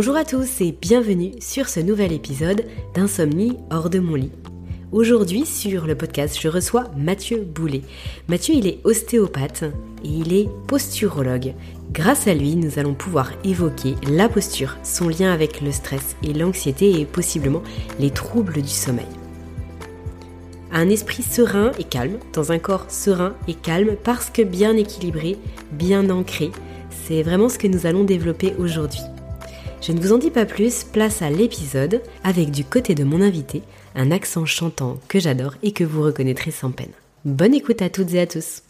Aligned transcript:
Bonjour 0.00 0.14
à 0.14 0.24
tous 0.24 0.60
et 0.60 0.70
bienvenue 0.70 1.32
sur 1.40 1.68
ce 1.68 1.80
nouvel 1.80 2.12
épisode 2.12 2.64
d'Insomnie 2.94 3.56
hors 3.68 3.90
de 3.90 3.98
mon 3.98 4.14
lit. 4.14 4.30
Aujourd'hui 4.92 5.44
sur 5.44 5.88
le 5.88 5.96
podcast, 5.96 6.38
je 6.40 6.46
reçois 6.46 6.84
Mathieu 6.96 7.38
Boulet. 7.40 7.82
Mathieu, 8.28 8.54
il 8.54 8.68
est 8.68 8.78
ostéopathe 8.84 9.64
et 10.04 10.08
il 10.08 10.32
est 10.32 10.48
posturologue. 10.68 11.52
Grâce 11.90 12.28
à 12.28 12.34
lui, 12.34 12.54
nous 12.54 12.78
allons 12.78 12.94
pouvoir 12.94 13.32
évoquer 13.42 13.96
la 14.08 14.28
posture, 14.28 14.76
son 14.84 15.08
lien 15.08 15.32
avec 15.32 15.60
le 15.60 15.72
stress 15.72 16.14
et 16.22 16.32
l'anxiété 16.32 17.00
et 17.00 17.04
possiblement 17.04 17.64
les 17.98 18.10
troubles 18.10 18.62
du 18.62 18.68
sommeil. 18.68 19.04
Un 20.70 20.90
esprit 20.90 21.24
serein 21.24 21.72
et 21.76 21.82
calme, 21.82 22.18
dans 22.34 22.52
un 22.52 22.60
corps 22.60 22.88
serein 22.88 23.34
et 23.48 23.54
calme 23.54 23.96
parce 24.04 24.30
que 24.30 24.42
bien 24.42 24.76
équilibré, 24.76 25.36
bien 25.72 26.08
ancré, 26.08 26.52
c'est 27.04 27.24
vraiment 27.24 27.48
ce 27.48 27.58
que 27.58 27.66
nous 27.66 27.84
allons 27.84 28.04
développer 28.04 28.54
aujourd'hui. 28.60 29.02
Je 29.80 29.92
ne 29.92 30.00
vous 30.00 30.12
en 30.12 30.18
dis 30.18 30.30
pas 30.30 30.44
plus, 30.44 30.82
place 30.84 31.22
à 31.22 31.30
l'épisode 31.30 32.02
avec 32.24 32.50
du 32.50 32.64
côté 32.64 32.94
de 32.94 33.04
mon 33.04 33.20
invité 33.20 33.62
un 33.94 34.10
accent 34.10 34.44
chantant 34.44 34.96
que 35.08 35.20
j'adore 35.20 35.54
et 35.62 35.72
que 35.72 35.84
vous 35.84 36.02
reconnaîtrez 36.02 36.50
sans 36.50 36.72
peine. 36.72 36.92
Bonne 37.24 37.54
écoute 37.54 37.80
à 37.80 37.88
toutes 37.88 38.12
et 38.12 38.20
à 38.20 38.26
tous. 38.26 38.62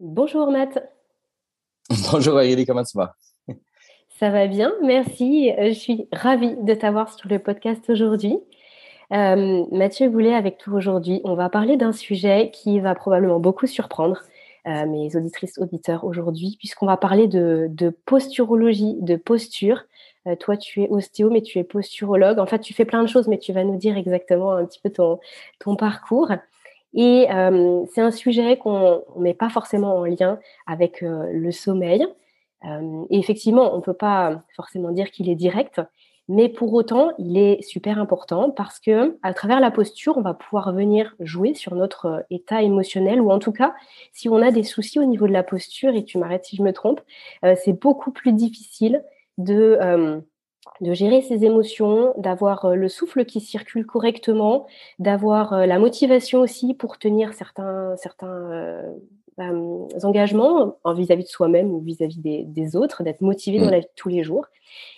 Bonjour 0.00 0.50
Matt. 0.50 0.82
Bonjour 2.10 2.34
Aurélie, 2.34 2.64
comment 2.64 2.84
tu 2.84 2.96
vas? 2.96 3.14
Ça 4.18 4.30
va 4.30 4.46
bien, 4.46 4.72
merci. 4.82 5.52
Euh, 5.58 5.68
je 5.68 5.78
suis 5.78 6.08
ravie 6.12 6.56
de 6.62 6.74
t'avoir 6.74 7.12
sur 7.12 7.28
le 7.28 7.38
podcast 7.38 7.88
aujourd'hui. 7.88 8.38
Euh, 9.12 9.64
Mathieu 9.72 10.08
Boulet 10.08 10.34
avec 10.34 10.58
toi 10.58 10.74
aujourd'hui. 10.74 11.20
On 11.24 11.34
va 11.34 11.48
parler 11.50 11.76
d'un 11.76 11.92
sujet 11.92 12.50
qui 12.52 12.80
va 12.80 12.94
probablement 12.94 13.40
beaucoup 13.40 13.66
surprendre 13.66 14.22
euh, 14.66 14.86
mes 14.86 15.16
auditrices, 15.16 15.58
auditeurs 15.58 16.04
aujourd'hui, 16.04 16.56
puisqu'on 16.58 16.86
va 16.86 16.96
parler 16.96 17.28
de, 17.28 17.66
de 17.70 17.90
posturologie, 17.90 18.96
de 19.00 19.16
posture. 19.16 19.84
Euh, 20.26 20.36
toi, 20.36 20.56
tu 20.56 20.82
es 20.82 20.88
ostéo, 20.88 21.30
mais 21.30 21.42
tu 21.42 21.58
es 21.58 21.64
posturologue. 21.64 22.38
En 22.38 22.46
fait, 22.46 22.60
tu 22.60 22.74
fais 22.74 22.84
plein 22.84 23.02
de 23.02 23.08
choses, 23.08 23.28
mais 23.28 23.38
tu 23.38 23.52
vas 23.52 23.64
nous 23.64 23.76
dire 23.76 23.96
exactement 23.96 24.52
un 24.52 24.64
petit 24.66 24.80
peu 24.80 24.90
ton, 24.90 25.76
parcours. 25.76 26.30
Et 26.94 27.30
euh, 27.30 27.84
c'est 27.92 28.00
un 28.00 28.10
sujet 28.10 28.58
qu'on 28.58 29.02
ne 29.16 29.22
met 29.22 29.34
pas 29.34 29.48
forcément 29.48 29.96
en 29.96 30.04
lien 30.04 30.38
avec 30.66 31.02
euh, 31.02 31.30
le 31.32 31.52
sommeil. 31.52 32.06
et 33.10 33.18
effectivement, 33.18 33.72
on 33.74 33.78
ne 33.78 33.82
peut 33.82 33.94
pas 33.94 34.42
forcément 34.56 34.90
dire 34.92 35.10
qu'il 35.10 35.30
est 35.30 35.34
direct, 35.34 35.80
mais 36.28 36.48
pour 36.48 36.72
autant, 36.74 37.12
il 37.18 37.38
est 37.38 37.62
super 37.62 37.98
important 37.98 38.50
parce 38.50 38.78
que 38.80 39.18
à 39.22 39.34
travers 39.34 39.60
la 39.60 39.70
posture, 39.70 40.16
on 40.18 40.22
va 40.22 40.34
pouvoir 40.34 40.72
venir 40.72 41.14
jouer 41.20 41.54
sur 41.54 41.74
notre 41.74 42.24
état 42.30 42.62
émotionnel, 42.62 43.20
ou 43.20 43.30
en 43.30 43.38
tout 43.38 43.52
cas, 43.52 43.74
si 44.12 44.28
on 44.28 44.36
a 44.42 44.50
des 44.50 44.62
soucis 44.62 44.98
au 45.00 45.04
niveau 45.04 45.26
de 45.26 45.32
la 45.32 45.42
posture, 45.42 45.94
et 45.94 46.04
tu 46.04 46.18
m'arrêtes 46.18 46.44
si 46.44 46.56
je 46.56 46.62
me 46.62 46.72
trompe, 46.72 47.00
c'est 47.56 47.72
beaucoup 47.72 48.12
plus 48.12 48.32
difficile 48.32 49.02
de, 49.40 49.78
euh, 49.80 50.20
de 50.80 50.92
gérer 50.92 51.22
ses 51.22 51.44
émotions, 51.44 52.14
d'avoir 52.16 52.66
euh, 52.66 52.74
le 52.74 52.88
souffle 52.88 53.24
qui 53.24 53.40
circule 53.40 53.86
correctement, 53.86 54.66
d'avoir 54.98 55.52
euh, 55.52 55.66
la 55.66 55.78
motivation 55.78 56.40
aussi 56.40 56.74
pour 56.74 56.98
tenir 56.98 57.34
certains, 57.34 57.96
certains 57.96 58.84
engagements 60.02 60.76
vis-à-vis 60.84 61.22
de 61.22 61.28
soi-même 61.28 61.72
ou 61.72 61.80
vis-à-vis 61.80 62.18
des, 62.18 62.76
autres, 62.76 63.02
d'être 63.02 63.22
motivé 63.22 63.58
dans 63.58 63.68
mmh. 63.68 63.70
la 63.70 63.78
vie 63.78 63.86
de 63.86 63.90
tous 63.96 64.10
les 64.10 64.22
jours. 64.22 64.44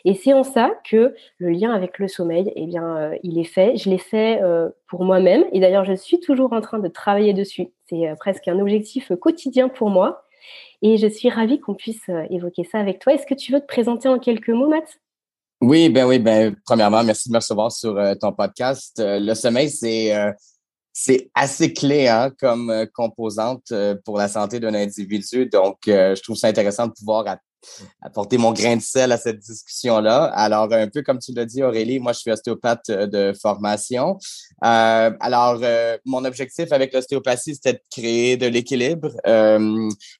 Et 0.05 0.15
c'est 0.15 0.33
en 0.33 0.43
ça 0.43 0.73
que 0.85 1.15
le 1.39 1.51
lien 1.51 1.71
avec 1.71 2.01
le 2.01 2.09
sommeil, 2.09 2.53
eh 2.57 2.67
bien, 2.67 3.13
il 3.23 3.39
est 3.39 3.45
fait. 3.45 3.77
Je 3.77 3.89
l'ai 3.89 3.99
fait 3.99 4.41
pour 4.89 5.05
moi-même 5.05 5.45
et 5.53 5.61
d'ailleurs, 5.61 5.85
je 5.85 5.93
suis 5.93 6.19
toujours 6.19 6.53
en 6.53 6.61
train 6.61 6.81
de 6.81 6.89
travailler 6.89 7.35
dessus. 7.35 7.69
C'est 7.87 8.13
presque 8.19 8.49
un 8.49 8.59
objectif 8.59 9.13
quotidien 9.15 9.69
pour 9.69 9.91
moi. 9.91 10.25
Et 10.83 10.97
je 10.99 11.07
suis 11.07 11.31
ravie 11.31 11.61
qu'on 11.61 11.75
puisse 11.75 12.09
euh, 12.09 12.27
évoquer 12.29 12.65
ça 12.65 12.79
avec 12.79 12.99
toi. 12.99 13.15
Est-ce 13.15 13.27
que 13.27 13.35
tu 13.35 13.53
veux 13.53 13.61
te 13.61 13.67
présenter 13.67 14.09
en 14.09 14.19
quelques 14.19 14.49
mots, 14.49 14.69
Matt? 14.69 14.99
Oui, 15.61 15.89
ben 15.89 16.05
oui, 16.07 16.19
ben 16.19 16.57
premièrement, 16.67 17.05
merci 17.05 17.29
de 17.29 17.35
me 17.35 17.39
recevoir 17.39 17.71
sur 17.71 17.97
euh, 17.97 18.17
ton 18.17 18.33
podcast. 18.33 18.99
Euh, 18.99 19.21
le 19.21 19.35
sommeil, 19.35 19.71
c'est 19.71 20.13
c'est 20.95 21.31
assez 21.35 21.73
clé 21.73 22.07
hein, 22.07 22.31
comme 22.39 22.71
composante 22.93 23.73
pour 24.05 24.19
la 24.19 24.29
santé 24.29 24.61
d'un 24.61 24.75
individu. 24.75 25.47
Donc, 25.47 25.79
je 25.87 26.21
trouve 26.21 26.37
ça 26.37 26.49
intéressant 26.49 26.87
de 26.87 26.93
pouvoir 26.93 27.25
apporter 28.01 28.39
mon 28.39 28.53
grain 28.53 28.77
de 28.77 28.83
sel 28.83 29.13
à 29.13 29.19
cette 29.19 29.39
discussion-là. 29.39 30.25
Alors, 30.35 30.73
un 30.73 30.89
peu 30.89 31.03
comme 31.03 31.19
tu 31.19 31.33
l'as 31.33 31.45
dit, 31.45 31.63
Aurélie, 31.63 31.99
moi, 32.01 32.13
je 32.13 32.21
suis 32.21 32.31
ostéopathe 32.31 32.91
euh, 32.91 33.07
de 33.07 33.33
formation. 33.41 34.19
Euh, 34.65 35.11
alors, 35.21 35.61
euh, 35.63 35.97
mon 36.05 36.25
objectif 36.25 36.73
avec 36.73 36.93
l'ostéopathie, 36.93 37.55
c'était 37.55 37.75
de 37.75 37.81
créer 37.91 38.37
de 38.37 38.47
l'équilibre 38.47 39.11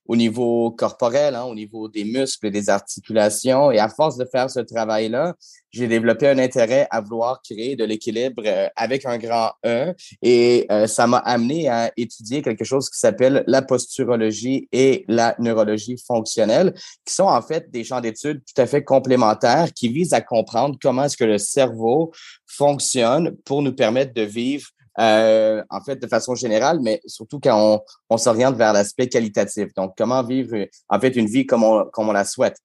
au 0.07 0.17
niveau 0.17 0.71
corporel, 0.73 1.35
hein, 1.35 1.45
au 1.45 1.55
niveau 1.55 1.89
des 1.89 2.05
muscles 2.05 2.47
et 2.47 2.51
des 2.51 2.69
articulations. 2.71 3.71
Et 3.71 3.79
à 3.79 3.89
force 3.89 4.17
de 4.17 4.25
faire 4.25 4.51
ce 4.51 4.61
travail-là, 4.61 5.35
j'ai 5.71 5.89
développé 5.89 6.29
un 6.29 6.39
intérêt 6.39 6.87
à 6.91 7.01
vouloir 7.01 7.41
créer 7.43 7.77
de 7.77 7.85
l'équilibre 7.85 8.43
avec 8.77 9.07
un 9.07 9.17
grand 9.19 9.53
E 9.65 9.95
et 10.21 10.67
ça 10.87 11.07
m'a 11.07 11.19
amené 11.19 11.69
à 11.69 11.91
étudier 11.97 12.43
quelque 12.43 12.65
chose 12.65 12.91
qui 12.91 12.99
s'appelle 12.99 13.45
la 13.47 13.63
posturologie 13.63 14.69
et 14.73 15.05
la 15.09 15.35
neurologie 15.39 15.97
fonctionnelle, 16.07 16.75
qui 17.05 17.15
sont 17.15 17.29
en 17.33 17.43
fait 17.43 17.71
des 17.71 17.85
champs 17.85 18.01
d'études 18.01 18.43
tout 18.45 18.61
à 18.61 18.67
fait 18.67 18.83
complémentaires 18.85 19.73
qui 19.73 19.89
visent 19.89 20.13
à 20.13 20.21
comprendre 20.21 20.77
comment 20.81 21.05
est-ce 21.05 21.17
que 21.17 21.25
le 21.25 21.39
cerveau 21.39 22.13
fonctionne 22.47 23.37
pour 23.45 23.63
nous 23.63 23.75
permettre 23.75 24.15
de 24.15 24.23
vivre 24.23 24.69
euh, 24.99 25.63
en 25.71 25.81
fait, 25.81 25.97
de 25.97 26.07
façon 26.07 26.35
générale, 26.35 26.79
mais 26.81 27.01
surtout 27.07 27.41
quand 27.41 27.57
on, 27.57 27.81
on 28.11 28.17
s'oriente 28.19 28.57
vers 28.57 28.73
l'aspect 28.73 29.09
qualitatif. 29.09 29.73
Donc, 29.75 29.95
comment 29.97 30.23
vivre, 30.23 30.67
en 30.89 31.01
fait, 31.01 31.17
une 31.17 31.27
vie 31.27 31.47
comme 31.47 31.65
on, 31.65 31.87
comme 31.87 32.09
on 32.09 32.13
la 32.13 32.25
souhaite. 32.25 32.59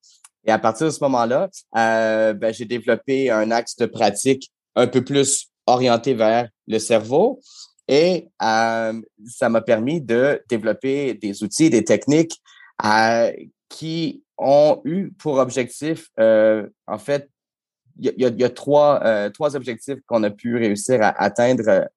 Et 0.44 0.50
à 0.50 0.58
partir 0.58 0.86
de 0.86 0.90
ce 0.90 1.02
moment-là, 1.04 1.48
euh, 1.76 2.34
ben, 2.34 2.52
j'ai 2.52 2.64
développé 2.64 3.30
un 3.30 3.50
axe 3.50 3.76
de 3.76 3.86
pratique 3.86 4.50
un 4.76 4.86
peu 4.86 5.02
plus 5.02 5.48
orienté 5.66 6.14
vers 6.14 6.48
le 6.66 6.78
cerveau. 6.78 7.40
Et 7.88 8.28
euh, 8.42 9.00
ça 9.26 9.48
m'a 9.48 9.62
permis 9.62 10.00
de 10.00 10.42
développer 10.48 11.14
des 11.14 11.42
outils, 11.42 11.70
des 11.70 11.84
techniques 11.84 12.40
qui 13.68 14.22
ont 14.38 14.80
eu 14.84 15.10
pour 15.18 15.38
objectif, 15.38 16.08
en 16.18 16.98
fait, 16.98 17.28
il 18.00 18.14
y 18.16 18.44
a, 18.44 18.50
trois, 18.50 19.30
trois 19.30 19.56
objectifs 19.56 19.98
qu'on 20.06 20.22
a 20.22 20.30
pu 20.30 20.56
réussir 20.56 21.02
à 21.02 21.20
atteindre 21.20 21.88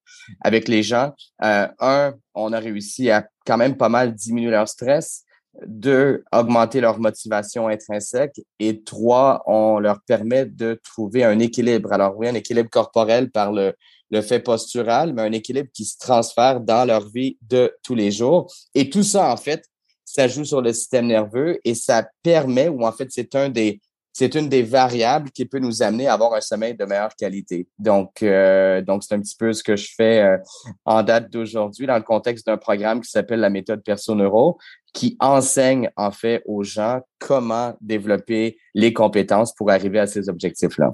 avec 0.42 0.68
les 0.68 0.84
gens. 0.84 1.14
un, 1.40 2.14
on 2.34 2.54
a 2.54 2.60
réussi 2.60 3.12
à 3.12 3.28
quand 3.46 3.58
même 3.58 3.78
pas 3.78 3.90
mal 3.90 4.14
diminuer 4.14 4.52
leur 4.52 4.68
stress. 4.68 5.24
Deux, 5.66 6.24
augmenter 6.32 6.80
leur 6.80 6.98
motivation 7.00 7.68
intrinsèque. 7.68 8.42
Et 8.58 8.84
trois, 8.84 9.44
on 9.46 9.80
leur 9.80 10.02
permet 10.02 10.46
de 10.46 10.80
trouver 10.84 11.24
un 11.24 11.40
équilibre. 11.40 11.92
Alors 11.92 12.18
oui, 12.18 12.28
un 12.28 12.36
équilibre 12.36 12.70
corporel 12.70 13.30
par 13.30 13.52
le, 13.52 13.74
le 14.12 14.22
fait 14.22 14.40
postural, 14.40 15.14
mais 15.14 15.24
un 15.24 15.32
équilibre 15.34 15.70
qui 15.74 15.86
se 15.86 15.98
transfère 15.98 16.62
dans 16.62 16.86
leur 16.86 17.08
vie 17.10 17.38
de 17.42 17.76
tous 17.84 17.96
les 17.96 18.12
jours. 18.12 18.52
Et 18.74 18.90
tout 18.90 19.04
ça, 19.04 19.32
en 19.32 19.38
fait, 19.38 19.66
ça 20.12 20.28
joue 20.28 20.46
sur 20.46 20.62
le 20.62 20.74
système 20.74 21.08
nerveux 21.08 21.60
et 21.64 21.76
ça 21.76 22.08
permet, 22.24 22.68
ou 22.68 22.86
en 22.86 22.92
fait, 22.92 23.08
c'est 23.10 23.36
un 23.36 23.50
des 23.50 23.80
c'est 24.14 24.36
une 24.36 24.50
des 24.50 24.62
variables 24.62 25.32
qui 25.32 25.46
peut 25.46 25.60
nous 25.60 25.82
amener 25.82 26.08
à 26.08 26.14
avoir 26.16 26.34
un 26.34 26.42
sommeil 26.42 26.76
de 26.76 26.84
meilleure 26.84 27.16
qualité. 27.16 27.68
Donc, 27.80 28.22
euh, 28.22 28.82
donc 28.82 29.04
c'est 29.04 29.16
un 29.16 29.22
petit 29.22 29.38
peu 29.38 29.54
ce 29.54 29.64
que 29.64 29.78
je 29.78 29.88
fais 29.96 30.22
euh, 30.22 30.38
en 30.84 31.02
date 31.02 31.32
d'aujourd'hui 31.32 31.88
dans 31.88 31.96
le 31.96 32.04
contexte 32.04 32.46
d'un 32.46 32.58
programme 32.58 33.00
qui 33.00 33.10
s'appelle 33.10 33.40
la 33.40 33.50
méthode 33.50 33.82
Perso-Neuro, 33.84 34.58
qui 34.94 35.16
enseigne 35.22 35.90
en 35.96 36.12
fait 36.12 36.44
aux 36.46 36.64
gens 36.64 37.00
comment 37.20 37.74
développer 37.80 38.58
les 38.74 38.92
compétences 38.92 39.56
pour 39.56 39.72
arriver 39.72 40.00
à 40.00 40.08
ces 40.08 40.28
objectifs-là. 40.28 40.94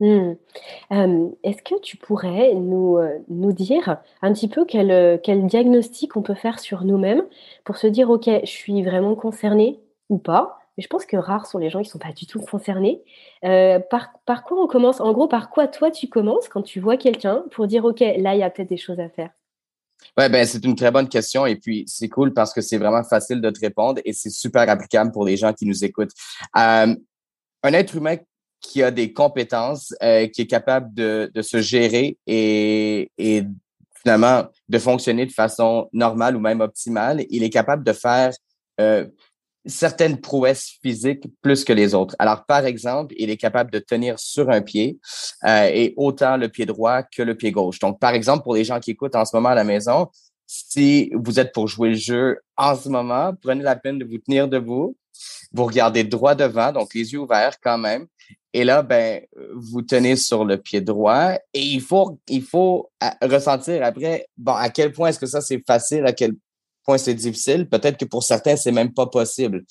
Hmm. 0.00 0.34
Est-ce 1.42 1.62
que 1.62 1.80
tu 1.80 1.96
pourrais 1.96 2.54
nous, 2.54 2.98
nous 3.28 3.52
dire 3.52 3.98
un 4.22 4.32
petit 4.32 4.48
peu 4.48 4.64
quel, 4.64 5.20
quel 5.22 5.46
diagnostic 5.46 6.16
on 6.16 6.22
peut 6.22 6.34
faire 6.34 6.60
sur 6.60 6.84
nous-mêmes 6.84 7.24
pour 7.64 7.76
se 7.76 7.86
dire, 7.86 8.08
OK, 8.10 8.26
je 8.26 8.50
suis 8.50 8.82
vraiment 8.82 9.14
concerné 9.14 9.80
ou 10.08 10.18
pas? 10.18 10.58
Mais 10.76 10.82
je 10.84 10.88
pense 10.88 11.04
que 11.04 11.16
rares 11.16 11.46
sont 11.46 11.58
les 11.58 11.70
gens 11.70 11.80
qui 11.80 11.88
ne 11.88 11.92
sont 11.92 11.98
pas 11.98 12.12
du 12.12 12.26
tout 12.26 12.40
concernés. 12.40 13.02
Par, 13.42 14.10
par 14.24 14.44
quoi 14.44 14.62
on 14.62 14.68
commence? 14.68 15.00
En 15.00 15.12
gros, 15.12 15.26
par 15.26 15.50
quoi 15.50 15.66
toi 15.66 15.90
tu 15.90 16.08
commences 16.08 16.48
quand 16.48 16.62
tu 16.62 16.78
vois 16.78 16.96
quelqu'un 16.96 17.42
pour 17.50 17.66
dire 17.66 17.84
OK, 17.84 17.98
là, 17.98 18.34
il 18.34 18.38
y 18.38 18.44
a 18.44 18.50
peut-être 18.50 18.68
des 18.68 18.76
choses 18.76 19.00
à 19.00 19.08
faire? 19.08 19.30
Ouais, 20.16 20.28
ben 20.28 20.46
c'est 20.46 20.64
une 20.64 20.76
très 20.76 20.92
bonne 20.92 21.08
question 21.08 21.44
et 21.46 21.56
puis 21.56 21.82
c'est 21.88 22.08
cool 22.08 22.32
parce 22.32 22.54
que 22.54 22.60
c'est 22.60 22.78
vraiment 22.78 23.02
facile 23.02 23.40
de 23.40 23.50
te 23.50 23.58
répondre 23.58 24.00
et 24.04 24.12
c'est 24.12 24.30
super 24.30 24.68
applicable 24.68 25.10
pour 25.10 25.24
les 25.24 25.36
gens 25.36 25.52
qui 25.52 25.66
nous 25.66 25.84
écoutent. 25.84 26.12
Un 26.54 26.94
être 27.64 27.96
humain 27.96 28.14
qui 28.60 28.82
a 28.82 28.90
des 28.90 29.12
compétences, 29.12 29.94
euh, 30.02 30.26
qui 30.26 30.42
est 30.42 30.46
capable 30.46 30.92
de, 30.94 31.30
de 31.34 31.42
se 31.42 31.60
gérer 31.60 32.18
et, 32.26 33.10
finalement 34.02 34.46
de 34.68 34.78
fonctionner 34.78 35.26
de 35.26 35.32
façon 35.32 35.88
normale 35.92 36.36
ou 36.36 36.40
même 36.40 36.60
optimale, 36.60 37.24
il 37.30 37.42
est 37.42 37.50
capable 37.50 37.84
de 37.84 37.92
faire 37.92 38.32
euh, 38.80 39.06
certaines 39.66 40.20
prouesses 40.20 40.78
physiques 40.82 41.24
plus 41.42 41.64
que 41.64 41.72
les 41.72 41.94
autres. 41.94 42.14
Alors, 42.18 42.46
par 42.46 42.64
exemple, 42.64 43.14
il 43.18 43.30
est 43.30 43.36
capable 43.36 43.70
de 43.70 43.78
tenir 43.78 44.18
sur 44.18 44.50
un 44.50 44.62
pied 44.62 44.98
euh, 45.44 45.68
et 45.72 45.94
autant 45.96 46.36
le 46.36 46.48
pied 46.48 46.64
droit 46.64 47.02
que 47.02 47.22
le 47.22 47.34
pied 47.36 47.50
gauche. 47.50 47.78
Donc, 47.80 47.98
par 47.98 48.14
exemple, 48.14 48.44
pour 48.44 48.54
les 48.54 48.64
gens 48.64 48.80
qui 48.80 48.92
écoutent 48.92 49.16
en 49.16 49.24
ce 49.24 49.34
moment 49.36 49.50
à 49.50 49.54
la 49.54 49.64
maison, 49.64 50.08
si 50.46 51.10
vous 51.14 51.38
êtes 51.38 51.52
pour 51.52 51.68
jouer 51.68 51.90
le 51.90 51.96
jeu 51.96 52.38
en 52.56 52.74
ce 52.74 52.88
moment, 52.88 53.32
prenez 53.42 53.62
la 53.62 53.76
peine 53.76 53.98
de 53.98 54.04
vous 54.04 54.18
tenir 54.18 54.48
debout 54.48 54.96
Vous 55.52 55.64
regardez 55.64 56.04
droit 56.04 56.34
devant, 56.34 56.72
donc 56.72 56.94
les 56.94 57.12
yeux 57.12 57.20
ouverts 57.20 57.58
quand 57.60 57.78
même. 57.78 58.06
Et 58.52 58.64
là, 58.64 58.82
ben, 58.82 59.22
vous 59.54 59.82
tenez 59.82 60.16
sur 60.16 60.44
le 60.44 60.56
pied 60.56 60.80
droit 60.80 61.34
et 61.52 61.60
il 61.60 61.80
faut, 61.80 62.18
il 62.28 62.42
faut 62.42 62.90
ressentir 63.22 63.84
après, 63.84 64.26
bon, 64.36 64.52
à 64.52 64.70
quel 64.70 64.92
point 64.92 65.08
est-ce 65.08 65.18
que 65.18 65.26
ça 65.26 65.40
c'est 65.40 65.62
facile, 65.66 66.06
à 66.06 66.12
quel 66.12 66.34
point 66.84 66.98
c'est 66.98 67.14
difficile. 67.14 67.68
Peut-être 67.68 67.98
que 67.98 68.06
pour 68.06 68.22
certains, 68.22 68.56
c'est 68.56 68.72
même 68.72 68.92
pas 68.92 69.06
possible 69.06 69.64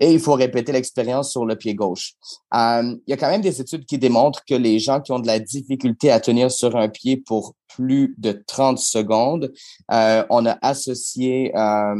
et 0.00 0.12
il 0.12 0.20
faut 0.20 0.34
répéter 0.34 0.72
l'expérience 0.72 1.32
sur 1.32 1.44
le 1.44 1.56
pied 1.56 1.74
gauche. 1.74 2.14
Euh, 2.54 2.94
il 3.06 3.10
y 3.10 3.12
a 3.12 3.16
quand 3.16 3.30
même 3.30 3.40
des 3.40 3.60
études 3.60 3.84
qui 3.84 3.98
démontrent 3.98 4.44
que 4.44 4.54
les 4.54 4.78
gens 4.78 5.00
qui 5.00 5.12
ont 5.12 5.18
de 5.18 5.26
la 5.26 5.38
difficulté 5.38 6.10
à 6.10 6.20
tenir 6.20 6.50
sur 6.50 6.76
un 6.76 6.88
pied 6.88 7.16
pour 7.16 7.54
plus 7.68 8.14
de 8.18 8.32
30 8.46 8.78
secondes, 8.78 9.52
euh, 9.92 10.24
on 10.30 10.46
a 10.46 10.58
associé 10.62 11.56
euh, 11.56 11.94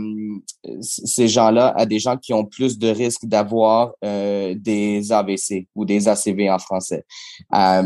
ces 0.80 1.28
gens-là 1.28 1.72
à 1.76 1.86
des 1.86 1.98
gens 1.98 2.16
qui 2.16 2.32
ont 2.32 2.44
plus 2.44 2.78
de 2.78 2.88
risques 2.88 3.26
d'avoir 3.26 3.92
euh, 4.04 4.54
des 4.56 5.12
AVC 5.12 5.68
ou 5.74 5.84
des 5.84 6.08
ACV 6.08 6.50
en 6.50 6.58
français. 6.58 7.04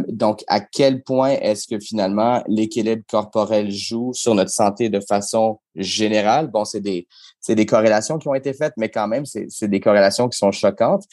Donc, 0.08 0.42
à 0.48 0.60
quel 0.60 1.02
point 1.02 1.30
est-ce 1.30 1.66
que 1.66 1.78
finalement 1.78 2.42
l'équilibre 2.46 3.02
corporel 3.08 3.70
joue 3.70 4.12
sur 4.12 4.34
notre 4.34 4.50
santé 4.50 4.88
de 4.88 5.00
façon 5.00 5.58
générale? 5.74 6.48
Bon, 6.48 6.64
c'est 6.64 6.80
des 6.80 7.06
c'est 7.40 7.54
des 7.56 7.66
corrélations 7.66 8.18
qui 8.18 8.28
ont 8.28 8.34
été 8.34 8.52
faites, 8.52 8.74
mais 8.76 8.88
quand 8.88 9.08
même, 9.08 9.24
c'est 9.26 9.68
des 9.68 9.80
corrélations 9.80 10.28
qui 10.28 10.38
sont 10.38 10.52
choquantes. 10.52 11.04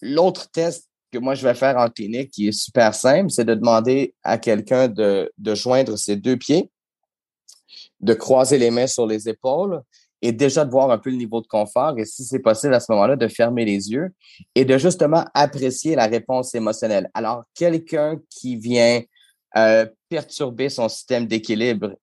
L'autre 0.00 0.50
test 0.50 0.87
que 1.10 1.18
moi, 1.18 1.34
je 1.34 1.46
vais 1.46 1.54
faire 1.54 1.76
en 1.76 1.88
clinique, 1.88 2.30
qui 2.30 2.48
est 2.48 2.52
super 2.52 2.94
simple, 2.94 3.30
c'est 3.30 3.44
de 3.44 3.54
demander 3.54 4.14
à 4.22 4.38
quelqu'un 4.38 4.88
de, 4.88 5.32
de 5.38 5.54
joindre 5.54 5.96
ses 5.96 6.16
deux 6.16 6.36
pieds, 6.36 6.70
de 8.00 8.14
croiser 8.14 8.58
les 8.58 8.70
mains 8.70 8.86
sur 8.86 9.06
les 9.06 9.28
épaules 9.28 9.82
et 10.20 10.32
déjà 10.32 10.64
de 10.64 10.70
voir 10.70 10.90
un 10.90 10.98
peu 10.98 11.10
le 11.10 11.16
niveau 11.16 11.40
de 11.40 11.46
confort 11.46 11.98
et 11.98 12.04
si 12.04 12.24
c'est 12.24 12.40
possible 12.40 12.74
à 12.74 12.80
ce 12.80 12.90
moment-là, 12.92 13.16
de 13.16 13.28
fermer 13.28 13.64
les 13.64 13.90
yeux 13.90 14.10
et 14.54 14.64
de 14.64 14.76
justement 14.76 15.24
apprécier 15.34 15.94
la 15.94 16.06
réponse 16.06 16.54
émotionnelle. 16.54 17.10
Alors, 17.14 17.44
quelqu'un 17.54 18.18
qui 18.28 18.56
vient 18.56 19.02
euh, 19.56 19.86
perturber 20.08 20.68
son 20.68 20.88
système 20.88 21.26
d'équilibre 21.26 21.94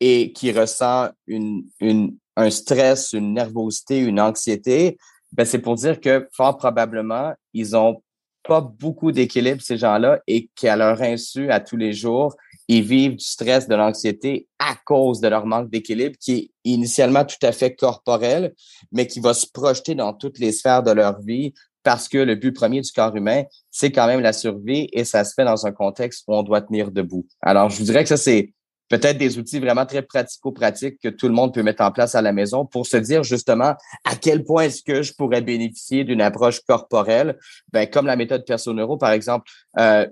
et 0.00 0.32
qui 0.32 0.52
ressent 0.52 1.10
une, 1.26 1.64
une, 1.80 2.16
un 2.36 2.50
stress, 2.50 3.12
une 3.12 3.34
nervosité, 3.34 3.98
une 3.98 4.20
anxiété, 4.20 4.98
ben 5.32 5.44
c'est 5.44 5.58
pour 5.58 5.74
dire 5.74 6.00
que 6.00 6.28
fort 6.32 6.56
probablement, 6.56 7.34
ils 7.52 7.76
ont 7.76 8.02
pas 8.46 8.60
beaucoup 8.60 9.12
d'équilibre, 9.12 9.60
ces 9.62 9.76
gens-là, 9.76 10.20
et 10.26 10.48
qu'à 10.54 10.76
leur 10.76 11.00
insu, 11.02 11.50
à 11.50 11.60
tous 11.60 11.76
les 11.76 11.92
jours, 11.92 12.34
ils 12.68 12.82
vivent 12.82 13.16
du 13.16 13.24
stress, 13.24 13.68
de 13.68 13.74
l'anxiété 13.74 14.48
à 14.58 14.74
cause 14.84 15.20
de 15.20 15.28
leur 15.28 15.46
manque 15.46 15.70
d'équilibre 15.70 16.16
qui 16.20 16.32
est 16.32 16.50
initialement 16.64 17.24
tout 17.24 17.36
à 17.42 17.52
fait 17.52 17.74
corporel, 17.74 18.54
mais 18.90 19.06
qui 19.06 19.20
va 19.20 19.34
se 19.34 19.46
projeter 19.46 19.94
dans 19.94 20.12
toutes 20.12 20.38
les 20.38 20.52
sphères 20.52 20.82
de 20.82 20.90
leur 20.90 21.20
vie 21.20 21.52
parce 21.84 22.08
que 22.08 22.18
le 22.18 22.34
but 22.34 22.50
premier 22.50 22.80
du 22.80 22.90
corps 22.90 23.14
humain, 23.14 23.44
c'est 23.70 23.92
quand 23.92 24.08
même 24.08 24.18
la 24.18 24.32
survie 24.32 24.88
et 24.92 25.04
ça 25.04 25.22
se 25.22 25.34
fait 25.34 25.44
dans 25.44 25.66
un 25.66 25.70
contexte 25.70 26.24
où 26.26 26.34
on 26.34 26.42
doit 26.42 26.60
tenir 26.60 26.90
debout. 26.90 27.24
Alors, 27.40 27.70
je 27.70 27.78
vous 27.78 27.84
dirais 27.84 28.02
que 28.02 28.08
ça, 28.08 28.16
c'est 28.16 28.52
peut-être 28.88 29.18
des 29.18 29.38
outils 29.38 29.58
vraiment 29.58 29.86
très 29.86 30.02
pratico-pratiques 30.02 31.00
que 31.02 31.08
tout 31.08 31.28
le 31.28 31.34
monde 31.34 31.52
peut 31.52 31.62
mettre 31.62 31.82
en 31.82 31.90
place 31.90 32.14
à 32.14 32.22
la 32.22 32.32
maison 32.32 32.66
pour 32.66 32.86
se 32.86 32.96
dire 32.96 33.22
justement 33.22 33.74
à 34.04 34.16
quel 34.20 34.44
point 34.44 34.64
est-ce 34.64 34.82
que 34.82 35.02
je 35.02 35.12
pourrais 35.12 35.42
bénéficier 35.42 36.04
d'une 36.04 36.20
approche 36.20 36.60
corporelle, 36.60 37.38
ben, 37.72 37.88
comme 37.88 38.06
la 38.06 38.16
méthode 38.16 38.44
Personeuro, 38.46 38.96
par 38.96 39.10
exemple, 39.10 39.50
euh, 39.78 40.06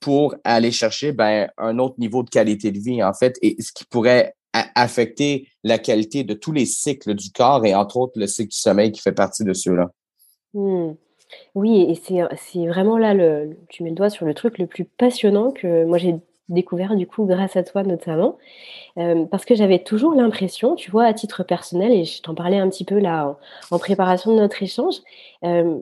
pour 0.00 0.34
aller 0.44 0.70
chercher 0.70 1.12
ben, 1.12 1.48
un 1.58 1.78
autre 1.78 1.96
niveau 1.98 2.22
de 2.22 2.30
qualité 2.30 2.70
de 2.70 2.78
vie, 2.78 3.02
en 3.02 3.14
fait, 3.14 3.36
et 3.42 3.56
ce 3.60 3.72
qui 3.72 3.84
pourrait 3.84 4.34
affecter 4.52 5.48
la 5.62 5.78
qualité 5.78 6.24
de 6.24 6.34
tous 6.34 6.52
les 6.52 6.66
cycles 6.66 7.14
du 7.14 7.30
corps 7.30 7.64
et 7.66 7.74
entre 7.74 7.96
autres 7.98 8.18
le 8.18 8.26
cycle 8.26 8.50
du 8.50 8.56
sommeil 8.56 8.92
qui 8.92 9.00
fait 9.00 9.12
partie 9.12 9.44
de 9.44 9.52
ceux-là. 9.52 9.90
Mmh. 10.54 10.92
Oui, 11.54 11.82
et 11.82 11.94
c'est 11.94 12.66
vraiment 12.66 12.96
là, 12.96 13.12
le, 13.12 13.58
tu 13.68 13.82
mets 13.82 13.90
le 13.90 13.94
doigt 13.94 14.08
sur 14.08 14.24
le 14.24 14.32
truc 14.32 14.58
le 14.58 14.66
plus 14.66 14.84
passionnant 14.84 15.50
que 15.50 15.84
moi 15.84 15.98
j'ai 15.98 16.14
découvert 16.48 16.96
du 16.96 17.06
coup 17.06 17.24
grâce 17.24 17.56
à 17.56 17.62
toi 17.62 17.82
notamment, 17.82 18.38
euh, 18.98 19.24
parce 19.26 19.44
que 19.44 19.54
j'avais 19.54 19.82
toujours 19.82 20.14
l'impression, 20.14 20.74
tu 20.74 20.90
vois, 20.90 21.04
à 21.04 21.12
titre 21.12 21.42
personnel, 21.42 21.92
et 21.92 22.04
je 22.04 22.22
t'en 22.22 22.34
parlais 22.34 22.58
un 22.58 22.68
petit 22.68 22.84
peu 22.84 22.98
là 22.98 23.36
en, 23.70 23.78
préparation 23.78 24.34
de 24.34 24.40
notre 24.40 24.62
échange, 24.62 24.96
euh, 25.44 25.78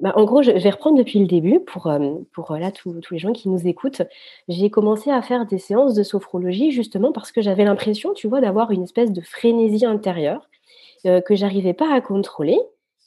bah, 0.00 0.12
en 0.14 0.24
gros, 0.24 0.42
je 0.42 0.50
vais 0.50 0.70
reprendre 0.70 0.98
depuis 0.98 1.18
le 1.18 1.26
début 1.26 1.60
pour, 1.60 1.86
euh, 1.86 2.16
pour 2.34 2.54
là 2.54 2.70
tous 2.70 3.00
les 3.10 3.18
gens 3.18 3.32
qui 3.32 3.48
nous 3.48 3.66
écoutent. 3.66 4.02
J'ai 4.46 4.68
commencé 4.68 5.10
à 5.10 5.22
faire 5.22 5.46
des 5.46 5.58
séances 5.58 5.94
de 5.94 6.02
sophrologie 6.02 6.70
justement 6.70 7.12
parce 7.12 7.32
que 7.32 7.40
j'avais 7.40 7.64
l'impression, 7.64 8.12
tu 8.12 8.28
vois, 8.28 8.42
d'avoir 8.42 8.72
une 8.72 8.82
espèce 8.82 9.10
de 9.10 9.22
frénésie 9.22 9.86
intérieure 9.86 10.48
que 11.04 11.36
j'arrivais 11.36 11.72
pas 11.72 11.94
à 11.94 12.00
contrôler 12.00 12.58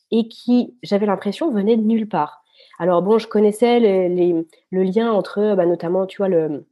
et 0.10 0.30
qui, 0.30 0.74
j'avais 0.82 1.06
l'impression, 1.06 1.52
venait 1.52 1.76
de 1.76 1.84
nulle 1.84 2.08
part. 2.08 2.44
Alors 2.80 3.02
bon, 3.02 3.20
je 3.20 3.28
connaissais 3.28 3.80
le 3.80 4.84
lien 4.84 5.12
entre, 5.12 5.56
bah, 5.56 5.66
notamment, 5.66 6.06
tu 6.06 6.18
vois, 6.18 6.30
le, 6.30 6.66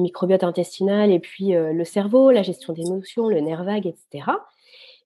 microbiote 0.00 0.44
intestinal 0.44 1.10
et 1.12 1.20
puis 1.20 1.54
euh, 1.54 1.72
le 1.72 1.84
cerveau, 1.84 2.30
la 2.30 2.42
gestion 2.42 2.72
des 2.72 2.82
émotions, 2.82 3.28
le 3.28 3.40
nerf 3.40 3.64
vague, 3.64 3.86
etc. 3.86 4.24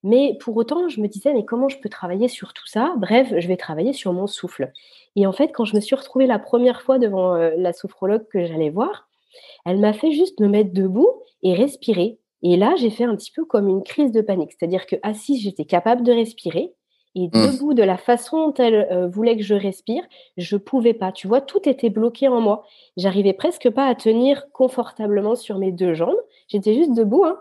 Mais 0.03 0.37
pour 0.39 0.55
autant, 0.55 0.87
je 0.87 1.01
me 1.01 1.07
disais, 1.07 1.33
mais 1.33 1.45
comment 1.45 1.67
je 1.67 1.79
peux 1.79 1.89
travailler 1.89 2.27
sur 2.27 2.53
tout 2.53 2.67
ça? 2.67 2.93
Bref, 2.97 3.33
je 3.35 3.47
vais 3.47 3.57
travailler 3.57 3.91
sur 3.91 4.13
mon 4.13 4.27
souffle. 4.27 4.71
Et 5.15 5.25
en 5.25 5.31
fait, 5.31 5.49
quand 5.49 5.65
je 5.65 5.75
me 5.75 5.81
suis 5.81 5.95
retrouvée 5.95 6.27
la 6.27 6.37
première 6.37 6.81
fois 6.81 6.99
devant 6.99 7.33
euh, 7.35 7.51
la 7.57 7.73
sophrologue 7.73 8.27
que 8.27 8.45
j'allais 8.45 8.69
voir, 8.69 9.07
elle 9.65 9.79
m'a 9.79 9.93
fait 9.93 10.11
juste 10.11 10.39
me 10.39 10.47
mettre 10.47 10.73
debout 10.73 11.09
et 11.41 11.55
respirer. 11.55 12.19
Et 12.43 12.55
là, 12.55 12.75
j'ai 12.77 12.91
fait 12.91 13.05
un 13.05 13.15
petit 13.15 13.31
peu 13.31 13.45
comme 13.45 13.67
une 13.67 13.83
crise 13.83 14.11
de 14.11 14.21
panique. 14.21 14.51
C'est-à-dire 14.51 14.85
que 14.85 14.95
assise, 15.01 15.41
j'étais 15.41 15.65
capable 15.65 16.03
de 16.03 16.11
respirer, 16.11 16.73
et 17.15 17.27
mmh. 17.27 17.31
debout, 17.31 17.73
de 17.73 17.83
la 17.83 17.97
façon 17.97 18.47
dont 18.47 18.53
elle 18.53 18.87
euh, 18.91 19.07
voulait 19.07 19.37
que 19.37 19.43
je 19.43 19.55
respire, 19.55 20.03
je 20.37 20.57
pouvais 20.57 20.93
pas. 20.93 21.11
Tu 21.11 21.27
vois, 21.27 21.41
tout 21.41 21.67
était 21.67 21.89
bloqué 21.89 22.27
en 22.27 22.41
moi. 22.41 22.65
J'arrivais 22.97 23.33
presque 23.33 23.69
pas 23.69 23.87
à 23.87 23.95
tenir 23.95 24.51
confortablement 24.51 25.35
sur 25.35 25.57
mes 25.57 25.71
deux 25.71 25.93
jambes. 25.93 26.17
J'étais 26.49 26.75
juste 26.75 26.93
debout. 26.93 27.23
Hein. 27.25 27.39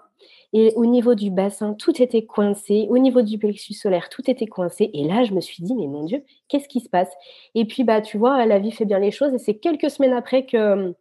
Et 0.52 0.72
au 0.76 0.86
niveau 0.86 1.16
du 1.16 1.30
bassin, 1.30 1.74
tout 1.74 2.00
était 2.00 2.24
coincé. 2.24 2.86
Au 2.88 2.98
niveau 2.98 3.22
du 3.22 3.38
plexus 3.38 3.74
solaire, 3.74 4.08
tout 4.08 4.30
était 4.30 4.46
coincé. 4.46 4.90
Et 4.94 5.02
là, 5.02 5.24
je 5.24 5.34
me 5.34 5.40
suis 5.40 5.64
dit, 5.64 5.74
mais 5.74 5.88
mon 5.88 6.04
Dieu, 6.04 6.22
qu'est-ce 6.46 6.68
qui 6.68 6.78
se 6.78 6.88
passe? 6.88 7.10
Et 7.56 7.64
puis, 7.64 7.82
bah, 7.82 8.00
tu 8.00 8.16
vois, 8.16 8.46
la 8.46 8.60
vie 8.60 8.70
fait 8.70 8.84
bien 8.84 9.00
les 9.00 9.10
choses. 9.10 9.34
Et 9.34 9.38
c'est 9.38 9.56
quelques 9.56 9.90
semaines 9.90 10.12
après 10.12 10.46
que 10.46 10.94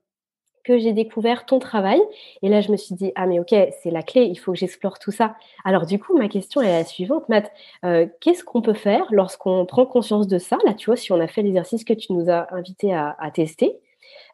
que 0.64 0.78
j'ai 0.78 0.94
découvert 0.94 1.46
ton 1.46 1.60
travail. 1.60 2.02
Et 2.42 2.50
là, 2.50 2.62
je 2.62 2.72
me 2.72 2.78
suis 2.78 2.96
dit, 2.96 3.12
ah 3.16 3.26
mais 3.26 3.40
ok, 3.40 3.54
c'est 3.82 3.92
la 3.92 4.04
clé, 4.04 4.24
il 4.24 4.36
faut 4.36 4.54
que 4.54 4.58
j'explore 4.58 5.00
tout 5.00 5.12
ça. 5.12 5.36
Alors 5.66 5.86
du 5.86 6.00
coup, 6.00 6.18
ma 6.18 6.28
question 6.28 6.62
est 6.62 6.72
la 6.72 6.86
suivante, 6.86 7.28
Matt. 7.30 7.52
Euh, 7.86 8.08
qu'est-ce 8.22 8.44
qu'on 8.44 8.62
peut 8.62 8.74
faire 8.74 9.06
lorsqu'on 9.12 9.66
prend 9.66 9.86
conscience 9.86 10.28
de 10.28 10.38
ça? 10.38 10.58
Là, 10.66 10.74
tu 10.74 10.86
vois, 10.88 10.96
si 10.96 11.12
on 11.12 11.20
a 11.20 11.28
fait 11.28 11.42
l'exercice 11.42 11.84
que 11.84 11.94
tu 11.94 12.14
nous 12.14 12.30
as 12.30 12.54
invité 12.54 12.94
à, 12.94 13.16
tester, 13.34 13.80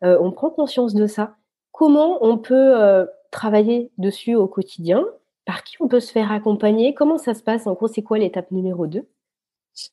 euh, 0.03 0.17
on 0.21 0.31
prend 0.31 0.49
conscience 0.49 0.93
de 0.93 1.07
ça. 1.07 1.35
Comment 1.71 2.17
on 2.21 2.37
peut 2.37 2.79
euh, 2.79 3.05
travailler 3.31 3.91
dessus 3.97 4.35
au 4.35 4.47
quotidien? 4.47 5.05
Par 5.45 5.63
qui 5.63 5.77
on 5.79 5.87
peut 5.87 5.99
se 5.99 6.11
faire 6.11 6.31
accompagner? 6.31 6.93
Comment 6.93 7.17
ça 7.17 7.33
se 7.33 7.41
passe? 7.41 7.65
En 7.65 7.73
gros, 7.73 7.87
c'est 7.87 8.03
quoi 8.03 8.19
l'étape 8.19 8.51
numéro 8.51 8.85
2 8.87 9.07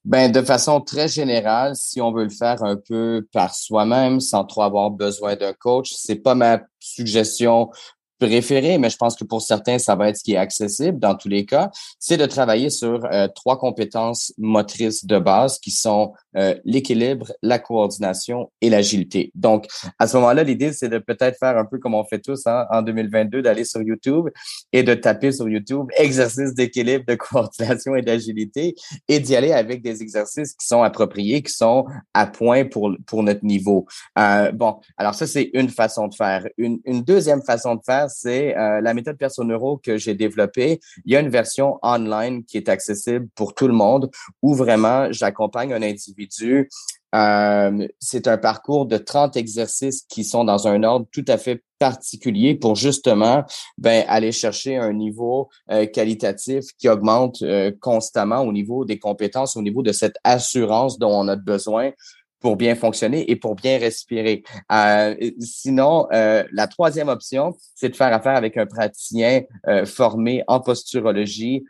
ben, 0.04 0.30
de 0.30 0.42
façon 0.42 0.80
très 0.80 1.08
générale, 1.08 1.76
si 1.76 2.00
on 2.00 2.12
veut 2.12 2.24
le 2.24 2.30
faire 2.30 2.62
un 2.62 2.76
peu 2.76 3.26
par 3.32 3.54
soi-même, 3.54 4.20
sans 4.20 4.44
trop 4.44 4.62
avoir 4.62 4.90
besoin 4.90 5.36
d'un 5.36 5.52
coach, 5.52 5.92
c'est 5.94 6.16
pas 6.16 6.34
ma 6.34 6.60
suggestion 6.80 7.70
préféré, 8.18 8.78
mais 8.78 8.90
je 8.90 8.96
pense 8.96 9.16
que 9.16 9.24
pour 9.24 9.42
certains, 9.42 9.78
ça 9.78 9.94
va 9.94 10.08
être 10.08 10.16
ce 10.16 10.22
qui 10.24 10.32
est 10.32 10.38
accessible 10.38 10.98
dans 10.98 11.14
tous 11.14 11.28
les 11.28 11.44
cas, 11.44 11.70
c'est 11.98 12.16
de 12.16 12.26
travailler 12.26 12.70
sur 12.70 13.04
euh, 13.04 13.28
trois 13.34 13.58
compétences 13.58 14.32
motrices 14.38 15.04
de 15.04 15.18
base 15.18 15.58
qui 15.58 15.70
sont 15.70 16.12
euh, 16.36 16.54
l'équilibre, 16.64 17.32
la 17.42 17.58
coordination 17.58 18.50
et 18.60 18.70
l'agilité. 18.70 19.30
Donc, 19.34 19.66
à 19.98 20.06
ce 20.06 20.16
moment-là, 20.16 20.44
l'idée, 20.44 20.72
c'est 20.72 20.88
de 20.88 20.98
peut-être 20.98 21.38
faire 21.38 21.56
un 21.56 21.64
peu 21.64 21.78
comme 21.78 21.94
on 21.94 22.04
fait 22.04 22.18
tous 22.18 22.46
hein, 22.46 22.66
en 22.70 22.82
2022, 22.82 23.42
d'aller 23.42 23.64
sur 23.64 23.82
YouTube 23.82 24.28
et 24.72 24.82
de 24.82 24.94
taper 24.94 25.32
sur 25.32 25.48
YouTube 25.48 25.86
exercices 25.96 26.54
d'équilibre, 26.54 27.04
de 27.06 27.14
coordination 27.14 27.96
et 27.96 28.02
d'agilité 28.02 28.74
et 29.08 29.20
d'y 29.20 29.36
aller 29.36 29.52
avec 29.52 29.82
des 29.82 30.02
exercices 30.02 30.54
qui 30.54 30.66
sont 30.66 30.82
appropriés, 30.82 31.42
qui 31.42 31.52
sont 31.52 31.86
à 32.14 32.26
point 32.26 32.64
pour, 32.64 32.94
pour 33.06 33.22
notre 33.22 33.44
niveau. 33.44 33.86
Euh, 34.18 34.52
bon, 34.52 34.78
alors 34.96 35.14
ça, 35.14 35.26
c'est 35.26 35.50
une 35.54 35.68
façon 35.68 36.08
de 36.08 36.14
faire. 36.14 36.46
Une, 36.58 36.80
une 36.84 37.02
deuxième 37.02 37.42
façon 37.42 37.74
de 37.74 37.80
faire, 37.84 38.05
c'est 38.08 38.56
euh, 38.56 38.80
la 38.80 38.94
méthode 38.94 39.16
Personeuro 39.16 39.78
que 39.78 39.96
j'ai 39.96 40.14
développée. 40.14 40.80
Il 41.04 41.12
y 41.12 41.16
a 41.16 41.20
une 41.20 41.28
version 41.28 41.78
online 41.82 42.44
qui 42.44 42.56
est 42.56 42.68
accessible 42.68 43.28
pour 43.34 43.54
tout 43.54 43.66
le 43.66 43.74
monde 43.74 44.10
où 44.42 44.54
vraiment 44.54 45.10
j'accompagne 45.10 45.72
un 45.72 45.82
individu. 45.82 46.68
Euh, 47.14 47.88
c'est 47.98 48.26
un 48.26 48.36
parcours 48.36 48.86
de 48.86 48.98
30 48.98 49.36
exercices 49.36 50.02
qui 50.08 50.24
sont 50.24 50.44
dans 50.44 50.68
un 50.68 50.82
ordre 50.82 51.06
tout 51.12 51.24
à 51.28 51.38
fait 51.38 51.62
particulier 51.78 52.54
pour 52.54 52.74
justement 52.74 53.44
ben, 53.78 54.04
aller 54.08 54.32
chercher 54.32 54.76
un 54.76 54.92
niveau 54.92 55.48
euh, 55.70 55.86
qualitatif 55.86 56.64
qui 56.78 56.88
augmente 56.88 57.42
constamment 57.80 58.40
au 58.40 58.52
niveau 58.52 58.84
des 58.84 58.98
compétences, 58.98 59.56
au 59.56 59.62
niveau 59.62 59.82
de 59.82 59.92
cette 59.92 60.16
assurance 60.24 60.98
dont 60.98 61.10
on 61.10 61.28
a 61.28 61.36
besoin 61.36 61.92
pour 62.40 62.56
bien 62.56 62.74
fonctionner 62.74 63.30
et 63.30 63.36
pour 63.36 63.54
bien 63.54 63.78
respirer. 63.78 64.42
Euh, 64.70 65.14
sinon, 65.40 66.06
euh, 66.12 66.44
la 66.52 66.66
troisième 66.66 67.08
option, 67.08 67.56
c'est 67.74 67.88
de 67.88 67.96
faire 67.96 68.12
affaire 68.12 68.36
avec 68.36 68.56
un 68.56 68.66
praticien 68.66 69.42
euh, 69.66 69.86
formé 69.86 70.42
en 70.46 70.60
posturologie 70.60 71.64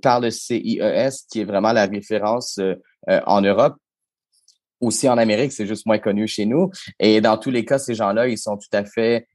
par 0.00 0.20
le 0.20 0.30
CIES, 0.30 1.26
qui 1.30 1.40
est 1.40 1.44
vraiment 1.44 1.72
la 1.72 1.84
référence 1.84 2.58
en 3.06 3.42
Europe 3.42 3.76
aussi 4.80 5.06
en 5.06 5.18
Amérique, 5.18 5.52
c'est 5.52 5.66
juste 5.66 5.84
moins 5.84 5.98
connu 5.98 6.26
chez 6.26 6.46
nous. 6.46 6.70
Et 6.98 7.20
dans 7.20 7.36
tous 7.36 7.50
les 7.50 7.66
cas, 7.66 7.78
ces 7.78 7.94
gens-là, 7.94 8.26
ils 8.28 8.38
sont 8.38 8.56
tout 8.56 8.74
à 8.74 8.86
fait 8.86 9.28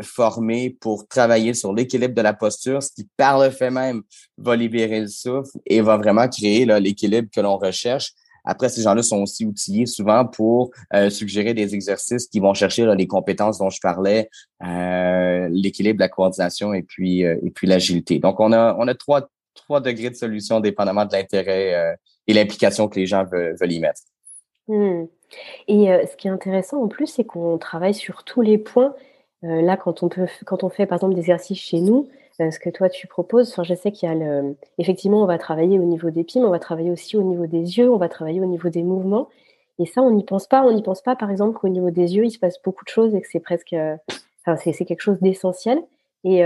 formés 0.00 0.70
pour 0.80 1.08
travailler 1.08 1.52
sur 1.52 1.74
l'équilibre 1.74 2.14
de 2.14 2.22
la 2.22 2.32
posture, 2.32 2.80
ce 2.80 2.90
qui, 2.94 3.08
par 3.16 3.42
le 3.42 3.50
fait 3.50 3.72
même, 3.72 4.02
va 4.38 4.54
libérer 4.54 5.00
le 5.00 5.08
souffle 5.08 5.58
et 5.66 5.80
va 5.80 5.96
vraiment 5.96 6.28
créer 6.28 6.64
l'équilibre 6.64 7.28
que 7.34 7.40
l'on 7.40 7.56
recherche. 7.56 8.12
Après, 8.44 8.68
ces 8.68 8.82
gens-là 8.82 9.02
sont 9.02 9.22
aussi 9.22 9.44
outillés 9.44 9.86
souvent 9.86 10.24
pour 10.26 10.70
euh, 10.94 11.10
suggérer 11.10 11.54
des 11.54 11.74
exercices 11.74 12.26
qui 12.26 12.40
vont 12.40 12.54
chercher 12.54 12.92
les 12.96 13.06
compétences 13.06 13.58
dont 13.58 13.70
je 13.70 13.80
parlais, 13.80 14.28
euh, 14.64 15.48
l'équilibre, 15.50 16.00
la 16.00 16.08
coordination 16.08 16.74
et 16.74 16.82
puis 16.82 17.20
et 17.20 17.52
puis 17.54 17.66
l'agilité. 17.66 18.18
Donc, 18.18 18.40
on 18.40 18.52
a 18.52 18.76
on 18.78 18.88
a 18.88 18.94
trois 18.94 19.28
trois 19.54 19.80
degrés 19.80 20.10
de 20.10 20.16
solution 20.16 20.60
dépendamment 20.60 21.04
de 21.04 21.12
l'intérêt 21.12 21.96
et 22.26 22.32
l'implication 22.32 22.88
que 22.88 22.98
les 22.98 23.06
gens 23.06 23.24
veulent, 23.24 23.72
y 23.72 23.80
mettre. 23.80 24.00
Mmh. 24.68 25.04
Et 25.68 25.86
ce 26.10 26.16
qui 26.16 26.28
est 26.28 26.30
intéressant 26.30 26.82
en 26.82 26.88
plus, 26.88 27.06
c'est 27.06 27.24
qu'on 27.24 27.58
travaille 27.58 27.94
sur 27.94 28.24
tous 28.24 28.40
les 28.40 28.58
points. 28.58 28.94
là, 29.42 29.76
quand 29.76 30.02
on 30.02 30.08
peut 30.08 30.26
quand 30.46 30.64
on 30.64 30.68
fait 30.68 30.86
par 30.86 30.96
exemple 30.96 31.14
des 31.14 31.20
exercices 31.20 31.58
chez 31.58 31.80
nous, 31.80 32.08
ce 32.38 32.58
que 32.58 32.70
toi 32.70 32.88
tu 32.88 33.06
proposes, 33.06 33.50
enfin, 33.52 33.62
je 33.62 33.74
sais 33.74 33.92
qu'il 33.92 34.08
y 34.08 34.12
a 34.12 34.14
le 34.14 34.56
effectivement, 34.78 35.22
on 35.22 35.26
va 35.26 35.38
travailler 35.38 35.78
au 35.78 35.84
niveau 35.84 36.10
des 36.10 36.26
mais 36.34 36.42
on 36.42 36.50
va 36.50 36.58
travailler 36.58 36.90
aussi 36.90 37.16
au 37.16 37.22
niveau 37.22 37.46
des 37.46 37.78
yeux, 37.78 37.90
on 37.90 37.98
va 37.98 38.08
travailler 38.08 38.40
au 38.40 38.46
niveau 38.46 38.68
des 38.68 38.82
mouvements. 38.82 39.28
Et 39.78 39.86
ça, 39.86 40.02
on 40.02 40.10
n'y 40.10 40.24
pense 40.24 40.46
pas. 40.46 40.62
On 40.64 40.72
n'y 40.72 40.82
pense 40.82 41.02
pas, 41.02 41.16
par 41.16 41.30
exemple, 41.30 41.58
qu'au 41.58 41.68
niveau 41.68 41.90
des 41.90 42.14
yeux, 42.16 42.24
il 42.24 42.30
se 42.30 42.38
passe 42.38 42.60
beaucoup 42.62 42.84
de 42.84 42.90
choses 42.90 43.14
et 43.14 43.20
que 43.20 43.26
c'est 43.30 43.40
presque, 43.40 43.74
enfin, 44.46 44.56
c'est 44.56 44.84
quelque 44.84 45.00
chose 45.00 45.18
d'essentiel. 45.20 45.82
Et 46.24 46.44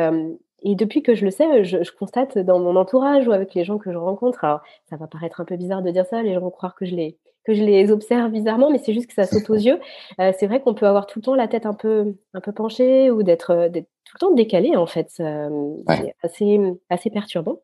et 0.62 0.74
depuis 0.74 1.02
que 1.02 1.14
je 1.14 1.24
le 1.24 1.30
sais, 1.30 1.64
je, 1.64 1.82
je, 1.82 1.92
constate 1.92 2.38
dans 2.38 2.58
mon 2.58 2.76
entourage 2.76 3.28
ou 3.28 3.32
avec 3.32 3.54
les 3.54 3.64
gens 3.64 3.78
que 3.78 3.92
je 3.92 3.98
rencontre, 3.98 4.42
alors 4.44 4.62
ça 4.88 4.96
va 4.96 5.06
paraître 5.06 5.40
un 5.40 5.44
peu 5.44 5.56
bizarre 5.56 5.82
de 5.82 5.90
dire 5.90 6.06
ça, 6.06 6.22
les 6.22 6.34
gens 6.34 6.40
vont 6.40 6.50
croire 6.50 6.74
que 6.74 6.86
je 6.86 6.94
les 6.94 7.16
que 7.46 7.54
je 7.54 7.62
les 7.62 7.92
observe 7.92 8.30
bizarrement, 8.32 8.70
mais 8.70 8.78
c'est 8.78 8.92
juste 8.92 9.06
que 9.06 9.14
ça 9.14 9.24
saute 9.24 9.48
aux 9.48 9.54
yeux. 9.54 9.78
Euh, 10.20 10.32
c'est 10.38 10.46
vrai 10.46 10.60
qu'on 10.60 10.74
peut 10.74 10.86
avoir 10.86 11.06
tout 11.06 11.20
le 11.20 11.24
temps 11.24 11.34
la 11.36 11.46
tête 11.46 11.64
un 11.64 11.74
peu, 11.74 12.16
un 12.34 12.40
peu 12.40 12.52
penchée 12.52 13.10
ou 13.10 13.22
d'être, 13.22 13.50
euh, 13.50 13.68
tout 13.68 14.14
le 14.14 14.18
temps 14.18 14.30
décalé, 14.32 14.76
en 14.76 14.86
fait. 14.86 15.12
Euh, 15.20 15.74
c'est 15.88 16.14
assez, 16.22 16.60
assez 16.90 17.10
perturbant. 17.10 17.60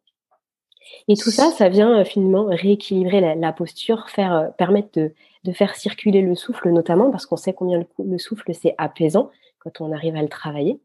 Et 1.09 1.17
tout 1.17 1.31
ça, 1.31 1.51
ça 1.51 1.69
vient 1.69 2.05
finalement 2.05 2.45
rééquilibrer 2.45 3.35
la, 3.35 3.53
posture, 3.53 4.09
faire, 4.09 4.53
permettre 4.57 4.89
de, 4.95 5.13
de, 5.45 5.53
faire 5.53 5.75
circuler 5.75 6.23
le 6.23 6.35
souffle 6.35 6.71
notamment, 6.71 7.11
parce 7.11 7.27
qu'on 7.27 7.37
sait 7.37 7.53
combien 7.53 7.79
le, 7.79 7.87
le 8.05 8.19
souffle, 8.19 8.53
c'est 8.55 8.75
apaisant 8.79 9.31
quand 9.59 9.81
on 9.81 9.93
arrive 9.93 10.17
à 10.17 10.23
le 10.23 10.29
travailler. 10.29 10.81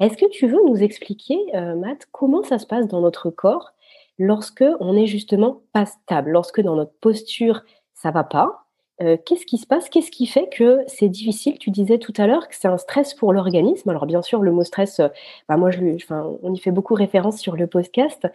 Est-ce 0.00 0.16
que 0.16 0.28
tu 0.28 0.46
veux 0.46 0.58
nous 0.66 0.82
expliquer, 0.82 1.38
Matt, 1.76 2.06
comment 2.12 2.42
ça 2.42 2.58
se 2.58 2.66
passe 2.66 2.88
dans 2.88 3.00
notre 3.00 3.30
corps 3.30 3.72
lorsque 4.18 4.64
on 4.80 4.96
est 4.96 5.06
justement 5.06 5.62
pas 5.72 5.86
stable, 5.86 6.30
lorsque 6.30 6.60
dans 6.60 6.76
notre 6.76 6.94
posture 7.00 7.62
ça 7.96 8.10
va 8.12 8.22
pas. 8.24 8.66
Euh, 9.02 9.16
qu'est-ce 9.26 9.44
qui 9.46 9.58
se 9.58 9.66
passe? 9.66 9.88
Qu'est-ce 9.90 10.10
qui 10.10 10.26
fait 10.26 10.48
que 10.48 10.80
c'est 10.86 11.08
difficile? 11.08 11.58
Tu 11.58 11.70
disais 11.70 11.98
tout 11.98 12.12
à 12.16 12.26
l'heure 12.26 12.48
que 12.48 12.54
c'est 12.54 12.68
un 12.68 12.78
stress 12.78 13.14
pour 13.14 13.32
l'organisme. 13.32 13.90
Alors 13.90 14.06
bien 14.06 14.22
sûr, 14.22 14.42
le 14.42 14.52
mot 14.52 14.64
stress, 14.64 15.00
euh, 15.00 15.08
bah 15.48 15.56
moi, 15.56 15.70
je, 15.70 15.80
enfin, 15.96 16.36
on 16.42 16.54
y 16.54 16.58
fait 16.58 16.70
beaucoup 16.70 16.94
référence 16.94 17.38
sur 17.38 17.56
le 17.56 17.66
podcast. 17.66 18.26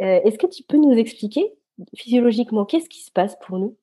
Euh, 0.00 0.20
est-ce 0.24 0.38
que 0.38 0.46
tu 0.46 0.62
peux 0.62 0.78
nous 0.78 0.92
expliquer 0.92 1.52
physiologiquement 1.96 2.64
qu'est-ce 2.64 2.88
qui 2.88 3.02
se 3.02 3.10
passe 3.10 3.36
pour 3.46 3.58
nous? 3.58 3.76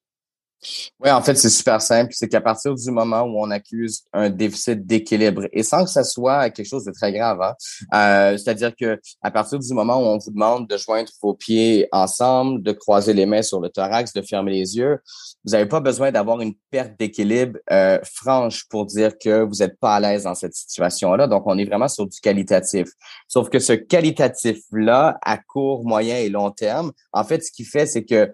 Oui, 1.00 1.12
en 1.12 1.22
fait, 1.22 1.36
c'est 1.36 1.50
super 1.50 1.82
simple. 1.82 2.12
C'est 2.14 2.28
qu'à 2.28 2.42
partir 2.42 2.74
du 2.74 2.92
moment 2.92 3.24
où 3.24 3.40
on 3.40 3.52
accuse 3.52 4.04
un 4.14 4.30
déficit 4.30 4.86
d'équilibre, 4.86 5.44
et 5.52 5.64
sans 5.64 5.84
que 5.84 5.90
ça 5.90 6.04
soit 6.04 6.50
quelque 6.50 6.68
chose 6.68 6.86
de 6.86 6.92
très 6.92 7.12
grave, 7.12 7.42
hein, 7.42 7.54
euh, 7.94 8.38
c'est-à-dire 8.38 8.74
que 8.76 9.00
à 9.22 9.32
partir 9.32 9.60
du 9.60 9.74
moment 9.74 9.98
où 9.98 10.06
on 10.06 10.18
vous 10.18 10.32
demande 10.32 10.68
de 10.68 10.78
joindre 10.78 11.12
vos 11.22 11.34
pieds 11.34 11.88
ensemble, 11.92 12.64
de 12.64 12.72
croiser 12.72 13.14
les 13.14 13.26
mains 13.26 13.42
sur 13.42 13.60
le 13.60 13.70
thorax, 13.70 14.14
de 14.14 14.22
fermer 14.22 14.52
les 14.52 14.78
yeux, 14.78 15.00
vous 15.44 15.52
n'avez 15.52 15.68
pas 15.68 15.80
besoin 15.80 16.12
d'avoir 16.12 16.42
une 16.42 16.54
perte 16.72 16.94
d'équilibre 17.00 17.60
euh, 17.72 18.00
franche 18.04 18.68
pour 18.70 18.86
dire 18.86 19.18
que 19.18 19.44
vous 19.44 19.56
n'êtes 19.60 19.80
pas 19.80 19.96
à 19.96 20.00
l'aise 20.00 20.24
dans 20.24 20.36
cette 20.36 20.56
situation-là. 20.56 21.28
Donc, 21.28 21.44
on 21.46 21.58
est 21.58 21.66
vraiment 21.66 21.88
sur 21.88 22.08
du 22.08 22.20
qualitatif. 22.20 22.88
Sauf 23.28 23.50
que 23.50 23.60
ce 23.60 23.74
qualitatif-là, 23.74 25.18
à 25.22 25.38
court, 25.38 25.86
moyen 25.86 26.18
et 26.18 26.30
long 26.30 26.52
terme, 26.52 26.92
en 27.14 27.24
fait, 27.24 27.44
ce 27.44 27.52
qu'il 27.52 27.66
fait, 27.66 27.86
c'est 27.86 28.04
que 28.04 28.32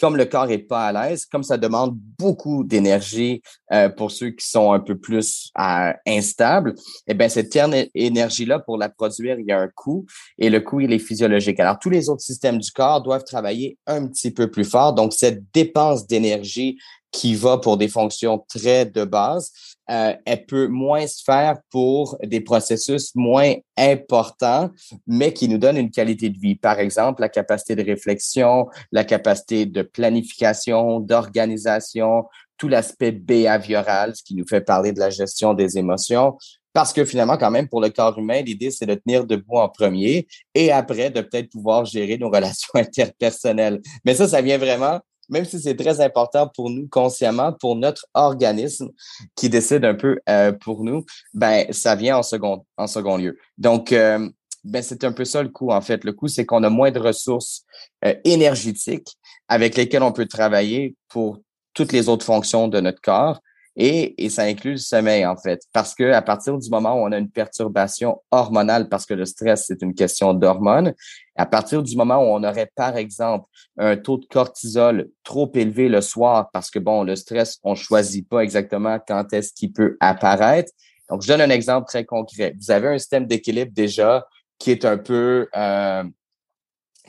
comme 0.00 0.16
le 0.16 0.24
corps 0.24 0.50
est 0.50 0.58
pas 0.58 0.88
à 0.88 0.92
l'aise, 0.92 1.26
comme 1.26 1.42
ça 1.42 1.56
demande 1.56 1.96
beaucoup 2.18 2.64
d'énergie 2.64 3.42
euh, 3.72 3.88
pour 3.88 4.10
ceux 4.10 4.30
qui 4.30 4.46
sont 4.46 4.72
un 4.72 4.80
peu 4.80 4.96
plus 4.96 5.50
euh, 5.58 5.92
instables, 6.06 6.74
eh 7.06 7.14
bien 7.14 7.28
cette 7.28 7.56
énergie-là 7.94 8.58
pour 8.58 8.78
la 8.78 8.88
produire, 8.88 9.38
il 9.38 9.46
y 9.46 9.52
a 9.52 9.60
un 9.60 9.68
coût 9.68 10.06
et 10.38 10.50
le 10.50 10.60
coût 10.60 10.80
il 10.80 10.92
est 10.92 10.98
physiologique. 10.98 11.60
Alors 11.60 11.78
tous 11.78 11.90
les 11.90 12.08
autres 12.08 12.22
systèmes 12.22 12.58
du 12.58 12.70
corps 12.70 13.02
doivent 13.02 13.24
travailler 13.24 13.78
un 13.86 14.06
petit 14.06 14.30
peu 14.30 14.50
plus 14.50 14.64
fort. 14.64 14.94
Donc 14.94 15.12
cette 15.12 15.42
dépense 15.52 16.06
d'énergie 16.06 16.78
qui 17.14 17.36
va 17.36 17.58
pour 17.58 17.76
des 17.76 17.86
fonctions 17.86 18.44
très 18.48 18.86
de 18.86 19.04
base, 19.04 19.52
euh, 19.88 20.14
elle 20.26 20.46
peut 20.46 20.66
moins 20.66 21.06
se 21.06 21.22
faire 21.22 21.58
pour 21.70 22.18
des 22.24 22.40
processus 22.40 23.12
moins 23.14 23.54
importants, 23.76 24.70
mais 25.06 25.32
qui 25.32 25.48
nous 25.48 25.58
donnent 25.58 25.76
une 25.76 25.92
qualité 25.92 26.28
de 26.28 26.38
vie. 26.38 26.56
Par 26.56 26.80
exemple, 26.80 27.20
la 27.20 27.28
capacité 27.28 27.76
de 27.76 27.84
réflexion, 27.84 28.66
la 28.90 29.04
capacité 29.04 29.64
de 29.64 29.82
planification, 29.82 30.98
d'organisation, 30.98 32.24
tout 32.56 32.66
l'aspect 32.66 33.12
behavioral, 33.12 34.16
ce 34.16 34.24
qui 34.24 34.34
nous 34.34 34.46
fait 34.46 34.62
parler 34.62 34.90
de 34.90 34.98
la 34.98 35.10
gestion 35.10 35.54
des 35.54 35.78
émotions. 35.78 36.36
Parce 36.72 36.92
que 36.92 37.04
finalement, 37.04 37.36
quand 37.36 37.52
même, 37.52 37.68
pour 37.68 37.80
le 37.80 37.90
corps 37.90 38.18
humain, 38.18 38.42
l'idée, 38.42 38.72
c'est 38.72 38.86
de 38.86 38.94
tenir 38.96 39.24
debout 39.24 39.58
en 39.58 39.68
premier 39.68 40.26
et 40.56 40.72
après 40.72 41.10
de 41.10 41.20
peut-être 41.20 41.50
pouvoir 41.50 41.84
gérer 41.84 42.18
nos 42.18 42.30
relations 42.32 42.74
interpersonnelles. 42.74 43.80
Mais 44.04 44.14
ça, 44.14 44.26
ça 44.26 44.42
vient 44.42 44.58
vraiment 44.58 44.98
même 45.28 45.44
si 45.44 45.60
c'est 45.60 45.76
très 45.76 46.00
important 46.00 46.48
pour 46.48 46.70
nous 46.70 46.88
consciemment, 46.88 47.52
pour 47.52 47.76
notre 47.76 48.06
organisme 48.14 48.90
qui 49.34 49.48
décide 49.48 49.84
un 49.84 49.94
peu 49.94 50.18
euh, 50.28 50.52
pour 50.52 50.84
nous, 50.84 51.04
ben 51.32 51.66
ça 51.72 51.94
vient 51.94 52.18
en 52.18 52.22
second 52.22 53.16
lieu. 53.16 53.38
Donc 53.58 53.92
euh, 53.92 54.28
ben 54.64 54.82
c'est 54.82 55.04
un 55.04 55.12
peu 55.12 55.24
ça 55.24 55.42
le 55.42 55.48
coût 55.48 55.70
en 55.70 55.80
fait. 55.80 56.04
Le 56.04 56.12
coût 56.12 56.28
c'est 56.28 56.46
qu'on 56.46 56.62
a 56.62 56.70
moins 56.70 56.90
de 56.90 57.00
ressources 57.00 57.64
euh, 58.04 58.14
énergétiques 58.24 59.16
avec 59.48 59.76
lesquelles 59.76 60.02
on 60.02 60.12
peut 60.12 60.26
travailler 60.26 60.96
pour 61.08 61.38
toutes 61.74 61.92
les 61.92 62.08
autres 62.08 62.24
fonctions 62.24 62.68
de 62.68 62.80
notre 62.80 63.00
corps. 63.00 63.40
Et, 63.76 64.28
ça 64.28 64.42
inclut 64.42 64.72
le 64.72 64.76
sommeil, 64.76 65.26
en 65.26 65.36
fait, 65.36 65.62
parce 65.72 65.94
que 65.94 66.12
à 66.12 66.22
partir 66.22 66.56
du 66.56 66.70
moment 66.70 66.94
où 66.94 67.06
on 67.06 67.12
a 67.12 67.18
une 67.18 67.30
perturbation 67.30 68.22
hormonale, 68.30 68.88
parce 68.88 69.04
que 69.04 69.14
le 69.14 69.24
stress, 69.24 69.64
c'est 69.66 69.82
une 69.82 69.94
question 69.94 70.32
d'hormones, 70.32 70.94
à 71.36 71.46
partir 71.46 71.82
du 71.82 71.96
moment 71.96 72.18
où 72.18 72.36
on 72.36 72.44
aurait, 72.44 72.70
par 72.76 72.96
exemple, 72.96 73.48
un 73.76 73.96
taux 73.96 74.18
de 74.18 74.26
cortisol 74.26 75.08
trop 75.24 75.50
élevé 75.54 75.88
le 75.88 76.00
soir, 76.00 76.50
parce 76.52 76.70
que, 76.70 76.78
bon, 76.78 77.02
le 77.02 77.16
stress, 77.16 77.58
on 77.64 77.74
choisit 77.74 78.28
pas 78.28 78.40
exactement 78.40 78.98
quand 79.06 79.32
est-ce 79.32 79.52
qu'il 79.52 79.72
peut 79.72 79.96
apparaître. 79.98 80.72
Donc, 81.10 81.22
je 81.22 81.28
donne 81.28 81.40
un 81.40 81.50
exemple 81.50 81.88
très 81.88 82.04
concret. 82.04 82.54
Vous 82.60 82.70
avez 82.70 82.88
un 82.88 82.98
système 82.98 83.26
d'équilibre 83.26 83.72
déjà 83.74 84.26
qui 84.58 84.70
est 84.70 84.84
un 84.84 84.98
peu... 84.98 85.48
Euh, 85.56 86.04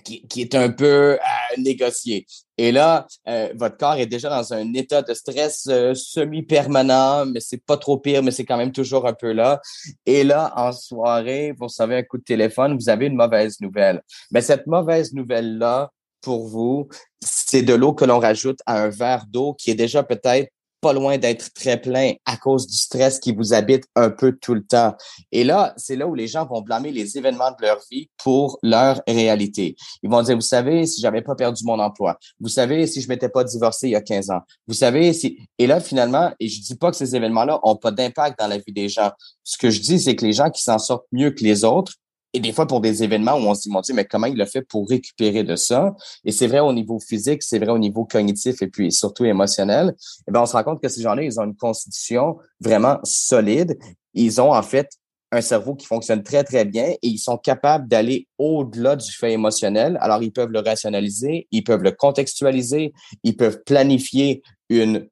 qui, 0.06 0.42
est 0.42 0.56
un 0.56 0.70
peu 0.70 1.14
euh, 1.14 1.18
négocié. 1.58 2.26
Et 2.58 2.72
là, 2.72 3.06
euh, 3.28 3.50
votre 3.56 3.78
corps 3.78 3.96
est 3.96 4.06
déjà 4.06 4.30
dans 4.30 4.54
un 4.54 4.74
état 4.74 5.02
de 5.02 5.14
stress 5.14 5.68
euh, 5.68 5.94
semi-permanent, 5.94 7.26
mais 7.26 7.40
c'est 7.40 7.64
pas 7.64 7.78
trop 7.78 7.98
pire, 7.98 8.24
mais 8.24 8.32
c'est 8.32 8.46
quand 8.46 8.58
même 8.58 8.72
toujours 8.72 9.08
un 9.08 9.14
peu 9.14 9.34
là. 9.34 9.60
Et 10.06 10.24
là, 10.24 10.54
en 10.56 10.72
soirée, 10.72 11.54
vous 11.58 11.68
savez 11.68 11.98
un 11.98 12.04
coup 12.04 12.18
de 12.18 12.24
téléphone, 12.24 12.78
vous 12.78 12.90
avez 12.90 13.08
une 13.08 13.16
mauvaise 13.16 13.60
nouvelle. 13.60 14.02
Mais 14.32 14.42
cette 14.42 14.68
mauvaise 14.68 15.14
nouvelle-là, 15.14 15.92
pour 16.22 16.48
vous, 16.48 16.88
c'est 17.22 17.62
de 17.62 17.74
l'eau 17.74 17.94
que 17.94 18.06
l'on 18.06 18.20
rajoute 18.20 18.60
à 18.66 18.84
un 18.84 18.90
verre 18.90 19.26
d'eau 19.28 19.54
qui 19.54 19.72
est 19.72 19.76
déjà 19.76 20.04
peut-être 20.04 20.50
loin 20.94 21.18
d'être 21.18 21.54
très 21.54 21.80
plein 21.80 22.14
à 22.26 22.38
cause 22.38 22.68
du 22.68 22.76
stress 22.76 23.20
qui 23.20 23.34
vous 23.34 23.54
habite 23.54 23.86
un 23.96 24.10
peu 24.10 24.34
tout 24.34 24.54
le 24.54 24.64
temps. 24.64 24.96
Et 25.32 25.44
là, 25.44 25.74
c'est 25.78 25.96
là 25.96 26.08
où 26.08 26.16
les 26.16 26.28
gens 26.28 26.46
vont 26.46 26.62
blâmer 26.62 26.92
les 26.92 27.18
événements 27.18 27.52
de 27.52 27.66
leur 27.66 27.80
vie 27.92 28.10
pour 28.24 28.60
leur 28.64 29.02
réalité. 29.08 29.76
Ils 30.04 30.10
vont 30.10 30.22
dire, 30.22 30.36
vous 30.36 30.42
savez, 30.42 30.86
si 30.86 31.02
j'avais 31.02 31.22
pas 31.22 31.36
perdu 31.36 31.64
mon 31.66 31.80
emploi, 31.80 32.18
vous 32.40 32.50
savez, 32.50 32.88
si 32.88 33.02
je 33.02 33.08
m'étais 33.08 33.30
pas 33.30 33.44
divorcé 33.44 33.88
il 33.88 33.92
y 33.92 33.96
a 33.96 34.02
15 34.02 34.30
ans, 34.32 34.42
vous 34.68 34.74
savez, 34.74 35.14
si... 35.14 35.40
Et 35.58 35.68
là, 35.68 35.80
finalement, 35.80 36.32
et 36.40 36.48
je 36.48 36.62
dis 36.62 36.76
pas 36.76 36.92
que 36.92 36.98
ces 36.98 37.16
événements-là 37.16 37.60
ont 37.64 37.76
pas 37.76 37.92
d'impact 37.92 38.40
dans 38.40 38.48
la 38.48 38.58
vie 38.58 38.74
des 38.74 38.90
gens. 38.90 39.12
Ce 39.44 39.58
que 39.58 39.70
je 39.70 39.80
dis, 39.82 40.00
c'est 40.00 40.16
que 40.16 40.26
les 40.26 40.34
gens 40.34 40.50
qui 40.50 40.62
s'en 40.62 40.80
sortent 40.80 41.08
mieux 41.12 41.32
que 41.32 41.44
les 41.44 41.64
autres, 41.64 41.94
et 42.36 42.40
des 42.42 42.52
fois, 42.52 42.68
pour 42.68 42.82
des 42.82 43.02
événements 43.02 43.36
où 43.36 43.48
on 43.48 43.56
se 43.56 43.62
dit, 43.62 43.70
mon 43.70 43.80
Dieu, 43.80 43.94
mais 43.94 44.04
comment 44.04 44.28
il 44.28 44.42
a 44.42 44.46
fait 44.46 44.62
pour 44.62 44.90
récupérer 44.90 45.46
de 45.46 45.56
ça? 45.56 45.96
Et 46.26 46.34
c'est 46.34 46.48
vrai 46.48 46.60
au 46.60 46.74
niveau 46.74 47.00
physique, 47.00 47.42
c'est 47.42 47.60
vrai 47.60 47.70
au 47.70 47.78
niveau 47.78 48.04
cognitif 48.04 48.62
et 48.62 48.68
puis 48.68 48.92
surtout 48.92 49.24
émotionnel. 49.24 49.96
Et 49.98 50.24
eh 50.28 50.32
bien, 50.34 50.42
on 50.42 50.46
se 50.46 50.52
rend 50.52 50.64
compte 50.64 50.82
que 50.82 50.90
ces 50.90 51.02
gens-là, 51.02 51.24
ils 51.24 51.40
ont 51.40 51.46
une 51.46 51.56
constitution 51.56 52.38
vraiment 52.60 53.00
solide. 53.04 53.78
Ils 54.14 54.42
ont 54.42 54.54
en 54.54 54.62
fait 54.62 54.90
un 55.32 55.40
cerveau 55.40 55.76
qui 55.76 55.86
fonctionne 55.86 56.24
très, 56.24 56.44
très 56.44 56.66
bien 56.66 56.88
et 56.90 57.08
ils 57.08 57.20
sont 57.20 57.38
capables 57.38 57.88
d'aller 57.88 58.28
au-delà 58.38 58.98
du 58.98 59.10
fait 59.14 59.32
émotionnel. 59.32 59.98
Alors, 60.02 60.22
ils 60.22 60.34
peuvent 60.34 60.52
le 60.52 60.60
rationaliser, 60.60 61.48
ils 61.52 61.64
peuvent 61.64 61.84
le 61.84 61.92
contextualiser, 61.92 62.94
ils 63.24 63.38
peuvent 63.38 63.64
planifier 63.66 64.44
une 64.70 65.08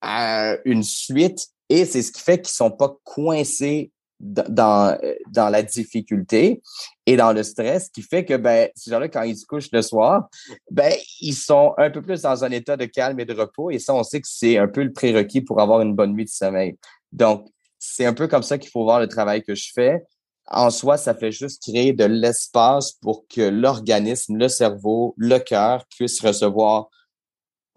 à 0.00 0.56
une 0.64 0.82
suite 0.82 1.48
et 1.68 1.84
c'est 1.84 2.02
ce 2.02 2.12
qui 2.12 2.20
fait 2.20 2.40
qu'ils 2.40 2.52
sont 2.52 2.70
pas 2.70 2.96
coincés 3.04 3.92
dans, 4.22 4.96
la 5.34 5.62
difficulté 5.62 6.62
et 7.06 7.16
dans 7.16 7.32
le 7.32 7.42
stress 7.42 7.88
qui 7.88 8.02
fait 8.02 8.24
que 8.24 8.36
ben, 8.36 8.68
ces 8.76 8.90
gens-là, 8.90 9.08
quand 9.08 9.22
ils 9.22 9.36
se 9.36 9.44
couchent 9.44 9.72
le 9.72 9.82
soir, 9.82 10.28
ben, 10.70 10.92
ils 11.20 11.34
sont 11.34 11.74
un 11.76 11.90
peu 11.90 12.00
plus 12.00 12.22
dans 12.22 12.44
un 12.44 12.50
état 12.52 12.76
de 12.76 12.84
calme 12.84 13.18
et 13.18 13.24
de 13.24 13.34
repos. 13.34 13.70
Et 13.70 13.78
ça, 13.78 13.94
on 13.94 14.04
sait 14.04 14.20
que 14.20 14.28
c'est 14.30 14.56
un 14.58 14.68
peu 14.68 14.84
le 14.84 14.92
prérequis 14.92 15.40
pour 15.40 15.60
avoir 15.60 15.80
une 15.80 15.94
bonne 15.94 16.12
nuit 16.12 16.24
de 16.24 16.30
sommeil. 16.30 16.76
Donc, 17.10 17.48
c'est 17.78 18.06
un 18.06 18.14
peu 18.14 18.28
comme 18.28 18.44
ça 18.44 18.58
qu'il 18.58 18.70
faut 18.70 18.84
voir 18.84 19.00
le 19.00 19.08
travail 19.08 19.42
que 19.42 19.56
je 19.56 19.70
fais. 19.74 20.02
En 20.46 20.70
soi, 20.70 20.96
ça 20.96 21.14
fait 21.14 21.32
juste 21.32 21.62
créer 21.62 21.92
de 21.92 22.04
l'espace 22.04 22.92
pour 22.92 23.26
que 23.28 23.42
l'organisme, 23.42 24.36
le 24.36 24.48
cerveau, 24.48 25.14
le 25.16 25.38
cœur 25.38 25.84
puissent 25.86 26.20
recevoir 26.20 26.88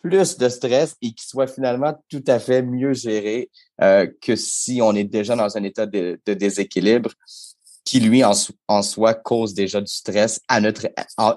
plus 0.05 0.37
de 0.37 0.49
stress 0.49 0.95
et 1.01 1.13
qui 1.13 1.25
soit 1.25 1.47
finalement 1.47 1.95
tout 2.09 2.23
à 2.27 2.37
fait 2.37 2.61
mieux 2.61 2.93
géré 2.93 3.49
euh, 3.81 4.05
que 4.21 4.35
si 4.35 4.79
on 4.79 4.93
est 4.93 5.03
déjà 5.03 5.35
dans 5.35 5.57
un 5.57 5.63
état 5.63 5.87
de, 5.87 6.19
déséquilibre 6.27 7.09
qui, 7.83 7.99
lui, 7.99 8.23
en, 8.23 8.81
soi, 8.83 9.15
cause 9.15 9.55
déjà 9.55 9.81
du 9.81 9.91
stress 9.91 10.41
à 10.47 10.61
notre 10.61 10.87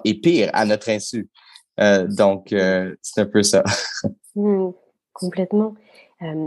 et 0.05 0.15
pire, 0.21 0.51
à 0.53 0.67
notre 0.67 0.91
insu. 0.91 1.31
Euh, 1.81 2.07
donc, 2.07 2.53
euh, 2.53 2.95
c'est 3.01 3.23
un 3.23 3.27
peu 3.27 3.43
ça. 3.43 3.65
Mmh, 4.37 4.71
complètement. 5.15 5.75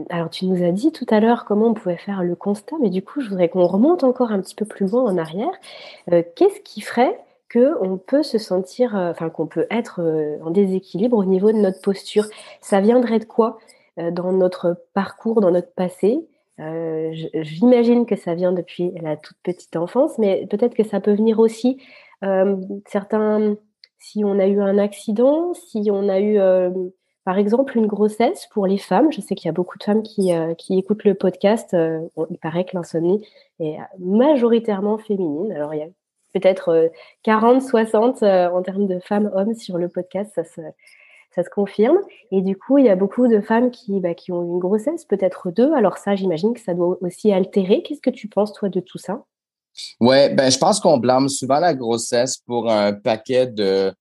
alors, 0.10 0.30
tu 0.30 0.46
nous 0.46 0.64
as 0.64 0.72
dit 0.72 0.94
tout 0.94 1.06
à 1.10 1.20
l'heure 1.20 1.44
comment 1.44 1.68
on 1.68 1.74
pouvait 1.74 1.98
faire 1.98 2.24
le 2.24 2.38
constat, 2.38 2.78
mais 2.80 2.90
du 2.90 3.02
coup, 3.02 3.20
je 3.20 3.28
voudrais 3.28 3.50
qu'on 3.50 3.68
remonte 3.68 4.06
encore 4.06 4.32
un 4.32 4.40
petit 4.40 4.56
peu 4.56 4.64
plus 4.64 4.88
loin 4.88 5.04
en 5.04 5.18
arrière. 5.18 5.52
Qu'est-ce 6.08 6.62
qui 6.62 6.80
ferait 6.80 7.20
qu'on 7.52 7.98
peut 7.98 8.24
se 8.24 8.38
sentir, 8.38 8.96
euh, 8.96 9.12
enfin 9.12 9.30
qu'on 9.30 9.48
peut 9.48 9.68
être 9.70 10.02
euh, 10.02 10.38
en 10.44 10.52
déséquilibre 10.52 11.18
au 11.18 11.26
niveau 11.26 11.52
de 11.52 11.58
notre 11.58 11.82
posture. 11.82 12.26
Ça 12.62 12.80
viendrait 12.82 13.20
de 13.20 13.26
quoi 13.26 13.58
euh, 14.00 14.12
dans 14.12 14.32
notre 14.32 14.84
parcours, 14.94 15.42
dans 15.42 15.52
notre 15.52 15.74
passé? 15.74 16.20
J'imagine 17.34 18.06
que 18.06 18.16
ça 18.16 18.36
vient 18.36 18.52
depuis 18.52 18.92
la 19.02 19.18
toute 19.18 19.38
petite 19.42 19.76
enfance, 19.76 20.20
mais 20.20 20.46
peut-être 20.46 20.76
que 20.76 20.84
ça 20.84 21.00
peut 21.00 21.14
venir 21.14 21.40
aussi 21.40 21.82
certains, 22.86 23.58
si 23.98 24.24
on 24.24 24.38
a 24.38 24.46
eu 24.46 24.62
un 24.62 24.78
accident, 24.78 25.56
si 25.56 25.90
on 25.92 26.08
a 26.08 26.20
eu 26.20 26.38
par 27.26 27.40
exemple, 27.40 27.80
une 27.80 27.88
grossesse 27.88 28.48
pour 28.52 28.68
les 28.68 28.78
femmes, 28.78 29.12
je 29.12 29.22
sais 29.22 29.34
qu'il 29.34 29.48
y 29.48 29.50
a 29.50 29.54
beaucoup 29.54 29.80
de 29.80 29.84
femmes 29.84 30.04
qui, 30.04 30.34
qui 30.60 30.78
écoutent 30.78 31.04
le 31.04 31.16
podcast. 31.16 31.76
il 31.76 32.38
paraît 32.38 32.66
que 32.66 32.76
l'insomnie 32.76 33.26
est 33.60 33.78
majoritairement 33.98 35.00
féminine. 35.00 35.52
Alors, 35.52 35.74
il 35.74 35.80
y 35.80 35.84
a 35.84 35.88
peut-être 36.34 36.92
40, 37.24 37.64
euh, 37.64 37.68
60 37.68 38.24
euh, 38.24 38.50
en 38.50 38.62
termes 38.62 38.88
de 38.88 39.00
femmes-hommes 39.00 39.54
sur 39.54 39.78
le 39.78 39.90
podcast, 39.90 40.32
ça 40.36 40.44
se, 40.44 41.50
confirme. 41.50 41.98
Et 42.32 42.42
du 42.42 42.58
coup, 42.58 42.78
il 42.78 42.86
y 42.86 42.90
a 42.90 42.96
beaucoup 42.96 43.28
de 43.28 43.40
femmes 43.42 43.72
qui, 43.72 44.00
bah, 44.00 44.14
qui 44.14 44.32
ont 44.32 44.44
une 44.44 44.60
grossesse, 44.60 45.06
peut-être 45.06 45.52
deux. 45.52 45.74
Alors 45.74 45.98
ça, 45.98 46.16
j'imagine 46.16 46.54
que 46.54 46.60
ça 46.60 46.74
doit 46.74 46.98
aussi 47.02 47.32
altérer. 47.32 47.84
Qu'est-ce 47.84 48.02
que 48.02 48.10
tu 48.10 48.28
penses, 48.28 48.54
toi, 48.54 48.70
de 48.70 48.80
tout 48.80 48.98
ça? 48.98 49.24
Ouais, 50.00 50.34
ben, 50.34 50.52
je 50.52 50.58
pense 50.58 50.80
qu'on 50.80 50.98
blâme 50.98 51.30
souvent 51.30 51.60
la 51.60 51.74
grossesse 51.74 52.38
pour 52.46 52.70
un 52.70 52.94
paquet 52.94 53.48
de 53.48 53.94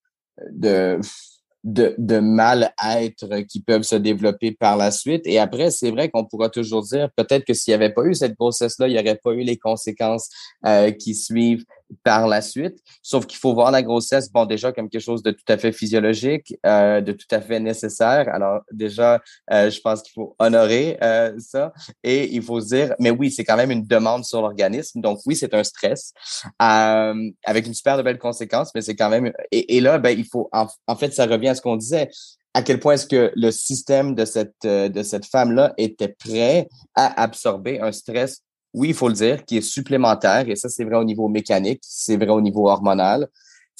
mal-être 2.20 3.42
qui 3.48 3.60
peuvent 3.60 3.82
se 3.82 3.96
développer 3.96 4.52
par 4.52 4.76
la 4.76 4.90
suite. 4.90 5.26
Et 5.26 5.38
après, 5.38 5.70
c'est 5.70 5.90
vrai 5.90 6.08
qu'on 6.08 6.24
pourra 6.24 6.48
toujours 6.48 6.82
dire 6.82 7.08
peut-être 7.16 7.44
que 7.44 7.54
s'il 7.54 7.72
n'y 7.72 7.76
avait 7.76 7.92
pas 7.92 8.04
eu 8.04 8.14
cette 8.14 8.36
grossesse-là, 8.36 8.88
il 8.88 8.94
n'y 8.94 8.98
aurait 8.98 9.20
pas 9.22 9.32
eu 9.32 9.42
les 9.42 9.58
conséquences 9.58 10.28
euh, 10.66 10.90
qui 10.90 11.14
suivent 11.14 11.64
par 12.02 12.28
la 12.28 12.42
suite. 12.42 12.78
Sauf 13.02 13.26
qu'il 13.26 13.38
faut 13.38 13.54
voir 13.54 13.70
la 13.70 13.82
grossesse, 13.82 14.30
bon, 14.30 14.44
déjà 14.46 14.72
comme 14.72 14.88
quelque 14.88 15.02
chose 15.02 15.22
de 15.22 15.30
tout 15.30 15.44
à 15.48 15.58
fait 15.58 15.72
physiologique, 15.72 16.54
euh, 16.66 17.00
de 17.00 17.12
tout 17.12 17.26
à 17.30 17.40
fait 17.40 17.60
nécessaire. 17.60 18.28
Alors 18.32 18.60
déjà, 18.72 19.20
euh, 19.52 19.70
je 19.70 19.80
pense 19.80 20.02
qu'il 20.02 20.12
faut 20.12 20.34
honorer 20.38 20.98
euh, 21.02 21.32
ça 21.38 21.72
et 22.02 22.34
il 22.34 22.42
faut 22.42 22.60
se 22.60 22.68
dire, 22.74 22.94
mais 22.98 23.10
oui, 23.10 23.30
c'est 23.30 23.44
quand 23.44 23.56
même 23.56 23.70
une 23.70 23.86
demande 23.86 24.24
sur 24.24 24.42
l'organisme. 24.42 25.00
Donc 25.00 25.20
oui, 25.26 25.36
c'est 25.36 25.54
un 25.54 25.64
stress 25.64 26.12
avec 26.58 27.66
une 27.66 27.74
super 27.74 27.96
de 27.96 28.02
belles 28.02 28.18
conséquences, 28.18 28.70
mais 28.74 28.82
c'est 28.82 28.96
quand 28.96 29.10
même... 29.10 29.32
Et, 29.50 29.76
et 29.76 29.80
là, 29.80 29.98
ben, 29.98 30.16
il 30.18 30.26
faut... 30.26 30.48
En, 30.52 30.66
en 30.86 30.96
fait, 30.96 31.12
ça 31.12 31.26
revient 31.26 31.48
à 31.48 31.54
ce 31.54 31.60
qu'on 31.62 31.76
disait 31.76 32.10
à 32.52 32.62
quel 32.62 32.80
point 32.80 32.94
est-ce 32.94 33.06
que 33.06 33.32
le 33.36 33.50
système 33.52 34.14
de 34.14 34.24
cette, 34.24 34.62
de 34.64 35.02
cette 35.02 35.24
femme-là 35.24 35.72
était 35.76 36.08
prêt 36.08 36.68
à 36.96 37.22
absorber 37.22 37.80
un 37.80 37.92
stress 37.92 38.42
oui, 38.72 38.88
il 38.88 38.94
faut 38.94 39.08
le 39.08 39.14
dire, 39.14 39.44
qui 39.44 39.56
est 39.56 39.62
supplémentaire, 39.62 40.48
et 40.48 40.56
ça, 40.56 40.68
c'est 40.68 40.84
vrai 40.84 40.96
au 40.96 41.04
niveau 41.04 41.28
mécanique, 41.28 41.80
c'est 41.82 42.16
vrai 42.16 42.28
au 42.28 42.40
niveau 42.40 42.68
hormonal, 42.68 43.28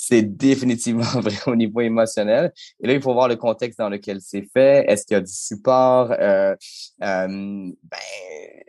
c'est 0.01 0.23
définitivement 0.23 1.03
vrai 1.21 1.37
au 1.47 1.55
niveau 1.55 1.81
émotionnel. 1.81 2.53
Et 2.83 2.87
là, 2.87 2.95
il 2.95 3.03
faut 3.03 3.13
voir 3.13 3.29
le 3.29 3.37
contexte 3.37 3.79
dans 3.79 3.89
lequel 3.89 4.21
c'est 4.21 4.49
fait. 4.53 4.85
Est-ce 4.89 5.05
qu'il 5.05 5.15
y 5.15 5.19
a 5.19 5.21
du 5.21 5.33
support? 5.33 6.13
Euh, 6.13 6.55
euh, 7.03 7.27
ben, 7.29 7.99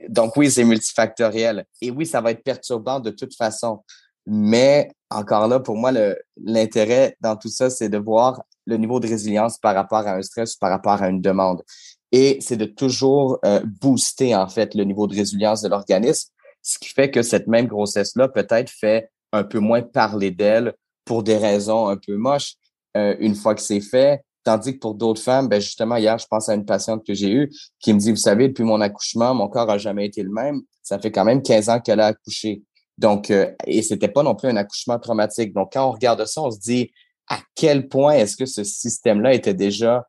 donc 0.10 0.36
oui, 0.36 0.51
c'est 0.51 0.63
multifactoriel. 0.63 1.65
Et 1.81 1.89
oui, 1.89 2.05
ça 2.05 2.21
va 2.21 2.31
être 2.31 2.43
perturbant 2.43 2.99
de 2.99 3.12
toute 3.12 3.36
façon. 3.36 3.81
Mais 4.27 4.91
encore 5.10 5.47
là, 5.47 5.60
pour 5.60 5.77
moi, 5.77 5.91
l'intérêt 6.38 7.15
dans 7.21 7.36
tout 7.36 7.49
ça, 7.49 7.69
c'est 7.69 7.89
de 7.89 7.97
voir 7.97 8.41
le 8.65 8.77
niveau 8.77 8.99
de 8.99 9.07
résilience 9.07 9.57
par 9.57 9.73
rapport 9.73 10.05
à 10.07 10.15
un 10.15 10.21
stress, 10.21 10.55
par 10.55 10.69
rapport 10.69 11.01
à 11.01 11.10
une 11.10 11.21
demande 11.21 11.63
et 12.12 12.38
c'est 12.41 12.58
de 12.58 12.65
toujours 12.65 13.39
euh, 13.45 13.62
booster 13.82 14.36
en 14.36 14.47
fait 14.47 14.76
le 14.76 14.84
niveau 14.84 15.08
de 15.08 15.15
résilience 15.15 15.62
de 15.62 15.69
l'organisme, 15.69 16.30
ce 16.62 16.78
qui 16.78 16.89
fait 16.89 17.10
que 17.10 17.21
cette 17.21 17.47
même 17.47 17.67
grossesse-là 17.67 18.28
peut-être 18.28 18.69
fait 18.69 19.10
un 19.32 19.43
peu 19.43 19.60
moins 19.60 19.82
parler 19.82 20.32
d'elle 20.32 20.74
pour 21.06 21.24
des 21.24 21.38
raisons 21.38 21.88
un 21.88 21.97
peu 21.97 22.15
moches 22.17 22.56
euh, 22.97 23.15
une 23.19 23.36
fois 23.36 23.56
que 23.56 23.62
c'est 23.62 23.82
fait. 23.82 24.24
Tandis 24.43 24.74
que 24.74 24.80
pour 24.80 24.95
d'autres 24.95 25.21
femmes, 25.21 25.47
ben 25.47 25.62
justement, 25.62 25.97
hier, 25.97 26.17
je 26.17 26.26
pense 26.28 26.50
à 26.50 26.56
une 26.56 26.65
patiente 26.65 27.06
que 27.06 27.13
j'ai 27.13 27.32
eue 27.32 27.52
qui 27.80 27.93
me 27.93 28.00
dit, 28.00 28.10
vous 28.10 28.17
savez, 28.17 28.47
depuis 28.47 28.63
mon 28.63 28.82
accouchement, 28.82 29.36
mon 29.36 29.47
corps 29.47 29.69
a 29.69 29.78
jamais 29.78 30.08
été 30.08 30.24
le 30.24 30.32
même. 30.32 30.62
Ça 30.82 30.97
fait 30.97 31.12
quand 31.12 31.26
même 31.26 31.43
15 31.43 31.69
ans 31.69 31.80
qu'elle 31.80 32.00
a 32.00 32.08
accouché. 32.08 32.63
Donc, 32.97 33.30
euh, 33.30 33.52
et 33.67 33.84
c'était 33.84 34.08
pas 34.08 34.24
non 34.24 34.36
plus 34.36 34.50
un 34.50 34.56
accouchement 34.56 34.97
traumatique. 34.97 35.54
Donc, 35.54 35.74
quand 35.74 35.88
on 35.88 35.91
regarde 35.91 36.26
ça, 36.26 36.41
on 36.41 36.50
se 36.50 36.60
dit 36.60 36.91
à 37.30 37.39
quel 37.56 37.88
point 37.88 38.13
est-ce 38.13 38.36
que 38.36 38.47
ce 38.47 38.63
système-là 38.63 39.34
était 39.34 39.54
déjà 39.54 40.08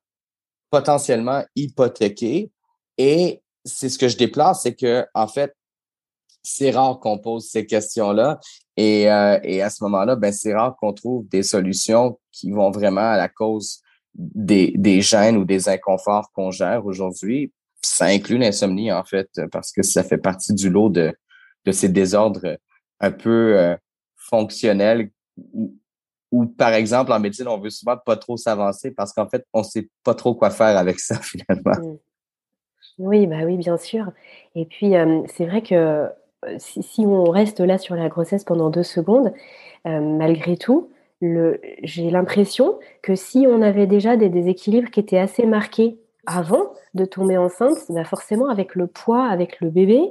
potentiellement 0.72 1.44
hypothéqué. 1.54 2.50
Et 2.96 3.42
c'est 3.64 3.90
ce 3.90 3.98
que 3.98 4.08
je 4.08 4.16
déplore, 4.16 4.56
c'est 4.56 4.74
que 4.74 5.06
en 5.14 5.28
fait, 5.28 5.54
c'est 6.42 6.70
rare 6.70 6.98
qu'on 6.98 7.18
pose 7.18 7.46
ces 7.46 7.66
questions-là. 7.66 8.40
Et, 8.76 9.10
euh, 9.10 9.38
et 9.44 9.62
à 9.62 9.68
ce 9.68 9.84
moment-là, 9.84 10.16
ben, 10.16 10.32
c'est 10.32 10.54
rare 10.54 10.74
qu'on 10.80 10.94
trouve 10.94 11.28
des 11.28 11.42
solutions 11.42 12.18
qui 12.32 12.50
vont 12.50 12.70
vraiment 12.70 13.12
à 13.12 13.18
la 13.18 13.28
cause 13.28 13.82
des, 14.14 14.72
des 14.76 15.02
gènes 15.02 15.36
ou 15.36 15.44
des 15.44 15.68
inconforts 15.68 16.32
qu'on 16.32 16.50
gère 16.50 16.86
aujourd'hui. 16.86 17.52
Ça 17.82 18.06
inclut 18.06 18.38
l'insomnie, 18.38 18.90
en 18.90 19.04
fait, 19.04 19.28
parce 19.52 19.72
que 19.72 19.82
ça 19.82 20.02
fait 20.02 20.18
partie 20.18 20.54
du 20.54 20.70
lot 20.70 20.88
de, 20.88 21.14
de 21.66 21.72
ces 21.72 21.90
désordres 21.90 22.56
un 22.98 23.10
peu 23.12 23.58
euh, 23.58 23.76
fonctionnels 24.16 25.10
ou 26.32 26.46
par 26.46 26.72
exemple 26.72 27.12
en 27.12 27.20
médecine, 27.20 27.46
on 27.46 27.58
veut 27.58 27.70
souvent 27.70 27.96
pas 27.96 28.16
trop 28.16 28.36
s'avancer 28.36 28.90
parce 28.90 29.12
qu'en 29.12 29.28
fait, 29.28 29.46
on 29.52 29.62
sait 29.62 29.88
pas 30.02 30.14
trop 30.14 30.34
quoi 30.34 30.50
faire 30.50 30.76
avec 30.76 30.98
ça 30.98 31.16
finalement. 31.22 31.78
Mmh. 31.78 31.98
Oui, 32.98 33.26
bah 33.26 33.44
oui, 33.44 33.56
bien 33.56 33.76
sûr. 33.76 34.10
Et 34.54 34.64
puis 34.64 34.92
c'est 35.28 35.46
vrai 35.46 35.62
que 35.62 36.08
si, 36.58 37.06
on 37.06 37.24
reste 37.24 37.60
là 37.60 37.78
sur 37.78 37.94
la 37.94 38.08
grossesse 38.08 38.44
pendant 38.44 38.70
deux 38.70 38.82
secondes, 38.82 39.32
malgré 39.84 40.56
tout, 40.56 40.90
j'ai 41.20 42.10
l'impression 42.10 42.78
que 43.00 43.14
si 43.14 43.46
on 43.48 43.62
avait 43.62 43.86
déjà 43.86 44.16
des 44.16 44.28
déséquilibres 44.28 44.90
qui 44.90 45.00
étaient 45.00 45.18
assez 45.18 45.46
marqués 45.46 45.98
avant 46.26 46.72
de 46.94 47.04
tomber 47.04 47.38
enceinte, 47.38 47.78
bah 47.88 48.04
forcément 48.04 48.48
avec 48.48 48.74
le 48.74 48.86
poids, 48.86 49.26
avec 49.26 49.60
le 49.60 49.70
bébé, 49.70 50.02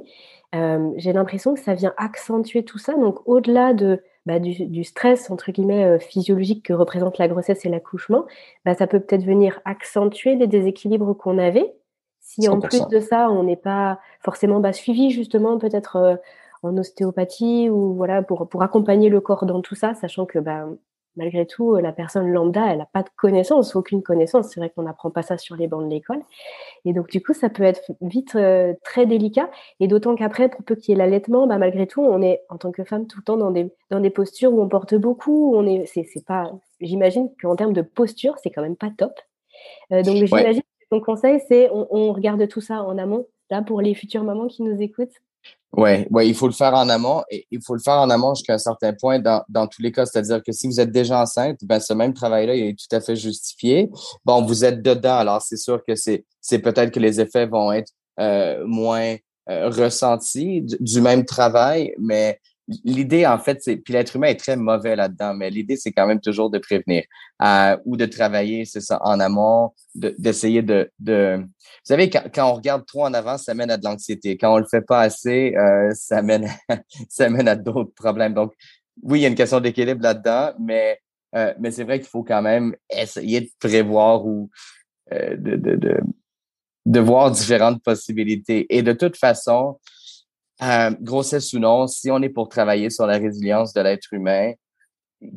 j'ai 0.54 1.14
l'impression 1.14 1.54
que 1.54 1.60
ça 1.60 1.76
vient 1.76 1.94
accentuer 1.98 2.64
tout 2.64 2.80
ça. 2.80 2.94
Donc 2.94 3.20
au-delà 3.28 3.74
de 3.74 4.02
bah, 4.26 4.40
du, 4.40 4.84
stress 4.84 5.32
entre 5.32 5.52
guillemets 5.52 5.84
euh, 5.84 6.00
physiologique 6.00 6.66
que 6.66 6.74
représente 6.74 7.18
la 7.18 7.28
grossesse 7.28 7.66
et 7.66 7.70
l'accouchement, 7.70 8.26
bah, 8.66 8.76
ça 8.76 8.86
peut 8.86 9.00
peut-être 9.00 9.24
venir 9.24 9.60
accentuer 9.66 10.36
les 10.36 10.48
déséquilibres 10.48 11.18
qu'on 11.18 11.38
avait. 11.38 11.74
Si 12.20 12.48
en 12.48 12.60
plus 12.60 12.88
de 12.88 13.00
ça, 13.00 13.32
on 13.32 13.44
n'est 13.44 13.56
pas 13.56 14.00
forcément 14.20 14.60
bah, 14.60 14.74
suivi 14.74 15.10
justement 15.10 15.58
peut-être 15.58 15.96
euh, 15.96 16.16
en 16.62 16.78
ostéopathie 16.78 17.70
ou 17.70 17.96
voilà 17.96 18.22
pour, 18.22 18.48
pour 18.48 18.62
accompagner 18.62 19.10
le 19.10 19.22
corps 19.22 19.46
dans 19.46 19.62
tout 19.62 19.76
ça, 19.76 19.96
sachant 19.96 20.28
que 20.28 20.38
bah, 20.38 20.68
malgré 21.16 21.46
tout, 21.46 21.76
la 21.76 21.92
personne 21.92 22.32
lambda, 22.32 22.72
elle 22.72 22.80
n'a 22.80 22.88
pas 22.92 23.04
de 23.04 23.10
connaissance, 23.18 23.76
aucune 23.76 24.02
connaissance. 24.02 24.50
C'est 24.50 24.60
vrai 24.60 24.70
qu'on 24.70 24.84
n'apprend 24.84 25.12
pas 25.12 25.22
ça 25.22 25.38
sur 25.38 25.56
les 25.56 25.68
bancs 25.68 25.84
de 25.84 25.90
l'école. 25.90 26.22
Et 26.86 26.94
donc, 26.94 27.10
du 27.10 27.22
coup, 27.22 27.34
ça 27.34 27.50
peut 27.50 27.64
être 27.64 27.92
vite 28.02 28.36
euh, 28.36 28.74
très 28.84 29.06
délicat. 29.06 29.50
Et 29.80 29.88
d'autant 29.88 30.16
qu'après, 30.16 30.50
pour 30.50 30.64
peu 30.64 30.76
qu'il 30.76 30.92
y 30.92 30.96
ait 30.96 30.98
l'allaitement, 30.98 31.48
bah, 31.48 31.58
malgré 31.58 31.88
tout, 31.88 32.02
on 32.02 32.22
est, 32.22 32.42
en 32.50 32.58
tant 32.58 32.72
que 32.72 32.84
femme, 32.84 33.08
tout 33.08 33.20
le 33.20 33.24
temps 33.24 33.38
dans 33.38 33.52
des, 33.52 33.72
dans 33.90 34.00
des 34.00 34.10
postures 34.10 34.54
où 34.54 34.62
on 34.62 34.70
porte 34.70 34.96
beaucoup. 34.96 35.56
on 35.56 35.66
est, 35.66 35.86
c'est, 35.86 36.04
c'est 36.04 36.26
pas, 36.26 36.52
j'imagine 36.80 37.30
qu'en 37.42 37.56
termes 37.56 37.74
de 37.74 37.82
posture, 37.82 38.36
c'est 38.42 38.50
quand 38.50 38.62
même 38.62 38.78
pas 38.78 38.92
top. 38.98 39.14
Euh, 39.92 40.04
donc, 40.04 40.16
j'imagine 40.16 40.62
que 40.62 40.88
ton 40.90 41.02
conseil, 41.02 41.42
c'est 41.48 41.70
on, 41.72 41.88
on 41.92 42.14
regarde 42.14 42.48
tout 42.48 42.62
ça 42.62 42.84
en 42.84 42.98
amont. 42.98 43.28
Là, 43.50 43.62
pour 43.62 43.82
les 43.82 43.94
futures 43.94 44.24
mamans 44.24 44.48
qui 44.48 44.64
nous 44.64 44.82
écoutent, 44.82 45.20
Oui, 45.74 46.06
il 46.26 46.36
faut 46.36 46.48
le 46.48 46.54
faire 46.54 46.74
en 46.74 46.90
amont 46.90 47.24
et 47.30 47.48
il 47.50 47.62
faut 47.64 47.74
le 47.74 47.80
faire 47.80 47.94
en 47.94 48.10
amont 48.10 48.36
jusqu'à 48.36 48.56
un 48.56 48.58
certain 48.58 48.92
point 48.92 49.20
dans, 49.20 49.68
tous 49.68 49.82
les 49.82 49.92
cas. 49.92 50.06
C'est-à-dire 50.06 50.42
que 50.44 50.52
si 50.52 50.68
vous 50.68 50.82
êtes 50.82 50.92
déjà 50.92 51.22
enceinte, 51.22 51.60
ben 51.64 51.80
ce 51.80 51.94
même 51.94 52.14
travail-là 52.14 52.56
est 52.56 52.78
tout 52.78 52.94
à 52.94 53.00
fait 53.00 53.16
justifié. 53.16 53.90
Bon, 54.26 54.44
vous 54.44 54.66
êtes 54.66 54.82
dedans, 54.82 55.18
alors 55.18 55.42
c'est 55.42 55.58
sûr 55.58 55.82
que 55.88 55.96
c'est, 55.96 56.26
c'est 56.42 56.60
peut-être 56.60 56.92
que 56.92 57.00
les 57.00 57.22
effets 57.22 57.46
vont 57.46 57.72
être 57.72 57.94
euh, 58.20 58.66
moins 58.66 59.16
euh, 59.50 59.70
ressentis 59.70 60.62
du, 60.62 61.00
même 61.00 61.24
travail, 61.24 61.94
mais 61.98 62.40
l'idée, 62.68 63.26
en 63.26 63.40
fait, 63.40 63.62
c'est, 63.62 63.78
puis 63.78 63.94
l'être 63.94 64.16
humain 64.16 64.28
est 64.28 64.40
très 64.40 64.56
mauvais 64.56 64.96
là-dedans, 64.96 65.34
mais 65.34 65.50
l'idée, 65.50 65.76
c'est 65.76 65.92
quand 65.92 66.08
même 66.08 66.22
toujours 66.22 66.50
de 66.50 66.60
prévenir 66.60 67.04
euh, 67.42 67.78
ou 67.86 67.98
de 67.98 68.06
travailler, 68.06 68.66
c'est 68.66 68.82
ça, 68.82 69.00
en 69.04 69.20
amont, 69.20 69.74
d'essayer 69.96 70.62
de, 70.62 70.92
Vous 71.00 71.48
savez, 71.84 72.10
quand, 72.10 72.50
on 72.50 72.54
regarde 72.54 72.86
trop 72.86 73.06
en 73.06 73.14
avant, 73.14 73.38
ça 73.38 73.54
mène 73.54 73.72
à 73.72 73.78
de 73.78 73.84
l'anxiété. 73.84 74.38
Quand 74.38 74.54
on 74.54 74.60
le 74.60 74.66
fait 74.70 74.82
pas 74.82 75.02
assez, 75.02 75.56
euh, 75.56 75.92
ça 75.94 76.22
mène, 76.22 76.48
ça 77.10 77.30
mène 77.30 77.48
à 77.48 77.56
d'autres 77.56 77.94
problèmes. 77.96 78.34
Donc, 78.34 78.54
oui, 79.04 79.20
il 79.20 79.22
y 79.24 79.26
a 79.26 79.30
une 79.30 79.36
question 79.36 79.60
d'équilibre 79.60 80.04
là-dedans, 80.04 80.54
mais, 80.60 81.00
euh, 81.36 81.54
mais 81.60 81.72
c'est 81.72 81.84
vrai 81.84 82.00
qu'il 82.00 82.10
faut 82.10 82.24
quand 82.24 82.42
même 82.42 82.76
essayer 82.90 83.42
de 83.42 83.50
prévoir 83.60 84.26
ou 84.26 84.50
de, 85.12 86.00
de 86.86 87.00
voir 87.00 87.32
différentes 87.32 87.84
possibilités. 87.84 88.66
Et 88.70 88.82
de 88.82 88.94
toute 88.94 89.18
façon, 89.18 89.78
euh, 90.64 90.92
grossesse 91.02 91.54
ou 91.54 91.60
non, 91.60 91.88
si 91.88 92.12
on 92.12 92.22
est 92.22 92.30
pour 92.30 92.50
travailler 92.50 92.90
sur 92.90 93.08
la 93.08 93.18
résilience 93.18 93.74
de 93.74 93.82
l'être 93.82 94.14
humain, 94.14 94.54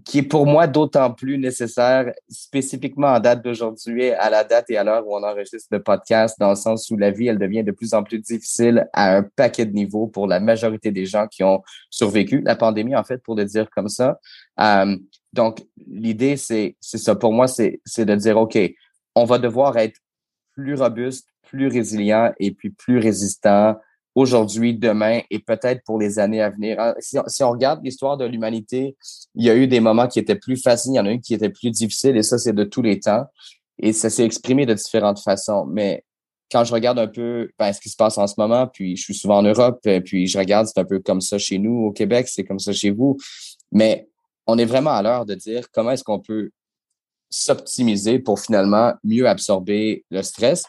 qui 0.04 0.18
est 0.18 0.22
pour 0.22 0.46
moi 0.46 0.66
d'autant 0.66 1.12
plus 1.12 1.36
nécessaire 1.36 2.10
spécifiquement 2.28 3.08
en 3.08 3.20
date 3.20 3.44
d'aujourd'hui, 3.44 4.10
à 4.12 4.30
la 4.30 4.42
date 4.42 4.70
et 4.70 4.78
à 4.78 4.84
l'heure 4.84 5.06
où 5.06 5.14
on 5.14 5.22
enregistre 5.22 5.68
le 5.70 5.82
podcast, 5.82 6.36
dans 6.40 6.50
le 6.50 6.56
sens 6.56 6.90
où 6.90 6.96
la 6.96 7.10
vie, 7.10 7.26
elle 7.26 7.38
devient 7.38 7.62
de 7.62 7.70
plus 7.70 7.92
en 7.92 8.02
plus 8.02 8.18
difficile 8.18 8.88
à 8.94 9.16
un 9.16 9.22
paquet 9.22 9.66
de 9.66 9.72
niveaux 9.72 10.06
pour 10.06 10.26
la 10.26 10.40
majorité 10.40 10.90
des 10.90 11.04
gens 11.04 11.26
qui 11.26 11.44
ont 11.44 11.62
survécu 11.90 12.40
la 12.40 12.56
pandémie, 12.56 12.96
en 12.96 13.04
fait, 13.04 13.18
pour 13.18 13.34
le 13.34 13.44
dire 13.44 13.68
comme 13.70 13.88
ça. 13.88 14.18
Euh, 14.58 14.96
donc, 15.34 15.62
l'idée, 15.86 16.36
c'est, 16.36 16.76
ça. 16.80 17.14
Pour 17.14 17.34
moi, 17.34 17.46
c'est 17.46 17.80
de 17.98 18.14
dire, 18.14 18.38
OK, 18.38 18.58
on 19.14 19.24
va 19.24 19.38
devoir 19.38 19.76
être 19.76 20.00
plus 20.54 20.74
robuste, 20.74 21.28
plus 21.42 21.66
résilient 21.66 22.32
et 22.38 22.52
puis 22.52 22.70
plus 22.70 22.98
résistant 22.98 23.76
aujourd'hui, 24.14 24.74
demain 24.74 25.20
et 25.30 25.38
peut-être 25.38 25.82
pour 25.84 25.98
les 25.98 26.18
années 26.18 26.40
à 26.40 26.50
venir. 26.50 26.76
Ah, 26.78 26.94
si, 26.98 27.42
on 27.42 27.50
regarde 27.50 27.84
l'histoire 27.84 28.16
de 28.16 28.24
l'humanité, 28.24 28.96
il 29.34 29.44
y 29.44 29.50
a 29.50 29.56
eu 29.56 29.66
des 29.66 29.80
moments 29.80 30.06
qui 30.06 30.18
étaient 30.18 30.36
plus 30.36 30.56
faciles, 30.56 30.92
il 30.92 30.96
y 30.96 31.00
en 31.00 31.06
a 31.06 31.12
eu 31.12 31.20
qui 31.20 31.34
étaient 31.34 31.50
plus 31.50 31.70
difficiles 31.70 32.16
et 32.16 32.22
ça, 32.22 32.38
c'est 32.38 32.52
de 32.52 32.64
tous 32.64 32.82
les 32.82 33.00
temps. 33.00 33.24
Et 33.78 33.92
ça 33.92 34.08
s'est 34.10 34.24
exprimé 34.24 34.66
de 34.66 34.74
différentes 34.74 35.18
façons. 35.18 35.66
Mais 35.66 36.04
quand 36.50 36.62
je 36.64 36.72
regarde 36.72 36.98
un 36.98 37.08
peu 37.08 37.50
ben, 37.58 37.72
ce 37.72 37.80
qui 37.80 37.88
se 37.88 37.96
passe 37.96 38.16
en 38.18 38.28
ce 38.28 38.34
moment, 38.38 38.68
puis 38.68 38.96
je 38.96 39.02
suis 39.02 39.14
souvent 39.14 39.38
en 39.38 39.42
Europe, 39.42 39.80
euh, 39.86 40.00
puis 40.00 40.28
je 40.28 40.38
regarde, 40.38 40.68
c'est 40.68 40.78
un 40.78 40.84
peu 40.84 41.00
comme 41.00 41.20
ça 41.20 41.38
chez 41.38 41.58
nous 41.58 41.86
au 41.86 41.92
Québec, 41.92 42.28
c'est 42.28 42.44
comme 42.44 42.60
ça 42.60 42.72
chez 42.72 42.90
vous. 42.90 43.16
Mais 43.72 44.08
on 44.46 44.58
est 44.58 44.64
vraiment 44.64 44.90
à 44.90 45.02
l'heure 45.02 45.26
de 45.26 45.34
dire 45.34 45.68
comment 45.72 45.90
est-ce 45.90 46.04
qu'on 46.04 46.20
peut 46.20 46.50
s'optimiser 47.30 48.20
pour 48.20 48.38
finalement 48.38 48.92
mieux 49.02 49.28
absorber 49.28 50.04
le 50.10 50.22
stress. 50.22 50.64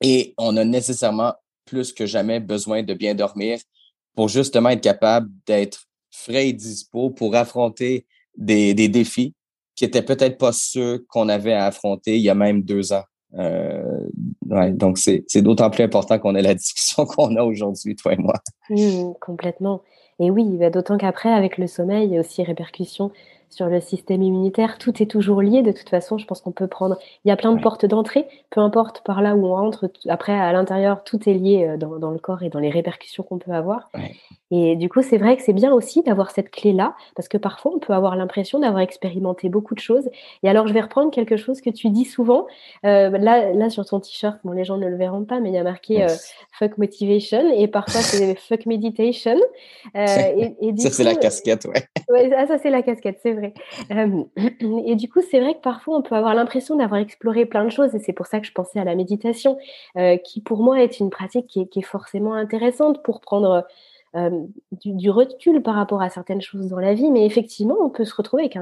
Et 0.00 0.34
on 0.38 0.56
a 0.56 0.64
nécessairement 0.64 1.34
plus 1.66 1.92
que 1.92 2.06
jamais 2.06 2.40
besoin 2.40 2.82
de 2.82 2.94
bien 2.94 3.14
dormir 3.14 3.58
pour 4.14 4.28
justement 4.28 4.70
être 4.70 4.80
capable 4.80 5.28
d'être 5.46 5.86
frais 6.10 6.48
et 6.48 6.52
dispo 6.52 7.10
pour 7.10 7.34
affronter 7.34 8.06
des, 8.36 8.72
des 8.72 8.88
défis 8.88 9.34
qui 9.74 9.84
étaient 9.84 10.02
peut-être 10.02 10.38
pas 10.38 10.52
ceux 10.52 11.04
qu'on 11.10 11.28
avait 11.28 11.52
à 11.52 11.66
affronter 11.66 12.16
il 12.16 12.22
y 12.22 12.30
a 12.30 12.34
même 12.34 12.62
deux 12.62 12.92
ans. 12.92 13.04
Euh, 13.34 13.82
donc, 14.70 14.98
c'est 14.98 15.42
d'autant 15.42 15.68
plus 15.68 15.84
important 15.84 16.18
qu'on 16.18 16.34
ait 16.34 16.42
la 16.42 16.54
discussion 16.62 17.04
qu'on 17.04 17.36
a 17.36 17.42
aujourd'hui, 17.42 17.94
toi 17.94 18.14
et 18.14 18.16
moi. 18.16 18.34
Mmh, 18.70 19.12
complètement. 19.20 19.82
Et 20.18 20.30
oui, 20.30 20.44
bah, 20.56 20.70
d'autant 20.70 20.96
qu'après, 20.96 21.28
avec 21.28 21.58
le 21.58 21.66
sommeil, 21.66 22.06
il 22.06 22.14
y 22.14 22.16
a 22.16 22.20
aussi 22.20 22.42
répercussions 22.42 23.10
sur 23.50 23.66
le 23.66 23.80
système 23.80 24.22
immunitaire. 24.22 24.78
Tout 24.78 25.02
est 25.02 25.10
toujours 25.10 25.42
lié. 25.42 25.62
De 25.62 25.72
toute 25.72 25.88
façon, 25.88 26.18
je 26.18 26.26
pense 26.26 26.40
qu'on 26.40 26.52
peut 26.52 26.66
prendre. 26.66 26.98
Il 27.24 27.28
y 27.28 27.30
a 27.30 27.36
plein 27.36 27.52
de 27.52 27.60
portes 27.60 27.86
d'entrée, 27.86 28.26
peu 28.50 28.60
importe 28.60 29.02
par 29.04 29.22
là 29.22 29.34
où 29.34 29.46
on 29.46 29.56
entre. 29.56 29.90
Après, 30.08 30.32
à 30.32 30.52
l'intérieur, 30.52 31.04
tout 31.04 31.28
est 31.28 31.34
lié 31.34 31.66
euh, 31.66 31.76
dans, 31.76 31.98
dans, 31.98 32.10
le 32.10 32.18
corps 32.18 32.42
et 32.42 32.48
dans 32.48 32.60
les 32.60 32.70
répercussions 32.70 33.22
qu'on 33.22 33.38
peut 33.38 33.52
avoir. 33.52 33.88
Et 34.52 34.76
du 34.76 34.88
coup, 34.88 35.02
c'est 35.02 35.18
vrai 35.18 35.36
que 35.36 35.42
c'est 35.42 35.52
bien 35.52 35.72
aussi 35.72 36.02
d'avoir 36.02 36.30
cette 36.30 36.50
clé-là, 36.50 36.94
parce 37.16 37.26
que 37.28 37.36
parfois, 37.36 37.72
on 37.74 37.78
peut 37.80 37.92
avoir 37.92 38.14
l'impression 38.14 38.60
d'avoir 38.60 38.80
expérimenté 38.80 39.48
beaucoup 39.48 39.74
de 39.74 39.80
choses. 39.80 40.08
Et 40.42 40.48
alors, 40.48 40.68
je 40.68 40.72
vais 40.72 40.80
reprendre 40.80 41.10
quelque 41.10 41.36
chose 41.36 41.60
que 41.60 41.70
tu 41.70 41.90
dis 41.90 42.04
souvent. 42.04 42.46
Euh, 42.84 43.10
là, 43.10 43.52
là, 43.52 43.70
sur 43.70 43.84
ton 43.84 43.98
t-shirt, 43.98 44.38
bon, 44.44 44.52
les 44.52 44.64
gens 44.64 44.76
ne 44.76 44.86
le 44.86 44.96
verront 44.96 45.24
pas, 45.24 45.40
mais 45.40 45.48
il 45.48 45.54
y 45.54 45.58
a 45.58 45.64
marqué 45.64 46.04
euh, 46.04 46.08
fuck 46.52 46.78
motivation 46.78 47.52
et 47.52 47.66
parfois 47.66 48.00
c'est 48.00 48.34
fuck 48.48 48.66
meditation. 48.66 49.36
Euh, 49.96 50.06
et, 50.36 50.54
et 50.60 50.76
ça, 50.76 50.90
c'est 50.90 51.04
la 51.04 51.16
casquette, 51.16 51.64
ouais. 51.64 51.84
ouais 52.08 52.32
ah, 52.36 52.46
ça, 52.46 52.58
c'est 52.58 52.70
la 52.70 52.82
casquette, 52.82 53.18
c'est 53.22 53.32
vrai. 53.32 53.45
Euh, 53.90 54.24
et 54.84 54.96
du 54.96 55.08
coup, 55.08 55.20
c'est 55.20 55.40
vrai 55.40 55.54
que 55.54 55.60
parfois, 55.60 55.96
on 55.98 56.02
peut 56.02 56.14
avoir 56.14 56.34
l'impression 56.34 56.76
d'avoir 56.76 57.00
exploré 57.00 57.46
plein 57.46 57.64
de 57.64 57.70
choses. 57.70 57.94
Et 57.94 57.98
c'est 57.98 58.12
pour 58.12 58.26
ça 58.26 58.40
que 58.40 58.46
je 58.46 58.52
pensais 58.52 58.78
à 58.78 58.84
la 58.84 58.94
méditation, 58.94 59.58
euh, 59.96 60.16
qui 60.16 60.40
pour 60.40 60.62
moi 60.62 60.82
est 60.82 61.00
une 61.00 61.10
pratique 61.10 61.46
qui 61.46 61.60
est, 61.60 61.82
forcément 61.82 62.34
intéressante 62.34 63.02
pour 63.02 63.20
prendre 63.20 63.66
euh, 64.16 64.30
du, 64.72 65.10
recul 65.10 65.62
par 65.62 65.74
rapport 65.74 66.02
à 66.02 66.08
certaines 66.08 66.40
choses 66.40 66.68
dans 66.68 66.80
la 66.80 66.94
vie, 66.94 67.10
mais 67.10 67.26
effectivement, 67.26 67.76
on 67.80 67.90
peut 67.90 68.04
se 68.04 68.14
retrouver 68.14 68.44
avec 68.44 68.56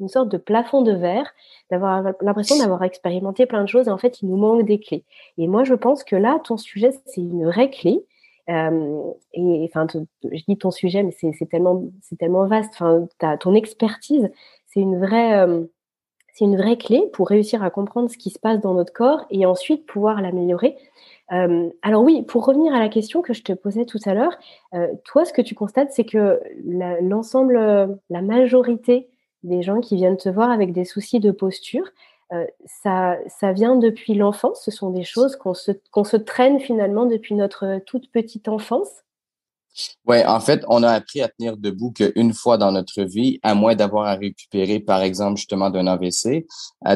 une 0.00 0.08
sorte 0.08 0.28
de 0.28 0.38
plafond 0.38 0.82
de 0.82 0.92
verre, 0.92 1.30
d'avoir 1.70 2.02
l'impression 2.20 2.58
d'avoir 2.58 2.82
expérimenté 2.82 3.46
plein 3.46 3.62
de 3.62 3.68
choses 3.68 3.88
et 3.88 3.90
en 3.90 3.98
fait, 3.98 4.22
il 4.22 4.28
nous 4.28 4.36
manque 4.36 4.64
des 4.64 4.80
clés. 4.80 5.04
Et 5.38 5.46
moi, 5.46 5.64
je 5.64 5.74
pense 5.74 6.04
que 6.04 6.16
là, 6.16 6.40
ton 6.42 6.56
sujet, 6.56 6.90
c'est 7.06 7.20
une 7.20 7.44
vraie 7.44 7.70
clé. 7.70 8.04
Euh, 8.50 9.12
et 9.32 9.64
enfin, 9.64 9.86
je 10.22 10.44
dis 10.46 10.58
ton 10.58 10.70
sujet, 10.70 11.02
mais 11.02 11.12
c'est 11.12 11.48
tellement, 11.48 11.84
c'est 12.02 12.16
tellement 12.16 12.46
vaste. 12.46 12.74
Enfin, 12.74 13.06
ton 13.38 13.54
expertise, 13.54 14.30
c'est 14.66 14.80
une 14.80 14.98
vraie, 14.98 15.38
euh, 15.38 15.64
c'est 16.32 16.44
une 16.44 16.56
vraie 16.56 16.76
clé 16.76 17.08
pour 17.12 17.28
réussir 17.28 17.62
à 17.62 17.70
comprendre 17.70 18.10
ce 18.10 18.18
qui 18.18 18.30
se 18.30 18.38
passe 18.38 18.60
dans 18.60 18.74
notre 18.74 18.92
corps 18.92 19.24
et 19.30 19.46
ensuite 19.46 19.86
pouvoir 19.86 20.20
l'améliorer. 20.20 20.76
Euh, 21.32 21.70
alors 21.82 22.02
oui, 22.02 22.22
pour 22.22 22.44
revenir 22.44 22.74
à 22.74 22.80
la 22.80 22.88
question 22.88 23.22
que 23.22 23.32
je 23.32 23.42
te 23.42 23.52
posais 23.52 23.86
tout 23.86 24.00
à 24.04 24.14
l'heure, 24.14 24.36
toi, 25.04 25.24
ce 25.24 25.32
que 25.32 25.42
tu 25.42 25.54
constates, 25.54 25.92
c'est 25.92 26.04
que 26.04 26.40
l'ensemble, 27.00 27.98
la, 28.10 28.22
majorité 28.22 29.08
des 29.42 29.62
gens 29.62 29.80
qui 29.80 29.96
viennent 29.96 30.16
te 30.16 30.28
voir 30.28 30.50
avec 30.50 30.72
des 30.72 30.84
soucis 30.84 31.20
de 31.20 31.30
posture, 31.30 31.84
euh, 32.32 32.44
ça, 32.64 33.16
ça 33.28 33.52
vient 33.52 33.76
depuis 33.76 34.14
l'enfance. 34.14 34.62
Ce 34.64 34.70
sont 34.70 34.90
des 34.90 35.04
choses 35.04 35.36
qu'on 35.36 35.54
se, 35.54 35.72
se 35.72 36.16
traîne 36.16 36.60
finalement 36.60 37.06
depuis 37.06 37.34
notre 37.34 37.80
toute 37.86 38.10
petite 38.10 38.48
enfance? 38.48 38.88
Oui, 40.06 40.24
en 40.24 40.38
fait, 40.38 40.64
on 40.68 40.84
a 40.84 40.90
appris 40.90 41.20
à 41.20 41.28
tenir 41.28 41.56
debout 41.56 41.90
qu'une 41.90 42.32
fois 42.32 42.58
dans 42.58 42.70
notre 42.70 43.02
vie, 43.02 43.40
à 43.42 43.54
moins 43.54 43.74
d'avoir 43.74 44.06
à 44.06 44.14
récupérer, 44.14 44.78
par 44.78 45.02
exemple, 45.02 45.36
justement 45.36 45.68
d'un 45.68 45.88
AVC. 45.88 46.46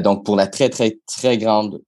donc, 0.01 0.25
pour 0.25 0.37
la 0.37 0.47
très, 0.47 0.69
très, 0.69 1.01
très 1.07 1.39
grande 1.39 1.83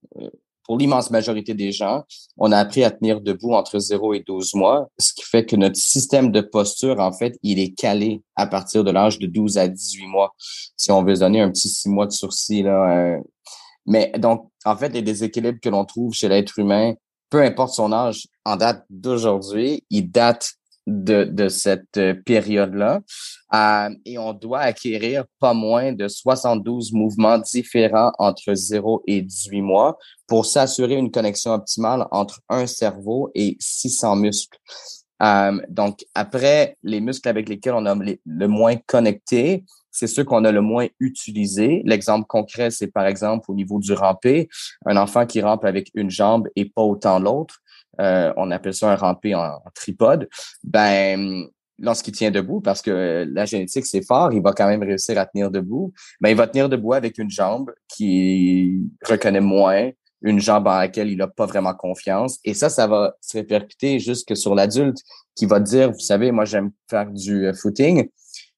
pour 0.71 0.77
l'immense 0.77 1.11
majorité 1.11 1.53
des 1.53 1.73
gens, 1.73 2.05
on 2.37 2.53
a 2.53 2.57
appris 2.57 2.85
à 2.85 2.91
tenir 2.91 3.19
debout 3.19 3.51
entre 3.51 3.77
0 3.77 4.13
et 4.13 4.21
12 4.21 4.53
mois, 4.53 4.87
ce 4.97 5.13
qui 5.13 5.23
fait 5.23 5.45
que 5.45 5.57
notre 5.57 5.75
système 5.75 6.31
de 6.31 6.39
posture, 6.39 7.01
en 7.01 7.11
fait, 7.11 7.37
il 7.43 7.59
est 7.59 7.73
calé 7.73 8.21
à 8.37 8.47
partir 8.47 8.85
de 8.85 8.89
l'âge 8.89 9.19
de 9.19 9.27
12 9.27 9.57
à 9.57 9.67
18 9.67 10.07
mois. 10.07 10.33
Si 10.77 10.89
on 10.89 11.03
veut 11.03 11.15
donner 11.15 11.41
un 11.41 11.51
petit 11.51 11.67
6 11.67 11.89
mois 11.89 12.05
de 12.05 12.13
sursis, 12.13 12.63
là. 12.63 13.15
Euh. 13.15 13.19
Mais 13.85 14.13
donc, 14.17 14.49
en 14.63 14.77
fait, 14.77 14.93
les 14.93 15.01
déséquilibres 15.01 15.59
que 15.61 15.67
l'on 15.67 15.83
trouve 15.83 16.13
chez 16.13 16.29
l'être 16.29 16.57
humain, 16.57 16.93
peu 17.29 17.41
importe 17.43 17.73
son 17.73 17.91
âge, 17.91 18.29
en 18.45 18.55
date 18.55 18.85
d'aujourd'hui, 18.89 19.83
il 19.89 20.09
date 20.09 20.53
de, 20.87 21.23
de 21.23 21.47
cette 21.47 21.97
euh, 21.97 22.13
période-là. 22.25 23.01
Euh, 23.53 23.89
et 24.05 24.17
on 24.17 24.33
doit 24.33 24.61
acquérir 24.61 25.25
pas 25.39 25.53
moins 25.53 25.91
de 25.91 26.07
72 26.07 26.93
mouvements 26.93 27.37
différents 27.37 28.11
entre 28.17 28.53
0 28.53 29.03
et 29.07 29.21
18 29.21 29.61
mois 29.61 29.97
pour 30.27 30.45
s'assurer 30.45 30.95
une 30.95 31.11
connexion 31.11 31.51
optimale 31.51 32.07
entre 32.11 32.39
un 32.49 32.65
cerveau 32.65 33.29
et 33.35 33.57
600 33.59 34.15
muscles. 34.15 34.57
Euh, 35.21 35.59
donc, 35.69 36.03
après, 36.15 36.77
les 36.83 36.99
muscles 36.99 37.29
avec 37.29 37.47
lesquels 37.47 37.73
on 37.73 37.85
a 37.85 37.95
le 37.95 38.47
moins 38.47 38.75
connecté, 38.75 39.63
c'est 39.91 40.07
ceux 40.07 40.23
qu'on 40.23 40.45
a 40.45 40.51
le 40.51 40.61
moins 40.61 40.87
utilisés. 40.99 41.83
L'exemple 41.85 42.25
concret, 42.25 42.71
c'est 42.71 42.87
par 42.87 43.05
exemple 43.05 43.51
au 43.51 43.53
niveau 43.53 43.79
du 43.79 43.93
rampé, 43.93 44.49
un 44.85 44.97
enfant 44.97 45.25
qui 45.25 45.41
rampe 45.41 45.65
avec 45.65 45.91
une 45.93 46.09
jambe 46.09 46.47
et 46.55 46.65
pas 46.65 46.81
autant 46.81 47.19
l'autre. 47.19 47.61
Euh, 47.99 48.33
on 48.37 48.51
appelle 48.51 48.73
ça 48.73 48.91
un 48.91 48.95
rampé 48.95 49.35
en, 49.35 49.59
tripode, 49.75 50.29
ben 50.63 51.45
lorsqu'il 51.77 52.13
tient 52.13 52.31
debout, 52.31 52.61
parce 52.61 52.81
que 52.81 53.27
la 53.31 53.45
génétique, 53.45 53.85
c'est 53.85 54.05
fort, 54.05 54.31
il 54.33 54.41
va 54.41 54.53
quand 54.53 54.67
même 54.67 54.83
réussir 54.83 55.17
à 55.17 55.25
tenir 55.25 55.49
debout, 55.49 55.91
ben, 56.21 56.29
il 56.29 56.35
va 56.35 56.47
tenir 56.47 56.69
debout 56.69 56.93
avec 56.93 57.17
une 57.17 57.29
jambe 57.29 57.71
qui 57.87 58.79
reconnaît 59.03 59.41
moins, 59.41 59.89
une 60.21 60.39
jambe 60.39 60.67
en 60.67 60.77
laquelle 60.77 61.09
il 61.09 61.17
n'a 61.17 61.27
pas 61.27 61.47
vraiment 61.47 61.73
confiance. 61.73 62.37
Et 62.45 62.53
ça, 62.53 62.69
ça 62.69 62.85
va 62.85 63.15
se 63.19 63.37
répercuter 63.37 63.99
jusque 63.99 64.37
sur 64.37 64.53
l'adulte 64.53 64.99
qui 65.35 65.47
va 65.47 65.59
dire, 65.59 65.91
vous 65.91 65.99
savez, 65.99 66.31
moi, 66.31 66.45
j'aime 66.45 66.71
faire 66.89 67.09
du 67.09 67.47
euh, 67.47 67.53
footing, 67.53 68.07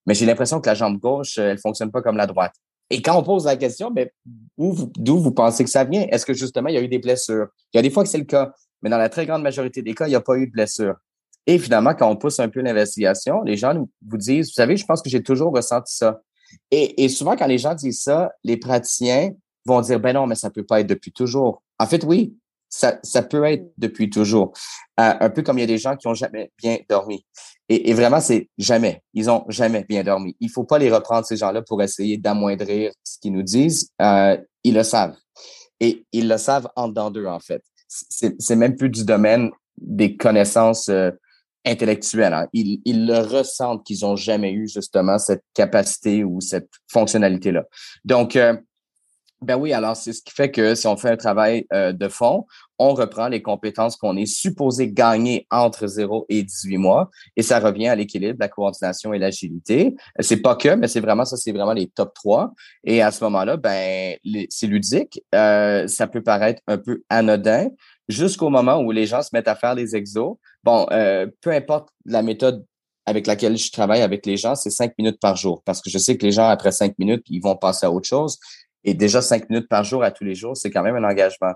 mais 0.05 0.13
j'ai 0.13 0.25
l'impression 0.25 0.59
que 0.59 0.67
la 0.67 0.75
jambe 0.75 0.99
gauche, 0.99 1.37
elle 1.37 1.59
fonctionne 1.59 1.91
pas 1.91 2.01
comme 2.01 2.17
la 2.17 2.27
droite. 2.27 2.53
Et 2.89 3.01
quand 3.01 3.17
on 3.17 3.23
pose 3.23 3.45
la 3.45 3.55
question, 3.55 3.89
ben, 3.89 4.09
d'où 4.57 5.19
vous 5.19 5.31
pensez 5.31 5.63
que 5.63 5.69
ça 5.69 5.83
vient? 5.83 6.05
Est-ce 6.11 6.25
que 6.25 6.33
justement, 6.33 6.67
il 6.69 6.75
y 6.75 6.77
a 6.77 6.81
eu 6.81 6.87
des 6.87 6.99
blessures? 6.99 7.47
Il 7.73 7.77
y 7.77 7.79
a 7.79 7.81
des 7.81 7.89
fois 7.89 8.03
que 8.03 8.09
c'est 8.09 8.17
le 8.17 8.25
cas. 8.25 8.53
Mais 8.83 8.89
dans 8.89 8.97
la 8.97 9.09
très 9.09 9.25
grande 9.25 9.41
majorité 9.41 9.81
des 9.81 9.93
cas, 9.93 10.05
il 10.05 10.09
n'y 10.09 10.15
a 10.15 10.21
pas 10.21 10.37
eu 10.37 10.47
de 10.47 10.51
blessure. 10.51 10.95
Et 11.47 11.57
finalement, 11.57 11.93
quand 11.93 12.09
on 12.09 12.15
pousse 12.15 12.39
un 12.39 12.49
peu 12.49 12.61
l'investigation, 12.61 13.41
les 13.43 13.57
gens 13.57 13.73
vous 14.07 14.17
disent, 14.17 14.47
vous 14.47 14.53
savez, 14.53 14.77
je 14.77 14.85
pense 14.85 15.01
que 15.01 15.09
j'ai 15.09 15.23
toujours 15.23 15.53
ressenti 15.53 15.95
ça. 15.95 16.21
Et, 16.69 17.09
souvent, 17.09 17.35
quand 17.35 17.47
les 17.47 17.57
gens 17.57 17.73
disent 17.73 18.01
ça, 18.01 18.31
les 18.43 18.57
praticiens 18.57 19.31
vont 19.65 19.81
dire, 19.81 19.99
ben 19.99 20.13
non, 20.13 20.27
mais 20.27 20.35
ça 20.35 20.49
peut 20.49 20.63
pas 20.63 20.81
être 20.81 20.87
depuis 20.87 21.11
toujours. 21.11 21.63
En 21.79 21.87
fait, 21.87 22.03
oui, 22.03 22.37
ça, 22.69 22.93
peut 23.23 23.43
être 23.45 23.71
depuis 23.77 24.09
toujours. 24.09 24.53
Euh, 24.99 25.13
un 25.19 25.29
peu 25.29 25.41
comme 25.41 25.57
il 25.57 25.61
y 25.61 25.65
a 25.65 25.67
des 25.67 25.77
gens 25.77 25.95
qui 25.95 26.07
ont 26.07 26.13
jamais 26.13 26.51
bien 26.57 26.77
dormi. 26.89 27.25
Et, 27.69 27.93
vraiment, 27.93 28.19
c'est 28.19 28.49
jamais. 28.57 29.01
Ils 29.13 29.29
ont 29.29 29.45
jamais 29.49 29.83
bien 29.83 30.03
dormi. 30.03 30.35
Il 30.39 30.49
faut 30.49 30.63
pas 30.63 30.77
les 30.77 30.91
reprendre, 30.91 31.25
ces 31.25 31.37
gens-là, 31.37 31.61
pour 31.61 31.81
essayer 31.81 32.17
d'amoindrir 32.17 32.91
ce 33.03 33.17
qu'ils 33.19 33.33
nous 33.33 33.43
disent. 33.43 33.89
Euh, 34.01 34.37
ils 34.63 34.75
le 34.75 34.83
savent. 34.83 35.15
Et 35.79 36.05
ils 36.11 36.27
le 36.27 36.37
savent 36.37 36.69
en 36.75 36.87
dedans 36.87 37.09
d'eux, 37.09 37.25
en 37.25 37.39
fait. 37.39 37.63
C'est 38.39 38.55
même 38.55 38.75
plus 38.75 38.89
du 38.89 39.05
domaine 39.05 39.51
des 39.77 40.17
connaissances 40.17 40.89
euh, 40.89 41.11
intellectuelles. 41.65 42.33
Hein. 42.33 42.47
Ils, 42.53 43.05
le 43.05 43.19
ressentent 43.19 43.85
qu'ils 43.85 44.05
ont 44.05 44.15
jamais 44.15 44.51
eu, 44.51 44.67
justement, 44.67 45.17
cette 45.17 45.43
capacité 45.53 46.23
ou 46.23 46.41
cette 46.41 46.69
fonctionnalité-là. 46.91 47.63
Donc, 48.05 48.35
euh, 48.35 48.55
ben 49.43 49.57
oui, 49.57 49.73
alors 49.73 49.95
c'est 49.95 50.13
ce 50.13 50.21
qui 50.21 50.33
fait 50.33 50.51
que 50.51 50.75
si 50.75 50.87
on 50.87 50.97
fait 50.97 51.09
un 51.09 51.17
travail 51.17 51.65
euh, 51.73 51.91
de 51.91 52.07
fond, 52.07 52.45
on 52.79 52.93
reprend 52.93 53.27
les 53.27 53.41
compétences 53.41 53.95
qu'on 53.95 54.17
est 54.17 54.25
supposé 54.25 54.91
gagner 54.91 55.45
entre 55.51 55.87
0 55.87 56.25
et 56.29 56.43
18 56.43 56.77
mois 56.77 57.09
et 57.35 57.43
ça 57.43 57.59
revient 57.59 57.87
à 57.87 57.95
l'équilibre, 57.95 58.37
la 58.39 58.49
coordination 58.49 59.13
et 59.13 59.19
l'agilité. 59.19 59.95
C'est 60.19 60.41
pas 60.41 60.55
que, 60.55 60.75
mais 60.75 60.87
c'est 60.87 60.99
vraiment 60.99 61.25
ça, 61.25 61.37
c'est 61.37 61.51
vraiment 61.51 61.73
les 61.73 61.87
top 61.87 62.13
3. 62.13 62.53
Et 62.83 63.01
à 63.01 63.11
ce 63.11 63.23
moment-là, 63.25 63.57
ben 63.57 64.17
c'est 64.49 64.67
ludique. 64.67 65.21
Euh, 65.35 65.87
ça 65.87 66.07
peut 66.07 66.23
paraître 66.23 66.61
un 66.67 66.77
peu 66.77 67.03
anodin 67.09 67.69
jusqu'au 68.07 68.49
moment 68.49 68.79
où 68.81 68.91
les 68.91 69.05
gens 69.05 69.21
se 69.21 69.29
mettent 69.33 69.47
à 69.47 69.55
faire 69.55 69.75
des 69.75 69.95
exos. 69.95 70.37
Bon, 70.63 70.87
euh, 70.91 71.27
peu 71.41 71.51
importe 71.51 71.89
la 72.05 72.21
méthode 72.21 72.65
avec 73.05 73.27
laquelle 73.27 73.57
je 73.57 73.71
travaille 73.71 74.01
avec 74.01 74.25
les 74.25 74.37
gens, 74.37 74.55
c'est 74.55 74.69
cinq 74.69 74.93
minutes 74.97 75.19
par 75.19 75.35
jour 75.35 75.61
parce 75.65 75.81
que 75.81 75.89
je 75.89 75.97
sais 75.97 76.17
que 76.17 76.25
les 76.25 76.31
gens, 76.31 76.47
après 76.47 76.71
cinq 76.71 76.97
minutes, 76.97 77.23
ils 77.29 77.41
vont 77.41 77.55
passer 77.55 77.85
à 77.85 77.91
autre 77.91 78.07
chose. 78.07 78.39
Et 78.83 78.93
déjà 78.93 79.21
cinq 79.21 79.49
minutes 79.49 79.69
par 79.69 79.83
jour 79.83 80.03
à 80.03 80.11
tous 80.11 80.23
les 80.23 80.35
jours, 80.35 80.57
c'est 80.57 80.71
quand 80.71 80.83
même 80.83 80.95
un 80.95 81.09
engagement. 81.09 81.53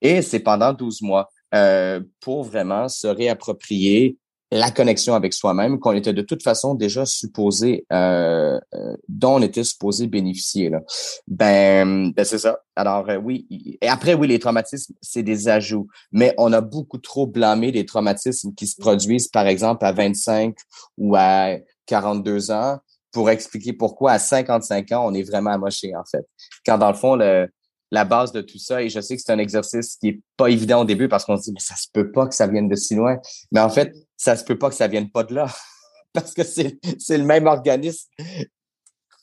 Et 0.00 0.22
c'est 0.22 0.40
pendant 0.40 0.72
12 0.72 1.02
mois 1.02 1.28
euh, 1.54 2.00
pour 2.20 2.44
vraiment 2.44 2.88
se 2.88 3.06
réapproprier 3.06 4.16
la 4.50 4.70
connexion 4.70 5.14
avec 5.14 5.34
soi-même 5.34 5.78
qu'on 5.78 5.92
était 5.92 6.14
de 6.14 6.22
toute 6.22 6.42
façon 6.42 6.74
déjà 6.74 7.04
supposé, 7.04 7.84
euh, 7.92 8.58
euh 8.74 8.96
dont 9.08 9.34
on 9.34 9.42
était 9.42 9.64
supposé 9.64 10.06
bénéficier. 10.06 10.70
Là. 10.70 10.80
Ben, 11.26 12.12
ben 12.12 12.24
c'est 12.24 12.38
ça. 12.38 12.60
Alors 12.74 13.08
euh, 13.10 13.16
oui, 13.16 13.46
et 13.82 13.88
après 13.88 14.14
oui, 14.14 14.28
les 14.28 14.38
traumatismes, 14.38 14.94
c'est 15.02 15.22
des 15.22 15.48
ajouts, 15.48 15.88
mais 16.12 16.34
on 16.38 16.52
a 16.52 16.60
beaucoup 16.60 16.98
trop 16.98 17.26
blâmé 17.26 17.72
les 17.72 17.84
traumatismes 17.84 18.54
qui 18.54 18.66
se 18.66 18.76
produisent, 18.80 19.28
par 19.28 19.46
exemple, 19.46 19.84
à 19.84 19.92
25 19.92 20.54
ou 20.96 21.14
à 21.14 21.56
42 21.86 22.50
ans 22.50 22.78
pour 23.12 23.30
expliquer 23.30 23.72
pourquoi 23.72 24.12
à 24.12 24.18
55 24.18 24.92
ans, 24.92 25.06
on 25.06 25.14
est 25.14 25.22
vraiment 25.22 25.50
amoché, 25.50 25.94
en 25.96 26.04
fait. 26.04 26.26
Quand 26.64 26.78
dans 26.78 26.88
le 26.88 26.96
fond, 26.96 27.16
le, 27.16 27.48
la 27.90 28.04
base 28.04 28.32
de 28.32 28.40
tout 28.40 28.58
ça, 28.58 28.82
et 28.82 28.88
je 28.88 29.00
sais 29.00 29.16
que 29.16 29.22
c'est 29.24 29.32
un 29.32 29.38
exercice 29.38 29.96
qui 29.96 30.08
est 30.08 30.20
pas 30.36 30.48
évident 30.48 30.82
au 30.82 30.84
début 30.84 31.08
parce 31.08 31.24
qu'on 31.24 31.36
se 31.36 31.44
dit, 31.44 31.52
mais 31.52 31.60
ça 31.60 31.74
se 31.76 31.86
peut 31.92 32.12
pas 32.12 32.26
que 32.26 32.34
ça 32.34 32.46
vienne 32.46 32.68
de 32.68 32.76
si 32.76 32.94
loin. 32.94 33.18
Mais 33.52 33.60
en 33.60 33.70
fait, 33.70 33.94
ça 34.16 34.36
se 34.36 34.44
peut 34.44 34.58
pas 34.58 34.68
que 34.68 34.74
ça 34.74 34.88
vienne 34.88 35.10
pas 35.10 35.24
de 35.24 35.34
là. 35.34 35.46
parce 36.12 36.34
que 36.34 36.42
c'est, 36.42 36.78
le 36.82 37.24
même 37.24 37.46
organisme 37.46 38.08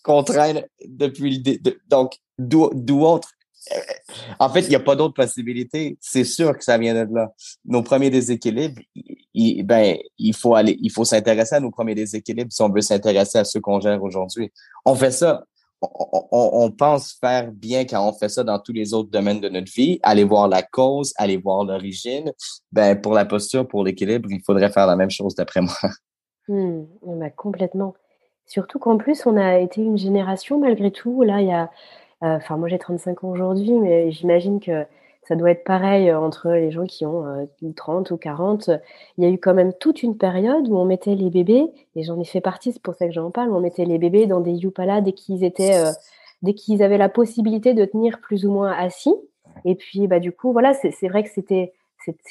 qu'on 0.04 0.24
traîne 0.24 0.66
depuis 0.86 1.30
l'idée. 1.30 1.60
donc, 1.88 2.18
d'où, 2.38 3.04
autre 3.04 3.30
en 4.40 4.50
fait, 4.50 4.62
il 4.62 4.70
n'y 4.70 4.76
a 4.76 4.80
pas 4.80 4.96
d'autre 4.96 5.14
possibilité. 5.14 5.98
C'est 6.00 6.24
sûr 6.24 6.58
que 6.58 6.64
ça 6.64 6.78
vient 6.78 6.94
de 7.06 7.14
là. 7.14 7.32
Nos 7.66 7.84
premiers 7.84 8.10
déséquilibres, 8.10 8.82
il, 9.34 9.64
ben, 9.64 9.98
il 10.18 10.36
faut 10.36 10.56
aller, 10.56 10.78
il 10.82 10.92
faut 10.92 11.06
s'intéresser 11.06 11.56
à 11.56 11.60
nos 11.60 11.72
premiers 11.72 11.96
déséquilibres 11.96 12.52
si 12.52 12.62
on 12.62 12.70
veut 12.70 12.82
s'intéresser 12.82 13.40
à 13.40 13.44
ceux 13.44 13.60
qu'on 13.60 13.80
gère 13.80 14.02
aujourd'hui. 14.04 14.52
On 14.86 14.96
fait 14.96 15.12
ça. 15.12 15.44
On, 16.32 16.72
pense 16.72 17.14
faire 17.20 17.52
bien 17.52 17.86
quand 17.86 18.08
on 18.08 18.14
fait 18.14 18.30
ça 18.30 18.44
dans 18.44 18.58
tous 18.58 18.72
les 18.72 18.94
autres 18.94 19.12
domaines 19.12 19.42
de 19.42 19.50
notre 19.50 19.72
vie. 19.72 20.00
Aller 20.02 20.24
voir 20.24 20.48
la 20.48 20.64
cause, 20.64 21.14
aller 21.18 21.38
voir 21.38 21.64
l'origine. 21.64 22.32
Ben, 22.72 23.00
pour 23.00 23.14
la 23.14 23.26
posture, 23.26 23.68
pour 23.68 23.84
l'équilibre, 23.84 24.30
il 24.32 24.42
faudrait 24.44 24.72
faire 24.72 24.88
la 24.88 24.96
même 24.96 25.12
chose 25.12 25.36
d'après 25.36 25.62
moi. 25.62 25.76
Ben, 26.48 27.32
complètement. 27.36 27.96
Surtout 28.46 28.78
qu'en 28.78 28.98
plus, 28.98 29.26
on 29.26 29.36
a 29.38 29.58
été 29.58 29.82
une 29.82 29.98
génération 29.98 30.60
malgré 30.60 30.92
tout. 30.92 31.24
Là, 31.24 31.42
il 31.42 31.48
y 31.48 31.52
a 31.52 31.64
euh, 31.64 31.68
enfin, 32.26 32.58
moi 32.58 32.68
j'ai 32.68 32.80
35 32.80 33.24
ans 33.24 33.30
aujourd'hui, 33.30 33.74
mais 33.74 34.12
j'imagine 34.12 34.60
que 34.60 34.86
ça 35.28 35.36
doit 35.36 35.52
être 35.52 35.64
pareil 35.64 36.10
euh, 36.10 36.20
entre 36.20 36.50
les 36.52 36.72
gens 36.72 36.86
qui 36.86 37.06
ont 37.06 37.48
30 37.76 38.12
euh, 38.12 38.16
ou 38.16 38.18
40. 38.18 38.70
Il 39.18 39.24
y 39.24 39.28
a 39.28 39.30
eu 39.30 39.38
quand 39.38 39.54
même 39.54 39.74
toute 39.74 40.04
une 40.04 40.18
période 40.18 40.68
où 40.68 40.78
on 40.78 40.86
mettait 40.86 41.16
les 41.16 41.30
bébés, 41.30 41.66
et 41.96 42.04
j'en 42.04 42.20
ai 42.20 42.26
fait 42.26 42.42
partie, 42.42 42.72
c'est 42.72 42.82
pour 42.82 42.96
ça 42.96 43.08
que 43.08 43.14
j'en 43.14 43.32
parle, 43.32 43.52
on 43.52 43.60
mettait 43.60 43.86
les 43.86 43.98
bébés 43.98 44.28
dans 44.28 44.40
des 44.40 44.54
yupalas 44.54 45.02
dès 45.02 45.14
qu'ils 45.14 45.44
étaient, 45.44 45.84
dès 46.42 46.54
qu'ils 46.54 46.84
avaient 46.84 46.98
la 46.98 47.10
possibilité 47.10 47.74
de 47.74 47.86
tenir 47.86 48.20
plus 48.20 48.46
ou 48.46 48.52
moins 48.52 48.72
assis. 48.72 49.16
Et 49.64 49.76
puis, 49.76 50.08
bah, 50.08 50.20
du 50.20 50.32
coup, 50.32 50.52
voilà, 50.52 50.74
c'est 50.74 51.08
vrai 51.08 51.24
que 51.24 51.30
c'était 51.30 51.74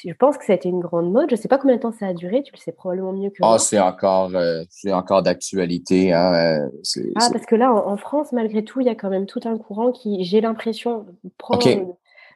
je 0.03 0.13
pense 0.13 0.37
que 0.37 0.45
ça 0.45 0.53
a 0.53 0.55
été 0.55 0.69
une 0.69 0.79
grande 0.79 1.11
mode. 1.11 1.29
Je 1.29 1.35
ne 1.35 1.39
sais 1.39 1.47
pas 1.47 1.57
combien 1.57 1.75
de 1.75 1.81
temps 1.81 1.91
ça 1.91 2.07
a 2.07 2.13
duré. 2.13 2.43
Tu 2.43 2.53
le 2.53 2.57
sais 2.57 2.71
probablement 2.71 3.13
mieux 3.13 3.29
que 3.29 3.37
ah, 3.41 3.47
moi. 3.47 3.59
c'est 3.59 3.79
encore, 3.79 4.35
euh, 4.35 4.63
c'est 4.69 4.93
encore 4.93 5.23
d'actualité. 5.23 6.13
Hein, 6.13 6.33
euh, 6.33 7.03
ah, 7.15 7.29
parce 7.31 7.45
que 7.45 7.55
là, 7.55 7.73
en, 7.73 7.97
France, 7.97 8.31
malgré 8.31 8.63
tout, 8.63 8.81
il 8.81 8.87
y 8.87 8.89
a 8.89 8.95
quand 8.95 9.09
même 9.09 9.25
tout 9.25 9.41
un 9.45 9.57
courant 9.57 9.91
qui, 9.91 10.23
j'ai 10.23 10.41
l'impression, 10.41 11.05
prend, 11.37 11.59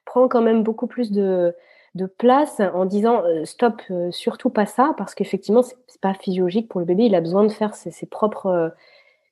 prend 0.05 0.27
quand 0.27 0.41
même 0.41 0.63
beaucoup 0.63 0.87
plus 0.87 1.11
de, 1.11 1.55
de 1.95 2.05
place 2.05 2.61
en 2.73 2.85
disant 2.85 3.23
euh, 3.23 3.45
stop, 3.45 3.81
surtout 4.11 4.49
pas 4.49 4.65
ça, 4.65 4.93
parce 4.97 5.15
qu'effectivement, 5.15 5.61
c'est, 5.61 5.75
n'est 5.75 5.99
pas 6.01 6.13
physiologique 6.13 6.67
pour 6.67 6.79
le 6.79 6.85
bébé. 6.85 7.05
Il 7.05 7.15
a 7.15 7.21
besoin 7.21 7.43
de 7.43 7.51
faire 7.51 7.75
ses, 7.75 7.91
ses 7.91 8.05
propres 8.05 8.73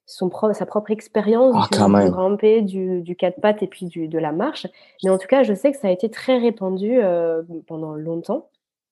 son 0.08 0.32
sa 0.54 0.66
propre 0.66 0.92
expérience 0.92 1.54
ah, 1.56 1.68
du, 1.70 2.10
ramper, 2.10 2.62
du, 2.62 3.02
du 3.02 3.16
quatre 3.18 3.42
pattes 3.42 3.62
et 3.62 3.68
puis 3.68 3.86
du, 3.86 4.08
de 4.08 4.18
la 4.18 4.32
marche. 4.32 4.66
Mais 5.04 5.10
en 5.10 5.18
tout 5.18 5.28
cas, 5.28 5.44
je 5.44 5.54
sais 5.54 5.72
que 5.72 5.78
ça 5.78 5.90
a 5.90 5.92
été 5.92 6.10
très 6.10 6.38
répandu 6.38 7.00
euh, 7.00 7.44
pendant 7.68 7.94
longtemps. 7.94 8.50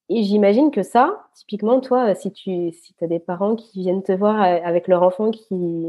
Et 0.09 0.23
j'imagine 0.23 0.71
que 0.71 0.83
ça, 0.83 1.27
typiquement, 1.33 1.79
toi, 1.79 2.13
si 2.13 2.31
tu 2.31 2.71
si 2.73 2.93
as 3.01 3.07
des 3.07 3.19
parents 3.19 3.55
qui 3.55 3.79
viennent 3.79 4.03
te 4.03 4.11
voir 4.11 4.43
euh, 4.43 4.59
avec 4.63 4.87
leur 4.89 5.01
enfant 5.03 5.31
qui, 5.31 5.85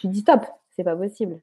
tu 0.00 0.08
dis 0.08 0.20
stop, 0.20 0.40
c'est 0.74 0.82
pas 0.82 0.96
possible. 0.96 1.40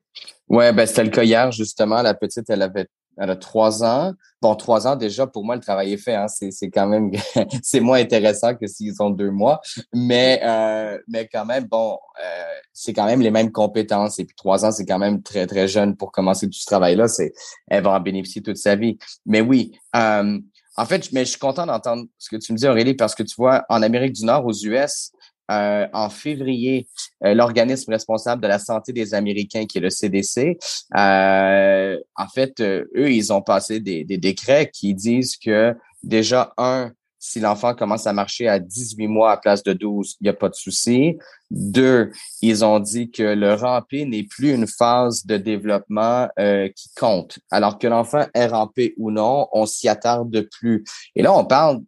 Ouais, 0.50 0.74
ben 0.74 0.88
c'était 0.88 1.04
le 1.04 1.12
cas 1.12 1.24
hier, 1.24 1.52
justement. 1.52 2.02
La 2.02 2.16
petite, 2.16 2.50
elle 2.50 2.64
avait 2.64 2.88
elle 3.18 3.30
a 3.30 3.36
trois 3.36 3.84
ans. 3.84 4.14
Bon, 4.42 4.56
trois 4.56 4.88
ans, 4.88 4.96
déjà, 4.96 5.26
pour 5.26 5.44
moi, 5.44 5.56
le 5.56 5.62
travail 5.62 5.94
est 5.94 5.98
fait. 5.98 6.16
Hein. 6.16 6.28
C'est 6.28 6.70
quand 6.70 6.88
même, 6.88 7.12
c'est 7.64 7.80
moins 7.80 8.00
intéressant 8.00 8.56
que 8.56 8.68
s'ils 8.68 9.02
ont 9.02 9.10
deux 9.10 9.32
mois. 9.32 9.60
Mais, 9.94 10.40
euh, 10.44 10.98
mais 11.08 11.28
quand 11.32 11.46
même, 11.46 11.66
bon, 11.66 11.98
euh, 12.24 12.44
c'est 12.74 12.94
quand 12.94 13.06
même 13.06 13.22
les 13.22 13.32
mêmes 13.32 13.52
compétences. 13.52 14.20
Et 14.20 14.26
puis, 14.26 14.36
trois 14.36 14.66
ans, 14.66 14.72
c'est 14.72 14.86
quand 14.86 15.00
même 15.00 15.22
très, 15.24 15.48
très 15.48 15.68
jeune 15.68 15.96
pour 15.96 16.12
commencer 16.12 16.48
ce 16.52 16.66
travail-là. 16.66 17.08
C'est, 17.08 17.34
elle 17.68 17.84
va 17.84 17.92
en 17.92 18.00
bénéficier 18.00 18.42
toute 18.42 18.58
sa 18.58 18.76
vie. 18.76 18.98
Mais 19.26 19.42
oui, 19.42 19.72
euh, 19.96 20.40
en 20.80 20.86
fait, 20.86 21.12
mais 21.12 21.26
je 21.26 21.32
suis 21.32 21.40
content 21.40 21.66
d'entendre 21.66 22.06
ce 22.20 22.30
que 22.30 22.36
tu 22.36 22.54
me 22.54 22.58
dis, 22.58 22.68
Aurélie, 22.68 22.94
parce 22.94 23.16
que 23.16 23.24
tu 23.24 23.34
vois, 23.36 23.66
en 23.68 23.82
Amérique 23.82 24.14
du 24.14 24.26
Nord, 24.26 24.46
aux 24.46 24.54
US, 24.54 25.12
euh, 25.50 25.88
en 25.94 26.10
février, 26.10 26.88
euh, 27.24 27.34
l'organisme 27.34 27.92
responsable 27.92 28.42
de 28.42 28.48
la 28.48 28.60
santé 28.60 28.92
des 28.92 29.14
Américains, 29.14 29.66
qui 29.66 29.78
est 29.78 29.82
le 29.82 29.90
CDC, 29.90 30.58
euh, 30.98 31.98
en 32.16 32.28
fait, 32.28 32.60
eux, 32.60 33.12
ils 33.12 33.32
ont 33.32 33.42
passé 33.42 33.80
des, 33.80 34.04
décrets 34.04 34.70
qui 34.74 34.94
disent 34.94 35.38
que 35.38 35.74
déjà, 36.04 36.54
un, 36.58 36.92
si 37.20 37.40
l'enfant 37.40 37.74
commence 37.76 38.08
à 38.08 38.14
marcher 38.14 38.50
à 38.50 38.60
18 38.60 39.08
mois 39.08 39.32
à 39.32 39.38
place 39.38 39.64
de 39.64 39.72
12, 39.72 40.18
il 40.20 40.26
n'y 40.26 40.30
a 40.30 40.34
pas 40.34 40.50
de 40.50 40.56
souci. 40.56 41.18
Deux, 41.50 42.12
ils 42.42 42.66
ont 42.66 42.80
dit 42.80 43.10
que 43.10 43.24
le 43.24 43.54
rampé 43.54 44.06
n'est 44.06 44.24
plus 44.24 44.54
une 44.54 44.68
phase 44.68 45.26
de 45.26 45.38
développement 45.38 46.28
qui 46.38 46.90
compte. 46.96 47.40
Alors 47.52 47.80
que 47.80 47.88
l'enfant 47.88 48.26
est 48.34 48.48
rampé 48.48 48.94
ou 48.98 49.12
non, 49.12 49.48
on 49.52 49.66
s'y 49.66 49.88
attarde 49.88 50.48
plus. 50.60 50.84
Et 51.16 51.22
là, 51.22 51.34
on 51.34 51.46
parle 51.46 51.82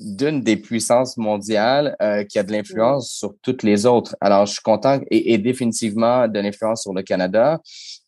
d'une 0.00 0.40
des 0.40 0.56
puissances 0.56 1.16
mondiales 1.16 1.96
euh, 2.02 2.24
qui 2.24 2.38
a 2.38 2.42
de 2.42 2.52
l'influence 2.52 3.10
sur 3.10 3.34
toutes 3.42 3.62
les 3.62 3.86
autres. 3.86 4.16
Alors, 4.20 4.46
je 4.46 4.54
suis 4.54 4.62
content 4.62 5.00
et, 5.10 5.38
définitivement 5.38 6.26
de 6.26 6.40
l'influence 6.40 6.82
sur 6.82 6.92
le 6.92 7.02
Canada, 7.02 7.60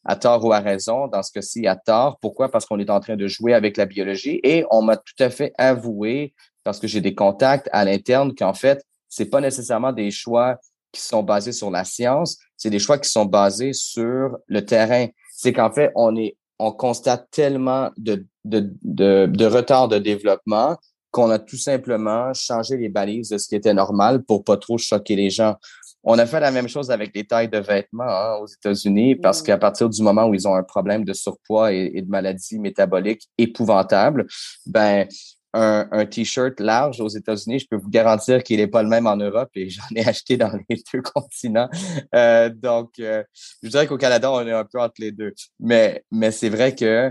à 0.04 0.16
tort 0.16 0.44
ou 0.44 0.52
à 0.52 0.60
raison, 0.60 1.06
dans 1.06 1.22
ce 1.22 1.30
cas-ci, 1.32 1.66
à 1.66 1.76
tort. 1.76 2.18
Pourquoi? 2.20 2.50
Parce 2.50 2.66
qu'on 2.66 2.78
est 2.78 2.90
en 2.90 3.00
train 3.00 3.16
de 3.16 3.26
jouer 3.28 3.54
avec 3.54 3.76
la 3.76 3.86
biologie 3.86 4.40
et 4.42 4.64
on 4.70 4.82
m'a 4.82 4.96
tout 4.96 5.14
à 5.20 5.30
fait 5.30 5.52
avoué, 5.58 6.34
parce 6.64 6.80
que 6.80 6.88
j'ai 6.88 7.00
des 7.00 7.14
contacts 7.14 7.68
à 7.72 7.84
l'interne, 7.84 8.34
qu'en 8.34 8.54
fait, 8.54 8.84
c'est 9.08 9.26
pas 9.26 9.40
nécessairement 9.40 9.92
des 9.92 10.10
choix 10.10 10.56
qui 10.92 11.00
sont 11.00 11.22
basés 11.22 11.52
sur 11.52 11.70
la 11.70 11.84
science, 11.84 12.38
c'est 12.56 12.70
des 12.70 12.78
choix 12.78 12.98
qui 12.98 13.08
sont 13.08 13.26
basés 13.26 13.72
sur 13.72 14.36
le 14.46 14.64
terrain. 14.64 15.06
C'est 15.32 15.52
qu'en 15.52 15.70
fait, 15.70 15.92
on 15.94 16.16
est, 16.16 16.36
on 16.58 16.72
constate 16.72 17.28
tellement 17.30 17.90
de, 17.96 18.26
de, 18.44 18.72
de, 18.82 19.26
de 19.26 19.46
retard 19.46 19.88
de 19.88 19.98
développement 19.98 20.76
qu'on 21.16 21.30
a 21.30 21.38
tout 21.38 21.56
simplement 21.56 22.34
changé 22.34 22.76
les 22.76 22.90
balises 22.90 23.30
de 23.30 23.38
ce 23.38 23.48
qui 23.48 23.54
était 23.54 23.72
normal 23.72 24.22
pour 24.22 24.44
pas 24.44 24.58
trop 24.58 24.76
choquer 24.76 25.16
les 25.16 25.30
gens. 25.30 25.56
On 26.04 26.18
a 26.18 26.26
fait 26.26 26.40
la 26.40 26.50
même 26.50 26.68
chose 26.68 26.90
avec 26.90 27.12
les 27.14 27.26
tailles 27.26 27.48
de 27.48 27.56
vêtements 27.56 28.04
hein, 28.06 28.34
aux 28.42 28.46
États-Unis 28.46 29.16
parce 29.16 29.40
qu'à 29.40 29.56
partir 29.56 29.88
du 29.88 30.02
moment 30.02 30.26
où 30.26 30.34
ils 30.34 30.46
ont 30.46 30.54
un 30.54 30.62
problème 30.62 31.06
de 31.06 31.14
surpoids 31.14 31.72
et, 31.72 32.02
de 32.02 32.10
maladies 32.10 32.58
métaboliques 32.58 33.30
épouvantables, 33.38 34.26
ben 34.66 35.08
un, 35.54 36.04
t-shirt 36.04 36.60
large 36.60 37.00
aux 37.00 37.08
États-Unis, 37.08 37.60
je 37.60 37.66
peux 37.70 37.76
vous 37.76 37.88
garantir 37.88 38.42
qu'il 38.42 38.58
n'est 38.58 38.66
pas 38.66 38.82
le 38.82 38.90
même 38.90 39.06
en 39.06 39.16
Europe 39.16 39.48
et 39.54 39.70
j'en 39.70 39.88
ai 39.94 40.06
acheté 40.06 40.36
dans 40.36 40.52
les 40.68 40.82
deux 40.92 41.00
continents. 41.00 41.70
Euh, 42.14 42.50
donc, 42.50 42.90
euh, 43.00 43.24
je 43.62 43.70
dirais 43.70 43.86
qu'au 43.86 43.96
Canada, 43.96 44.30
on 44.30 44.46
est 44.46 44.52
un 44.52 44.66
peu 44.66 44.78
entre 44.78 44.96
les 44.98 45.12
deux. 45.12 45.32
Mais, 45.60 46.04
mais 46.10 46.30
c'est 46.30 46.50
vrai 46.50 46.74
que, 46.74 47.10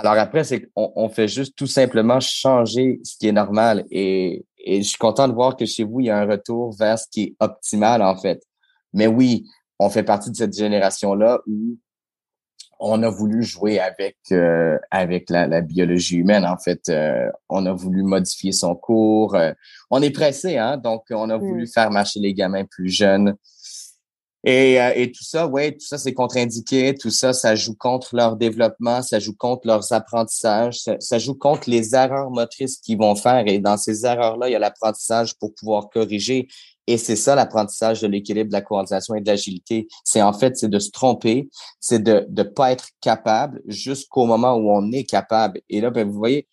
alors 0.00 0.18
après, 0.18 0.44
c'est 0.44 0.62
qu'on 0.62 0.92
on 0.96 1.08
fait 1.08 1.28
juste 1.28 1.56
tout 1.56 1.66
simplement 1.66 2.20
changer 2.20 3.00
ce 3.04 3.16
qui 3.18 3.28
est 3.28 3.32
normal 3.32 3.84
et, 3.90 4.44
et 4.58 4.82
je 4.82 4.88
suis 4.88 4.98
content 4.98 5.28
de 5.28 5.32
voir 5.32 5.56
que 5.56 5.66
chez 5.66 5.84
vous, 5.84 6.00
il 6.00 6.06
y 6.06 6.10
a 6.10 6.18
un 6.18 6.26
retour 6.26 6.74
vers 6.76 6.98
ce 6.98 7.06
qui 7.10 7.22
est 7.22 7.36
optimal, 7.40 8.02
en 8.02 8.16
fait. 8.16 8.42
Mais 8.92 9.06
oui, 9.06 9.46
on 9.78 9.88
fait 9.88 10.02
partie 10.02 10.30
de 10.30 10.36
cette 10.36 10.56
génération-là 10.56 11.40
où 11.46 11.76
on 12.80 13.02
a 13.02 13.10
voulu 13.10 13.42
jouer 13.42 13.78
avec 13.78 14.16
euh, 14.32 14.78
avec 14.90 15.28
la, 15.30 15.60
biologie 15.60 16.16
humaine. 16.16 16.46
En 16.46 16.56
fait, 16.56 16.88
euh, 16.88 17.30
on 17.48 17.66
a 17.66 17.72
voulu 17.72 18.02
modifier 18.02 18.52
son 18.52 18.74
cours. 18.74 19.34
Euh, 19.34 19.52
on 19.90 20.00
est 20.02 20.10
pressé, 20.10 20.56
hein, 20.56 20.78
donc 20.78 21.04
on 21.10 21.28
a 21.28 21.36
voulu 21.36 21.64
mm. 21.64 21.68
faire 21.68 21.90
marcher 21.90 22.20
les 22.20 22.34
gamins 22.34 22.64
plus 22.64 22.88
jeunes. 22.88 23.36
Et, 24.44 24.74
et 24.94 25.12
tout 25.12 25.24
ça, 25.24 25.46
ouais, 25.46 25.72
tout 25.72 25.86
ça 25.86 25.98
c'est 25.98 26.14
contre-indiqué. 26.14 26.94
Tout 26.94 27.10
ça, 27.10 27.32
ça 27.32 27.54
joue 27.54 27.74
contre 27.74 28.16
leur 28.16 28.36
développement, 28.36 29.02
ça 29.02 29.18
joue 29.18 29.36
contre 29.36 29.66
leurs 29.66 29.92
apprentissages, 29.92 30.80
ça, 30.80 30.96
ça 30.98 31.18
joue 31.18 31.34
contre 31.34 31.68
les 31.68 31.94
erreurs 31.94 32.30
motrices 32.30 32.78
qu'ils 32.78 32.98
vont 32.98 33.14
faire. 33.14 33.44
Et 33.46 33.58
dans 33.58 33.76
ces 33.76 34.06
erreurs-là, 34.06 34.48
il 34.48 34.52
y 34.52 34.56
a 34.56 34.58
l'apprentissage 34.58 35.34
pour 35.38 35.54
pouvoir 35.54 35.90
corriger. 35.90 36.48
Et 36.86 36.96
c'est 36.96 37.16
ça 37.16 37.36
l'apprentissage 37.36 38.00
de 38.00 38.08
l'équilibre, 38.08 38.48
de 38.48 38.52
la 38.52 38.62
coordination 38.62 39.14
et 39.14 39.20
de 39.20 39.26
l'agilité. 39.26 39.86
C'est 40.04 40.22
en 40.22 40.32
fait, 40.32 40.56
c'est 40.56 40.68
de 40.68 40.78
se 40.78 40.90
tromper, 40.90 41.48
c'est 41.78 42.02
de 42.02 42.26
ne 42.36 42.42
pas 42.42 42.72
être 42.72 42.88
capable 43.00 43.60
jusqu'au 43.66 44.26
moment 44.26 44.54
où 44.56 44.70
on 44.70 44.90
est 44.90 45.04
capable. 45.04 45.60
Et 45.68 45.80
là, 45.80 45.90
ben, 45.90 46.08
vous 46.08 46.18
voyez, 46.18 46.48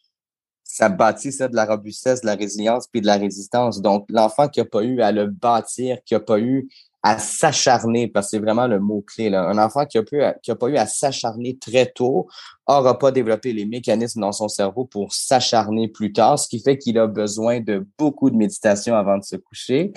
ça 0.63 0.89
bâtit 0.89 1.32
ça 1.32 1.47
de 1.47 1.56
la 1.56 1.65
robustesse, 1.65 2.21
de 2.21 2.28
la 2.28 2.36
résilience 2.36 2.88
puis 2.88 3.02
de 3.02 3.08
la 3.08 3.15
résistance. 3.15 3.82
Donc, 3.82 4.06
l'enfant 4.10 4.47
qui 4.47 4.60
n'a 4.60 4.65
pas 4.65 4.84
eu 4.84 5.02
à 5.02 5.12
le 5.12 5.26
bâtir, 5.26 5.97
qui 6.06 6.13
n'a 6.13 6.19
pas 6.19 6.39
eu 6.39 6.69
à 7.08 7.17
s'acharner, 7.20 8.10
parce 8.10 8.26
que 8.28 8.32
c'est 8.32 8.39
vraiment 8.39 8.67
le 8.67 8.80
mot-clé. 8.82 9.34
Un 9.34 9.58
enfant 9.58 9.86
qui 9.86 9.98
n'a 9.98 10.56
pas 10.56 10.67
eu 10.67 10.76
à 10.76 10.86
s'acharner 10.86 11.58
très 11.58 11.86
tôt 11.86 12.28
n'aura 12.67 13.00
pas 13.00 13.12
développé 13.12 13.54
les 13.54 13.65
mécanismes 13.65 14.20
dans 14.20 14.34
son 14.34 14.50
cerveau 14.50 14.84
pour 14.84 15.13
s'acharner 15.13 15.88
plus 15.88 16.12
tard, 16.12 16.38
ce 16.38 16.50
qui 16.50 16.60
fait 16.60 16.78
qu'il 16.78 17.00
a 17.00 17.08
besoin 17.08 17.62
de 17.62 17.88
beaucoup 17.98 18.30
de 18.30 18.36
méditation 18.36 18.93
avant 18.93 19.17
de 19.17 19.24
se 19.24 19.38
coucher. 19.38 19.93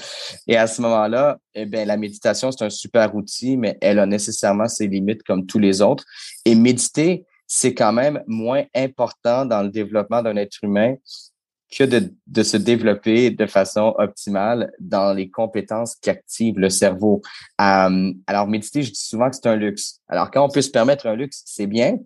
Et 0.46 0.56
à 0.56 0.68
ce 0.68 0.80
moment-là, 0.82 1.38
eh 1.54 1.66
bien, 1.66 1.84
la 1.84 1.96
méditation, 1.96 2.52
c'est 2.52 2.64
un 2.64 2.70
super 2.70 3.12
outil, 3.16 3.56
mais 3.56 3.76
elle 3.80 3.98
a 3.98 4.06
nécessairement 4.06 4.68
ses 4.68 4.86
limites 4.86 5.24
comme 5.24 5.46
tous 5.46 5.58
les 5.58 5.82
autres. 5.82 6.04
Et 6.44 6.54
méditer, 6.54 7.26
c'est 7.48 7.74
quand 7.74 7.92
même 7.92 8.22
moins 8.28 8.62
important 8.72 9.44
dans 9.46 9.62
le 9.64 9.70
développement 9.70 10.22
d'un 10.22 10.36
être 10.36 10.62
humain 10.62 10.94
que 11.70 11.84
de, 11.84 12.12
de, 12.26 12.42
se 12.42 12.56
développer 12.56 13.30
de 13.30 13.46
façon 13.46 13.94
optimale 13.98 14.72
dans 14.80 15.12
les 15.14 15.30
compétences 15.30 15.94
qui 15.94 16.10
activent 16.10 16.58
le 16.58 16.68
cerveau. 16.68 17.22
Euh, 17.60 18.12
alors, 18.26 18.48
méditer, 18.48 18.82
je 18.82 18.90
dis 18.90 19.00
souvent 19.00 19.30
que 19.30 19.36
c'est 19.36 19.46
un 19.46 19.56
luxe. 19.56 20.00
Alors, 20.08 20.30
quand 20.30 20.44
on 20.44 20.48
peut 20.48 20.62
se 20.62 20.70
permettre 20.70 21.06
un 21.06 21.14
luxe, 21.14 21.42
c'est 21.46 21.68
bien, 21.68 21.98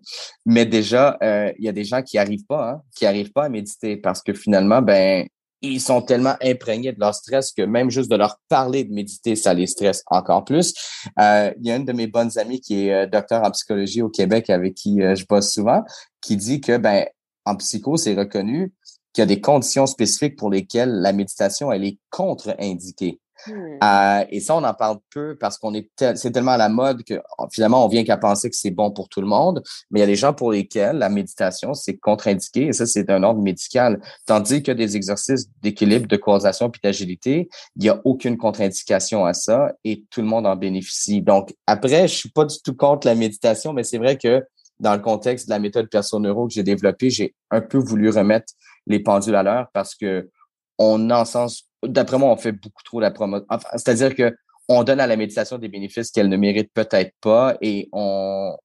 mais 0.45 0.65
déjà, 0.65 1.17
euh, 1.23 1.51
il 1.57 1.65
y 1.65 1.69
a 1.69 1.71
des 1.71 1.83
gens 1.83 2.03
qui 2.03 2.17
arrivent 2.17 2.45
pas, 2.45 2.69
hein, 2.69 2.81
qui 2.95 3.05
arrivent 3.05 3.31
pas 3.31 3.45
à 3.45 3.49
méditer 3.49 3.97
parce 3.97 4.21
que 4.21 4.33
finalement, 4.33 4.81
ben, 4.81 5.25
ils 5.61 5.81
sont 5.81 6.01
tellement 6.01 6.35
imprégnés 6.43 6.91
de 6.91 6.99
leur 6.99 7.15
stress 7.15 7.51
que 7.51 7.63
même 7.63 7.89
juste 7.89 8.11
de 8.11 8.15
leur 8.15 8.37
parler 8.49 8.83
de 8.83 8.93
méditer, 8.93 9.35
ça 9.35 9.53
les 9.55 9.65
stresse 9.65 10.03
encore 10.07 10.45
plus. 10.45 10.75
Euh, 11.19 11.51
il 11.59 11.67
y 11.67 11.71
a 11.71 11.75
une 11.75 11.85
de 11.85 11.93
mes 11.93 12.05
bonnes 12.05 12.37
amies 12.37 12.61
qui 12.61 12.87
est 12.87 13.07
docteur 13.07 13.43
en 13.43 13.49
psychologie 13.49 14.03
au 14.03 14.09
Québec 14.09 14.51
avec 14.51 14.75
qui 14.75 14.99
je 14.99 15.25
bosse 15.25 15.51
souvent, 15.51 15.83
qui 16.21 16.37
dit 16.37 16.61
que 16.61 16.77
ben 16.77 17.05
en 17.45 17.55
psycho, 17.55 17.95
c'est 17.95 18.15
reconnu 18.15 18.73
qu'il 19.15 19.21
y 19.21 19.23
a 19.23 19.27
des 19.27 19.39
conditions 19.39 19.87
spécifiques 19.87 20.35
pour 20.35 20.49
lesquelles 20.49 20.91
la 20.91 21.13
méditation, 21.13 21.71
elle 21.71 21.85
est 21.85 21.97
contre-indiquée. 22.09 23.19
Hmm. 23.47 23.77
Euh, 23.83 24.25
et 24.29 24.39
ça, 24.39 24.55
on 24.55 24.63
en 24.63 24.73
parle 24.73 24.97
peu 25.13 25.37
parce 25.39 25.57
qu'on 25.57 25.73
est 25.73 25.89
c'est 26.15 26.31
tellement 26.31 26.51
à 26.51 26.57
la 26.57 26.67
mode 26.67 27.03
que 27.03 27.21
finalement, 27.51 27.85
on 27.85 27.87
vient 27.87 28.03
qu'à 28.03 28.17
penser 28.17 28.49
que 28.49 28.55
c'est 28.55 28.71
bon 28.71 28.91
pour 28.91 29.07
tout 29.07 29.21
le 29.21 29.27
monde. 29.27 29.63
Mais 29.89 29.99
il 29.99 30.01
y 30.01 30.03
a 30.03 30.07
des 30.07 30.15
gens 30.15 30.33
pour 30.33 30.51
lesquels 30.51 30.97
la 30.97 31.09
méditation, 31.09 31.73
c'est 31.73 31.95
contre-indiqué 31.95 32.67
et 32.67 32.73
ça, 32.73 32.85
c'est 32.85 33.09
un 33.09 33.23
ordre 33.23 33.41
médical. 33.41 34.01
Tandis 34.25 34.63
que 34.63 34.71
des 34.71 34.97
exercices 34.97 35.47
d'équilibre, 35.61 36.07
de 36.07 36.17
coordination 36.17 36.69
puis 36.69 36.81
d'agilité, 36.83 37.47
il 37.77 37.83
n'y 37.83 37.89
a 37.89 38.01
aucune 38.03 38.37
contre-indication 38.37 39.25
à 39.25 39.33
ça 39.33 39.71
et 39.85 40.03
tout 40.09 40.21
le 40.21 40.27
monde 40.27 40.45
en 40.45 40.57
bénéficie. 40.57 41.21
Donc, 41.21 41.53
après, 41.67 42.07
je 42.07 42.15
suis 42.15 42.29
pas 42.29 42.45
du 42.45 42.57
tout 42.63 42.75
contre 42.75 43.07
la 43.07 43.15
méditation, 43.15 43.71
mais 43.71 43.83
c'est 43.83 43.97
vrai 43.97 44.17
que 44.17 44.43
dans 44.79 44.93
le 44.93 45.01
contexte 45.01 45.47
de 45.47 45.51
la 45.51 45.59
méthode 45.59 45.89
perso-neuro 45.89 46.47
que 46.47 46.53
j'ai 46.53 46.63
développée, 46.63 47.09
j'ai 47.09 47.33
un 47.49 47.61
peu 47.61 47.77
voulu 47.77 48.09
remettre 48.09 48.53
les 48.87 48.99
pendules 48.99 49.35
à 49.35 49.43
l'heure 49.43 49.67
parce 49.73 49.95
que 49.95 50.29
on 50.77 51.09
sens 51.25 51.69
d'après 51.83 52.17
moi, 52.17 52.29
on 52.29 52.37
fait 52.37 52.51
beaucoup 52.51 52.83
trop 52.83 52.99
la 52.99 53.11
promotion. 53.11 53.45
C'est-à-dire 53.73 54.15
que 54.15 54.35
on 54.67 54.83
donne 54.83 54.99
à 54.99 55.07
la 55.07 55.15
méditation 55.15 55.57
des 55.57 55.67
bénéfices 55.67 56.11
qu'elle 56.11 56.29
ne 56.29 56.37
mérite 56.37 56.71
peut-être 56.73 57.13
pas 57.21 57.55
et 57.61 57.87
on, 57.91 58.55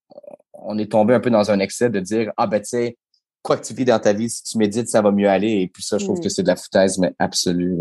on 0.54 0.78
est 0.78 0.90
tombé 0.90 1.14
un 1.14 1.20
peu 1.20 1.30
dans 1.30 1.50
un 1.50 1.60
excès 1.60 1.90
de 1.90 2.00
dire, 2.00 2.32
ah 2.36 2.46
ben 2.46 2.60
tu 2.60 2.68
sais, 2.68 2.96
quoi 3.42 3.56
que 3.56 3.64
tu 3.64 3.74
vis 3.74 3.84
dans 3.84 3.98
ta 3.98 4.12
vie, 4.12 4.28
si 4.28 4.44
tu 4.44 4.58
médites, 4.58 4.88
ça 4.88 5.02
va 5.02 5.10
mieux 5.10 5.28
aller. 5.28 5.60
Et 5.60 5.68
puis 5.68 5.82
ça, 5.82 5.98
je 5.98 6.04
trouve 6.04 6.20
que 6.20 6.26
mmh. 6.26 6.30
c'est 6.30 6.42
de 6.42 6.48
la 6.48 6.56
foutaise, 6.56 6.98
mais 6.98 7.12
absolue. 7.18 7.78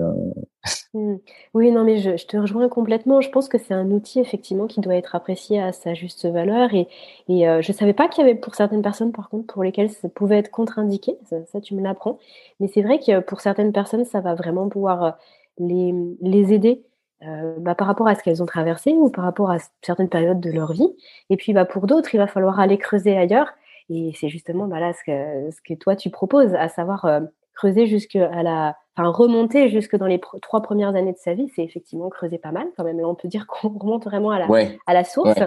Mmh. 0.93 1.15
Oui, 1.53 1.71
non, 1.71 1.83
mais 1.83 1.99
je, 1.99 2.17
je, 2.17 2.25
te 2.25 2.37
rejoins 2.37 2.69
complètement. 2.69 3.21
Je 3.21 3.29
pense 3.29 3.47
que 3.47 3.57
c'est 3.57 3.73
un 3.73 3.91
outil, 3.91 4.19
effectivement, 4.19 4.67
qui 4.67 4.81
doit 4.81 4.95
être 4.95 5.15
apprécié 5.15 5.61
à 5.61 5.71
sa 5.71 5.93
juste 5.93 6.25
valeur. 6.25 6.73
Et, 6.73 6.87
et 7.27 7.47
euh, 7.47 7.61
je 7.61 7.71
ne 7.71 7.77
savais 7.77 7.93
pas 7.93 8.07
qu'il 8.07 8.25
y 8.25 8.29
avait 8.29 8.39
pour 8.39 8.55
certaines 8.55 8.81
personnes, 8.81 9.11
par 9.11 9.29
contre, 9.29 9.47
pour 9.53 9.63
lesquelles 9.63 9.89
ça 9.89 10.09
pouvait 10.09 10.37
être 10.37 10.51
contre-indiqué. 10.51 11.17
Ça, 11.51 11.61
tu 11.61 11.75
me 11.75 11.81
l'apprends. 11.81 12.19
Mais 12.59 12.67
c'est 12.67 12.81
vrai 12.81 12.99
que 12.99 13.19
pour 13.19 13.41
certaines 13.41 13.71
personnes, 13.71 14.05
ça 14.05 14.21
va 14.21 14.35
vraiment 14.35 14.69
pouvoir 14.69 15.03
euh, 15.03 15.11
les, 15.59 15.93
les 16.21 16.53
aider. 16.53 16.83
Euh, 17.21 17.55
bah, 17.59 17.75
par 17.75 17.85
rapport 17.87 18.07
à 18.07 18.15
ce 18.15 18.23
qu'elles 18.23 18.41
ont 18.41 18.45
traversé 18.45 18.93
ou 18.93 19.09
par 19.09 19.25
rapport 19.25 19.51
à 19.51 19.57
certaines 19.81 20.07
périodes 20.07 20.39
de 20.39 20.51
leur 20.51 20.71
vie. 20.71 20.87
Et 21.29 21.35
puis 21.35 21.51
bah, 21.51 21.65
pour 21.65 21.85
d'autres, 21.85 22.15
il 22.15 22.17
va 22.17 22.27
falloir 22.27 22.61
aller 22.61 22.77
creuser 22.77 23.17
ailleurs 23.17 23.49
et 23.89 24.11
c'est 24.13 24.29
justement 24.29 24.67
bah 24.67 24.79
là 24.79 24.93
ce 24.93 25.03
que, 25.03 25.51
ce 25.51 25.61
que 25.61 25.73
toi 25.73 25.95
tu 25.95 26.09
proposes, 26.09 26.53
à 26.53 26.69
savoir 26.69 27.05
euh, 27.05 27.21
creuser 27.53 27.87
jusqu'à 27.87 28.43
la, 28.43 28.77
enfin 28.95 29.09
remonter 29.09 29.69
jusque 29.69 29.95
dans 29.95 30.05
les 30.05 30.21
trois 30.41 30.61
premières 30.61 30.95
années 30.95 31.13
de 31.13 31.17
sa 31.17 31.33
vie, 31.33 31.49
c'est 31.55 31.63
effectivement 31.63 32.09
creuser 32.09 32.37
pas 32.37 32.51
mal 32.51 32.67
quand 32.77 32.83
même. 32.83 32.99
Là, 32.99 33.07
on 33.07 33.15
peut 33.15 33.27
dire 33.27 33.47
qu'on 33.47 33.69
remonte 33.69 34.05
vraiment 34.05 34.31
à 34.31 34.39
la, 34.39 34.47
à 34.85 34.93
la 34.93 35.03
source. 35.03 35.39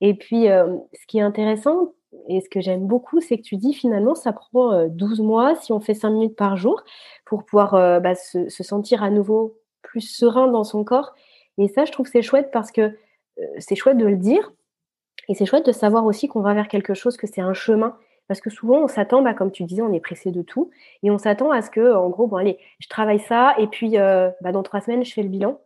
Et 0.00 0.14
puis, 0.14 0.48
euh, 0.48 0.76
ce 0.92 1.06
qui 1.06 1.18
est 1.18 1.22
intéressant 1.22 1.92
et 2.28 2.40
ce 2.40 2.48
que 2.48 2.60
j'aime 2.60 2.86
beaucoup, 2.86 3.20
c'est 3.20 3.36
que 3.36 3.42
tu 3.42 3.56
dis 3.56 3.74
finalement, 3.74 4.14
ça 4.14 4.32
prend 4.32 4.86
12 4.86 5.20
euh, 5.20 5.22
mois 5.22 5.56
si 5.56 5.72
on 5.72 5.80
fait 5.80 5.94
5 5.94 6.10
minutes 6.10 6.36
par 6.36 6.56
jour 6.56 6.82
pour 7.24 7.44
pouvoir 7.44 7.72
bah, 8.00 8.14
se, 8.14 8.48
se, 8.48 8.62
sentir 8.62 9.02
à 9.02 9.10
nouveau 9.10 9.58
plus 9.82 10.00
serein 10.00 10.46
dans 10.46 10.64
son 10.64 10.84
corps. 10.84 11.14
Et 11.58 11.68
ça, 11.68 11.84
je 11.84 11.92
trouve 11.92 12.06
c'est 12.06 12.22
chouette 12.22 12.50
parce 12.52 12.70
que 12.70 12.96
c'est 13.58 13.74
chouette 13.74 13.98
de 13.98 14.06
le 14.06 14.16
dire 14.16 14.52
et 15.28 15.34
c'est 15.34 15.46
chouette 15.46 15.66
de 15.66 15.72
savoir 15.72 16.04
aussi 16.06 16.28
qu'on 16.28 16.40
va 16.40 16.54
vers 16.54 16.68
quelque 16.68 16.94
chose, 16.94 17.16
que 17.16 17.26
c'est 17.26 17.40
un 17.40 17.54
chemin. 17.54 17.96
Parce 18.26 18.40
que 18.40 18.50
souvent, 18.50 18.78
on 18.78 18.88
s'attend, 18.88 19.22
bah, 19.22 19.34
comme 19.34 19.50
tu 19.50 19.64
disais, 19.64 19.82
on 19.82 19.92
est 19.92 20.00
pressé 20.00 20.30
de 20.30 20.42
tout. 20.42 20.70
Et 21.02 21.10
on 21.10 21.18
s'attend 21.18 21.50
à 21.50 21.60
ce 21.60 21.70
que, 21.70 21.94
en 21.94 22.08
gros, 22.08 22.26
bon, 22.26 22.36
allez, 22.36 22.58
je 22.80 22.88
travaille 22.88 23.20
ça, 23.20 23.54
et 23.58 23.66
puis 23.66 23.98
euh, 23.98 24.30
bah, 24.40 24.52
dans 24.52 24.62
trois 24.62 24.80
semaines, 24.80 25.04
je 25.04 25.12
fais 25.12 25.22
le 25.22 25.28
bilan. 25.28 25.60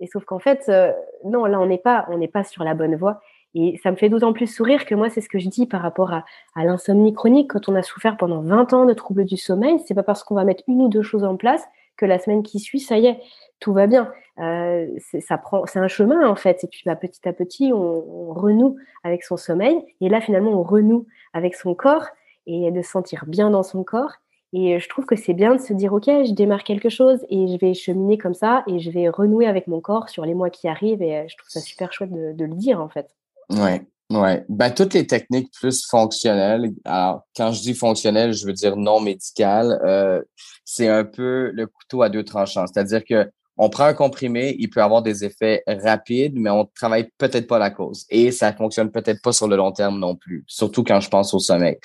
Et 0.00 0.06
sauf 0.06 0.24
qu'en 0.24 0.38
fait, 0.38 0.64
euh, 0.68 0.92
non, 1.24 1.44
là, 1.46 1.60
on 1.60 1.66
n'est 1.66 1.78
pas, 1.78 2.06
on 2.10 2.24
pas 2.28 2.44
sur 2.44 2.64
la 2.64 2.74
bonne 2.74 2.96
voie. 2.96 3.20
Et 3.56 3.78
ça 3.82 3.90
me 3.92 3.96
fait 3.96 4.08
d'autant 4.08 4.32
plus 4.32 4.48
sourire 4.48 4.84
que 4.84 4.94
moi, 4.96 5.10
c'est 5.10 5.20
ce 5.20 5.28
que 5.28 5.38
je 5.38 5.48
dis 5.48 5.66
par 5.66 5.80
rapport 5.80 6.12
à, 6.12 6.24
à 6.56 6.64
l'insomnie 6.64 7.14
chronique. 7.14 7.52
Quand 7.52 7.68
on 7.68 7.74
a 7.76 7.82
souffert 7.82 8.16
pendant 8.16 8.40
20 8.42 8.72
ans 8.72 8.84
de 8.84 8.92
troubles 8.94 9.24
du 9.24 9.36
sommeil, 9.36 9.78
c'est 9.86 9.94
pas 9.94 10.02
parce 10.02 10.24
qu'on 10.24 10.34
va 10.34 10.44
mettre 10.44 10.64
une 10.66 10.82
ou 10.82 10.88
deux 10.88 11.02
choses 11.02 11.24
en 11.24 11.36
place 11.36 11.64
que 11.96 12.06
la 12.06 12.18
semaine 12.18 12.42
qui 12.42 12.60
suit, 12.60 12.80
ça 12.80 12.98
y 12.98 13.06
est, 13.06 13.20
tout 13.60 13.72
va 13.72 13.86
bien. 13.86 14.12
Euh, 14.40 14.88
ça 15.20 15.38
prend, 15.38 15.64
c'est 15.66 15.78
un 15.78 15.88
chemin 15.88 16.28
en 16.28 16.34
fait. 16.34 16.64
Et 16.64 16.66
puis 16.66 16.82
bah, 16.84 16.96
petit 16.96 17.26
à 17.28 17.32
petit, 17.32 17.72
on, 17.72 18.32
renoue 18.32 18.76
avec 19.04 19.22
son 19.22 19.36
sommeil. 19.36 19.80
Et 20.00 20.08
là, 20.08 20.20
finalement, 20.20 20.50
on 20.50 20.62
renoue 20.62 21.06
avec 21.32 21.54
son 21.54 21.74
corps 21.74 22.06
et 22.46 22.70
de 22.70 22.82
se 22.82 22.90
sentir 22.90 23.24
bien 23.26 23.50
dans 23.50 23.62
son 23.62 23.84
corps. 23.84 24.12
Et 24.56 24.78
je 24.78 24.88
trouve 24.88 25.04
que 25.04 25.16
c'est 25.16 25.34
bien 25.34 25.56
de 25.56 25.60
se 25.60 25.72
dire, 25.72 25.92
OK, 25.92 26.04
je 26.06 26.32
démarre 26.32 26.62
quelque 26.62 26.88
chose 26.88 27.24
et 27.28 27.48
je 27.48 27.58
vais 27.58 27.74
cheminer 27.74 28.18
comme 28.18 28.34
ça 28.34 28.62
et 28.68 28.78
je 28.78 28.88
vais 28.88 29.08
renouer 29.08 29.46
avec 29.46 29.66
mon 29.66 29.80
corps 29.80 30.08
sur 30.08 30.24
les 30.24 30.34
mois 30.34 30.48
qui 30.48 30.68
arrivent. 30.68 31.02
Et 31.02 31.16
euh, 31.16 31.24
je 31.28 31.36
trouve 31.36 31.50
ça 31.50 31.60
super 31.60 31.92
chouette 31.92 32.12
de, 32.12 32.44
le 32.44 32.54
dire, 32.54 32.80
en 32.80 32.88
fait. 32.88 33.08
Ouais, 33.50 33.82
ouais. 34.10 34.44
Ben, 34.48 34.70
toutes 34.70 34.94
les 34.94 35.06
techniques 35.06 35.52
plus 35.52 35.86
fonctionnelles. 35.86 36.70
Alors, 36.84 37.22
quand 37.36 37.52
je 37.52 37.60
dis 37.60 37.74
fonctionnelles, 37.74 38.32
je 38.32 38.46
veux 38.46 38.52
dire 38.52 38.76
non 38.76 39.00
médicales. 39.00 39.80
Euh, 39.84 40.22
c'est 40.64 40.88
un 40.88 41.04
peu 41.04 41.50
le 41.52 41.66
couteau 41.66 42.02
à 42.02 42.08
deux 42.08 42.24
tranchants. 42.24 42.66
C'est-à-dire 42.66 43.04
que 43.04 43.30
on 43.56 43.68
prend 43.68 43.84
un 43.84 43.94
comprimé, 43.94 44.56
il 44.58 44.68
peut 44.68 44.82
avoir 44.82 45.02
des 45.02 45.24
effets 45.24 45.62
rapides, 45.66 46.34
mais 46.36 46.50
on 46.50 46.64
travaille 46.64 47.08
peut-être 47.18 47.46
pas 47.46 47.58
la 47.58 47.70
cause. 47.70 48.04
Et 48.10 48.32
ça 48.32 48.52
fonctionne 48.52 48.90
peut-être 48.90 49.22
pas 49.22 49.32
sur 49.32 49.46
le 49.46 49.56
long 49.56 49.70
terme 49.70 49.98
non 49.98 50.16
plus, 50.16 50.44
surtout 50.48 50.82
quand 50.82 51.00
je 51.00 51.08
pense 51.08 51.32
au 51.34 51.38
sommeil. 51.38 51.78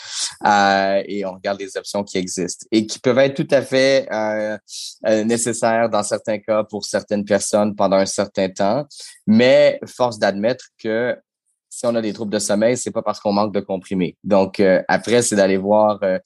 Euh, 0.45 1.03
et 1.05 1.25
on 1.25 1.33
regarde 1.33 1.59
les 1.59 1.77
options 1.77 2.03
qui 2.03 2.17
existent 2.17 2.65
et 2.71 2.87
qui 2.87 2.99
peuvent 2.99 3.19
être 3.19 3.35
tout 3.35 3.53
à 3.53 3.61
fait 3.61 4.07
euh, 4.11 4.57
euh, 5.05 5.23
nécessaires 5.23 5.89
dans 5.89 6.03
certains 6.03 6.39
cas 6.39 6.63
pour 6.63 6.85
certaines 6.85 7.25
personnes 7.25 7.75
pendant 7.75 7.97
un 7.97 8.07
certain 8.07 8.49
temps. 8.49 8.85
Mais 9.27 9.79
force 9.85 10.17
d'admettre 10.17 10.65
que 10.81 11.15
si 11.79 11.85
on 11.85 11.95
a 11.95 12.01
des 12.01 12.11
troubles 12.11 12.33
de 12.33 12.39
sommeil, 12.39 12.75
c'est 12.75 12.91
pas 12.91 13.01
parce 13.01 13.21
qu'on 13.21 13.31
manque 13.31 13.53
de 13.53 13.61
comprimés. 13.61 14.17
Donc, 14.25 14.59
euh, 14.59 14.83
après, 14.89 15.21
c'est 15.21 15.37
d'aller 15.37 15.55
voir 15.55 15.97
euh, 16.03 16.19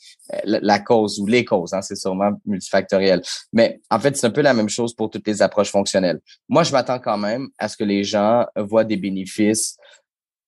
la, 0.45 0.79
cause 0.79 1.19
ou 1.19 1.27
les 1.27 1.45
causes. 1.45 1.75
Hein, 1.75 1.83
c'est 1.83 1.95
sûrement 1.95 2.31
multifactoriel. 2.43 3.21
Mais 3.51 3.79
en 3.91 3.99
fait, 3.99 4.17
c'est 4.17 4.25
un 4.25 4.31
peu 4.31 4.41
la 4.41 4.55
même 4.55 4.67
chose 4.67 4.95
pour 4.95 5.11
toutes 5.11 5.27
les 5.27 5.43
approches 5.43 5.69
fonctionnelles. 5.69 6.21
Moi, 6.49 6.63
je 6.63 6.71
m'attends 6.71 6.97
quand 6.97 7.19
même 7.19 7.49
à 7.59 7.67
ce 7.67 7.77
que 7.77 7.83
les 7.83 8.03
gens 8.03 8.47
voient 8.57 8.83
des 8.83 8.97
bénéfices 8.97 9.77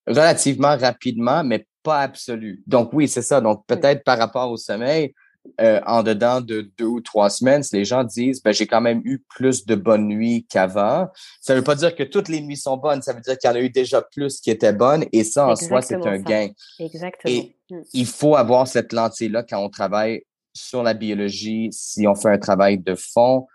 relativement 0.07 0.75
rapidement, 0.75 1.43
mais 1.43 1.67
pas 1.83 1.99
absolus. 1.99 2.63
Donc, 2.65 2.91
oui, 2.91 3.07
c'est 3.07 3.21
ça. 3.21 3.41
Donc, 3.41 3.63
peut-être 3.67 4.03
par 4.03 4.17
rapport 4.17 4.49
au 4.49 4.57
sommeil, 4.57 5.13
euh, 5.61 5.79
en 5.85 6.03
dedans 6.03 6.41
de 6.41 6.69
deux 6.77 6.85
ou 6.85 7.01
trois 7.01 7.29
semaines, 7.29 7.63
si 7.63 7.75
les 7.75 7.85
gens 7.85 8.03
disent 8.03 8.41
ben, 8.43 8.53
j'ai 8.53 8.67
quand 8.67 8.81
même 8.81 9.01
eu 9.05 9.23
plus 9.29 9.65
de 9.65 9.75
bonnes 9.75 10.07
nuits 10.07 10.45
qu'avant, 10.49 11.07
ça 11.41 11.53
ne 11.53 11.59
veut 11.59 11.63
pas 11.63 11.75
dire 11.75 11.95
que 11.95 12.03
toutes 12.03 12.29
les 12.29 12.41
nuits 12.41 12.57
sont 12.57 12.77
bonnes, 12.77 13.01
ça 13.01 13.13
veut 13.13 13.21
dire 13.21 13.37
qu'il 13.37 13.49
y 13.49 13.53
en 13.53 13.55
a 13.55 13.61
eu 13.61 13.69
déjà 13.69 14.01
plus 14.01 14.39
qui 14.39 14.51
étaient 14.51 14.73
bonnes 14.73 15.05
et 15.11 15.23
ça 15.23 15.47
en 15.47 15.55
soi, 15.55 15.81
c'est 15.81 16.05
un 16.05 16.19
gain. 16.19 16.49
Exactement. 16.79 17.33
Et 17.33 17.55
mm. 17.69 17.81
il 17.93 18.05
faut 18.05 18.35
avoir 18.35 18.67
cette 18.67 18.93
lentille-là 18.93 19.43
quand 19.43 19.63
on 19.63 19.69
travaille 19.69 20.23
sur 20.53 20.83
la 20.83 20.93
biologie, 20.93 21.69
si 21.71 22.07
on 22.07 22.15
fait 22.15 22.29
un 22.29 22.37
travail 22.37 22.79
de 22.79 22.95
fond, 22.95 23.47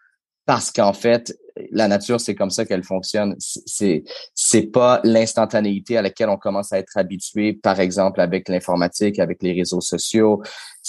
parce 0.47 0.71
qu'en 0.71 0.93
fait, 0.93 1.33
la 1.71 1.87
nature, 1.89 2.21
c'est 2.21 2.35
comme 2.35 2.51
ça 2.51 2.65
qu'elle 2.65 2.83
fonctionne. 2.83 3.37
C'est 3.39 4.05
c'est 4.35 4.67
pas 4.67 5.01
l'instantanéité 5.05 5.97
à 5.97 6.03
laquelle 6.03 6.29
on 6.29 6.37
commence 6.37 6.73
à 6.73 6.79
être 6.79 6.97
habitué, 6.97 7.53
par 7.53 7.79
exemple 7.81 8.21
avec 8.21 8.49
l'informatique, 8.49 9.19
avec 9.19 9.43
les 9.43 9.53
réseaux 9.53 9.81
sociaux. 9.81 10.43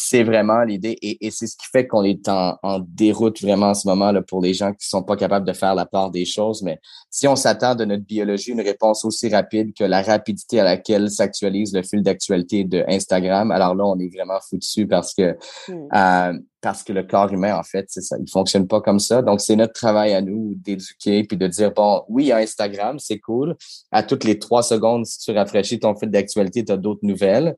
C'est 0.03 0.23
vraiment 0.23 0.63
l'idée 0.63 0.97
et, 1.03 1.27
et 1.27 1.29
c'est 1.29 1.45
ce 1.45 1.55
qui 1.55 1.67
fait 1.71 1.85
qu'on 1.85 2.03
est 2.03 2.27
en, 2.27 2.57
en, 2.63 2.79
déroute 2.79 3.39
vraiment 3.39 3.67
en 3.67 3.73
ce 3.75 3.87
moment 3.87 4.11
là 4.11 4.23
pour 4.23 4.41
les 4.41 4.55
gens 4.55 4.73
qui 4.73 4.87
sont 4.87 5.03
pas 5.03 5.15
capables 5.15 5.45
de 5.45 5.53
faire 5.53 5.75
la 5.75 5.85
part 5.85 6.09
des 6.09 6.25
choses. 6.25 6.63
Mais 6.63 6.79
si 7.11 7.27
on 7.27 7.35
s'attend 7.35 7.75
de 7.75 7.85
notre 7.85 8.03
biologie 8.03 8.51
une 8.51 8.61
réponse 8.61 9.05
aussi 9.05 9.29
rapide 9.29 9.73
que 9.77 9.83
la 9.83 10.01
rapidité 10.01 10.59
à 10.59 10.63
laquelle 10.63 11.11
s'actualise 11.11 11.73
le 11.75 11.83
fil 11.83 12.01
d'actualité 12.01 12.63
de 12.63 12.83
Instagram, 12.87 13.51
alors 13.51 13.75
là 13.75 13.85
on 13.85 13.99
est 13.99 14.11
vraiment 14.11 14.39
foutu 14.49 14.87
parce 14.87 15.13
que 15.13 15.37
hmm. 15.67 15.87
euh, 15.93 16.39
parce 16.61 16.81
que 16.81 16.93
le 16.93 17.03
corps 17.03 17.31
humain 17.31 17.55
en 17.55 17.63
fait 17.63 17.85
c'est 17.89 18.01
ça, 18.01 18.17
il 18.19 18.29
fonctionne 18.29 18.67
pas 18.67 18.81
comme 18.81 18.99
ça. 18.99 19.21
Donc 19.21 19.39
c'est 19.39 19.55
notre 19.55 19.73
travail 19.73 20.13
à 20.13 20.21
nous 20.21 20.55
d'éduquer 20.55 21.25
puis 21.25 21.37
de 21.37 21.45
dire 21.45 21.71
bon 21.73 22.03
oui 22.09 22.31
a 22.31 22.37
Instagram 22.37 22.97
c'est 22.97 23.19
cool. 23.19 23.55
À 23.91 24.01
toutes 24.01 24.23
les 24.23 24.39
trois 24.39 24.63
secondes 24.63 25.05
si 25.05 25.19
tu 25.19 25.31
rafraîchis 25.31 25.79
ton 25.79 25.95
fil 25.95 26.09
d'actualité 26.09 26.65
tu 26.65 26.71
as 26.71 26.77
d'autres 26.77 27.03
nouvelles. 27.03 27.55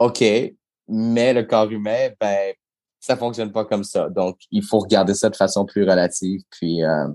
OK, 0.00 0.22
mais 0.88 1.32
le 1.32 1.44
corps 1.44 1.70
humain, 1.70 2.10
ben, 2.20 2.52
ça 3.00 3.16
fonctionne 3.16 3.52
pas 3.52 3.64
comme 3.64 3.84
ça. 3.84 4.08
Donc, 4.08 4.38
il 4.50 4.64
faut 4.64 4.78
regarder 4.78 5.14
ça 5.14 5.30
de 5.30 5.36
façon 5.36 5.64
plus 5.64 5.88
relative. 5.88 6.42
Puis, 6.50 6.82
euh, 6.82 7.08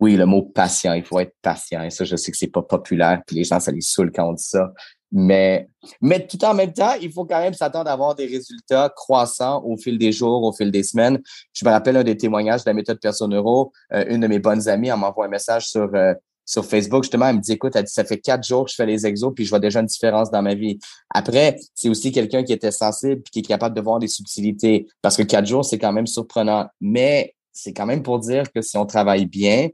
oui, 0.00 0.16
le 0.16 0.26
mot 0.26 0.42
patient, 0.42 0.94
il 0.94 1.04
faut 1.04 1.20
être 1.20 1.34
patient. 1.42 1.82
Et 1.82 1.90
ça, 1.90 2.04
je 2.04 2.16
sais 2.16 2.30
que 2.30 2.36
c'est 2.36 2.46
pas 2.46 2.62
populaire, 2.62 3.22
puis 3.26 3.36
les 3.36 3.44
gens, 3.44 3.60
ça 3.60 3.70
les 3.70 3.80
saoule 3.82 4.10
quand 4.12 4.28
on 4.28 4.32
dit 4.32 4.42
ça. 4.42 4.72
Mais, 5.12 5.68
mais 6.00 6.26
tout 6.26 6.42
en 6.44 6.54
même 6.54 6.72
temps, 6.72 6.94
il 7.00 7.10
faut 7.12 7.24
quand 7.24 7.40
même 7.40 7.52
s'attendre 7.52 7.90
à 7.90 7.94
avoir 7.94 8.14
des 8.14 8.26
résultats 8.26 8.90
croissants 8.94 9.62
au 9.64 9.76
fil 9.76 9.98
des 9.98 10.12
jours, 10.12 10.42
au 10.44 10.52
fil 10.52 10.70
des 10.70 10.84
semaines. 10.84 11.18
Je 11.52 11.64
me 11.64 11.70
rappelle 11.70 11.96
un 11.96 12.04
des 12.04 12.16
témoignages 12.16 12.64
de 12.64 12.70
la 12.70 12.74
méthode 12.74 13.00
Perso 13.00 13.26
Neuro. 13.26 13.72
Euh, 13.92 14.04
une 14.08 14.20
de 14.20 14.28
mes 14.28 14.38
bonnes 14.38 14.68
amies, 14.68 14.88
elle 14.88 14.96
m'envoie 14.96 15.26
un 15.26 15.28
message 15.28 15.68
sur 15.68 15.90
euh, 15.94 16.14
sur 16.50 16.64
Facebook, 16.64 17.04
justement, 17.04 17.28
elle 17.28 17.36
me 17.36 17.40
dit, 17.40 17.52
écoute, 17.52 17.76
elle 17.76 17.84
dit, 17.84 17.92
ça 17.92 18.04
fait 18.04 18.18
quatre 18.18 18.44
jours 18.44 18.64
que 18.64 18.72
je 18.72 18.74
fais 18.74 18.84
les 18.84 19.06
exos, 19.06 19.32
puis 19.32 19.44
je 19.44 19.50
vois 19.50 19.60
déjà 19.60 19.78
une 19.78 19.86
différence 19.86 20.32
dans 20.32 20.42
ma 20.42 20.56
vie. 20.56 20.80
Après, 21.08 21.56
c'est 21.76 21.88
aussi 21.88 22.10
quelqu'un 22.10 22.42
qui 22.42 22.52
était 22.52 22.72
sensible, 22.72 23.22
puis 23.22 23.30
qui 23.30 23.38
est 23.38 23.42
capable 23.42 23.76
de 23.76 23.80
voir 23.80 24.00
des 24.00 24.08
subtilités, 24.08 24.88
parce 25.00 25.16
que 25.16 25.22
quatre 25.22 25.46
jours, 25.46 25.64
c'est 25.64 25.78
quand 25.78 25.92
même 25.92 26.08
surprenant. 26.08 26.66
Mais 26.80 27.36
c'est 27.52 27.72
quand 27.72 27.86
même 27.86 28.02
pour 28.02 28.18
dire 28.18 28.50
que 28.50 28.62
si 28.62 28.76
on 28.76 28.84
travaille 28.84 29.26
bien, 29.26 29.68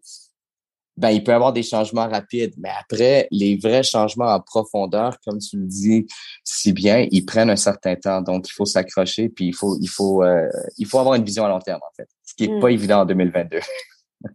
ben, 0.98 1.08
il 1.08 1.24
peut 1.24 1.32
y 1.32 1.34
avoir 1.34 1.54
des 1.54 1.62
changements 1.62 2.08
rapides. 2.08 2.52
Mais 2.58 2.68
après, 2.78 3.26
les 3.30 3.56
vrais 3.56 3.82
changements 3.82 4.28
en 4.34 4.40
profondeur, 4.40 5.16
comme 5.24 5.38
tu 5.38 5.56
le 5.56 5.64
dis 5.64 6.06
si 6.44 6.74
bien, 6.74 7.06
ils 7.10 7.24
prennent 7.24 7.48
un 7.48 7.56
certain 7.56 7.96
temps. 7.96 8.20
Donc, 8.20 8.50
il 8.50 8.52
faut 8.52 8.66
s'accrocher, 8.66 9.30
puis 9.30 9.46
il 9.46 9.54
faut, 9.54 9.78
il 9.80 9.88
faut, 9.88 10.22
euh, 10.22 10.46
il 10.76 10.86
faut 10.86 10.98
avoir 10.98 11.14
une 11.14 11.24
vision 11.24 11.46
à 11.46 11.48
long 11.48 11.60
terme, 11.60 11.80
en 11.80 11.94
fait. 11.96 12.08
Ce 12.22 12.34
qui 12.34 12.50
n'est 12.50 12.60
pas 12.60 12.68
mm. 12.68 12.72
évident 12.72 13.00
en 13.00 13.06
2022. 13.06 13.60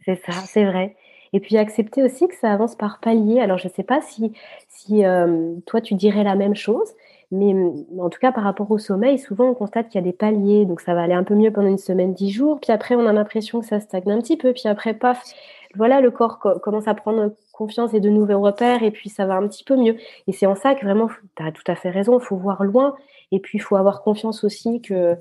C'est 0.05 0.19
ça, 0.25 0.33
c'est 0.51 0.65
vrai. 0.65 0.95
Et 1.33 1.39
puis 1.39 1.57
accepter 1.57 2.03
aussi 2.03 2.27
que 2.27 2.35
ça 2.35 2.51
avance 2.51 2.75
par 2.75 2.99
palier. 2.99 3.39
Alors 3.39 3.57
je 3.57 3.67
ne 3.67 3.73
sais 3.73 3.83
pas 3.83 4.01
si, 4.01 5.05
euh, 5.05 5.55
toi 5.65 5.81
tu 5.81 5.95
dirais 5.95 6.23
la 6.23 6.35
même 6.35 6.55
chose, 6.55 6.89
mais 7.31 7.53
en 7.99 8.09
tout 8.09 8.19
cas 8.19 8.31
par 8.31 8.43
rapport 8.43 8.69
au 8.69 8.77
sommeil, 8.77 9.17
souvent 9.17 9.49
on 9.49 9.53
constate 9.53 9.87
qu'il 9.87 9.99
y 9.99 10.03
a 10.03 10.05
des 10.05 10.13
paliers. 10.13 10.65
Donc 10.65 10.81
ça 10.81 10.93
va 10.93 11.03
aller 11.03 11.13
un 11.13 11.23
peu 11.23 11.35
mieux 11.35 11.51
pendant 11.51 11.69
une 11.69 11.77
semaine, 11.77 12.13
dix 12.13 12.31
jours, 12.31 12.59
puis 12.59 12.71
après 12.71 12.95
on 12.95 13.07
a 13.07 13.13
l'impression 13.13 13.61
que 13.61 13.65
ça 13.65 13.79
stagne 13.79 14.11
un 14.11 14.19
petit 14.19 14.37
peu, 14.37 14.51
puis 14.53 14.67
après 14.67 14.93
paf, 14.93 15.23
voilà 15.75 16.01
le 16.01 16.11
corps 16.11 16.39
commence 16.39 16.87
à 16.87 16.93
prendre 16.93 17.31
confiance 17.53 17.93
et 17.93 17.99
de 17.99 18.09
nouveaux 18.09 18.41
repères, 18.41 18.83
et 18.83 18.91
puis 18.91 19.09
ça 19.09 19.25
va 19.25 19.35
un 19.35 19.47
petit 19.47 19.63
peu 19.63 19.77
mieux. 19.77 19.95
Et 20.27 20.33
c'est 20.33 20.47
en 20.47 20.55
ça 20.55 20.75
que 20.75 20.83
vraiment, 20.83 21.09
tu 21.37 21.43
as 21.43 21.51
tout 21.51 21.63
à 21.67 21.75
fait 21.75 21.91
raison, 21.91 22.19
il 22.19 22.23
faut 22.23 22.35
voir 22.35 22.63
loin, 22.63 22.95
et 23.31 23.39
puis 23.39 23.57
il 23.57 23.61
faut 23.61 23.75
avoir 23.75 24.01
confiance 24.03 24.43
aussi 24.43 24.81
que, 24.81 25.15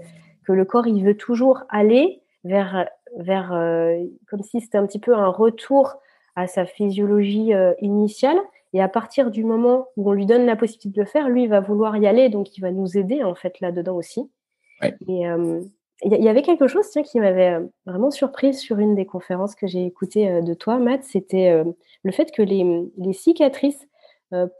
que 0.44 0.52
le 0.52 0.64
corps 0.64 0.86
il 0.86 1.04
veut 1.04 1.16
toujours 1.16 1.62
aller 1.68 2.20
vers 2.44 2.88
vers 3.16 3.52
euh, 3.52 4.04
comme 4.28 4.42
si 4.42 4.60
c'était 4.60 4.78
un 4.78 4.86
petit 4.86 4.98
peu 4.98 5.14
un 5.14 5.28
retour 5.28 5.96
à 6.36 6.46
sa 6.46 6.66
physiologie 6.66 7.54
euh, 7.54 7.74
initiale. 7.80 8.38
Et 8.72 8.80
à 8.80 8.88
partir 8.88 9.30
du 9.30 9.44
moment 9.44 9.88
où 9.96 10.10
on 10.10 10.12
lui 10.12 10.26
donne 10.26 10.46
la 10.46 10.54
possibilité 10.54 11.00
de 11.00 11.00
le 11.00 11.10
faire, 11.10 11.28
lui, 11.28 11.44
il 11.44 11.48
va 11.48 11.60
vouloir 11.60 11.96
y 11.96 12.06
aller, 12.06 12.28
donc 12.28 12.56
il 12.56 12.60
va 12.60 12.70
nous 12.70 12.96
aider 12.96 13.24
en 13.24 13.34
fait 13.34 13.58
là-dedans 13.60 13.96
aussi. 13.96 14.30
Et 15.08 15.28
euh, 15.28 15.60
il 16.02 16.24
y, 16.24 16.28
avait 16.28 16.40
quelque 16.40 16.68
chose 16.68 16.88
tiens, 16.88 17.02
qui 17.02 17.20
m'avait 17.20 17.58
vraiment 17.84 18.10
surprise 18.10 18.58
sur 18.58 18.78
une 18.78 18.94
des 18.94 19.04
conférences 19.04 19.54
que 19.54 19.66
j'ai 19.66 19.84
écoutées 19.84 20.40
de 20.40 20.54
toi, 20.54 20.78
Matt, 20.78 21.04
c'était 21.04 21.62
le 22.02 22.12
fait 22.12 22.30
que 22.30 22.40
les, 22.40 22.64
les 22.96 23.12
cicatrices 23.12 23.86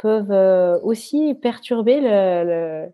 peuvent 0.01 0.81
aussi 0.83 1.33
perturber 1.41 2.03
le, 2.03 2.91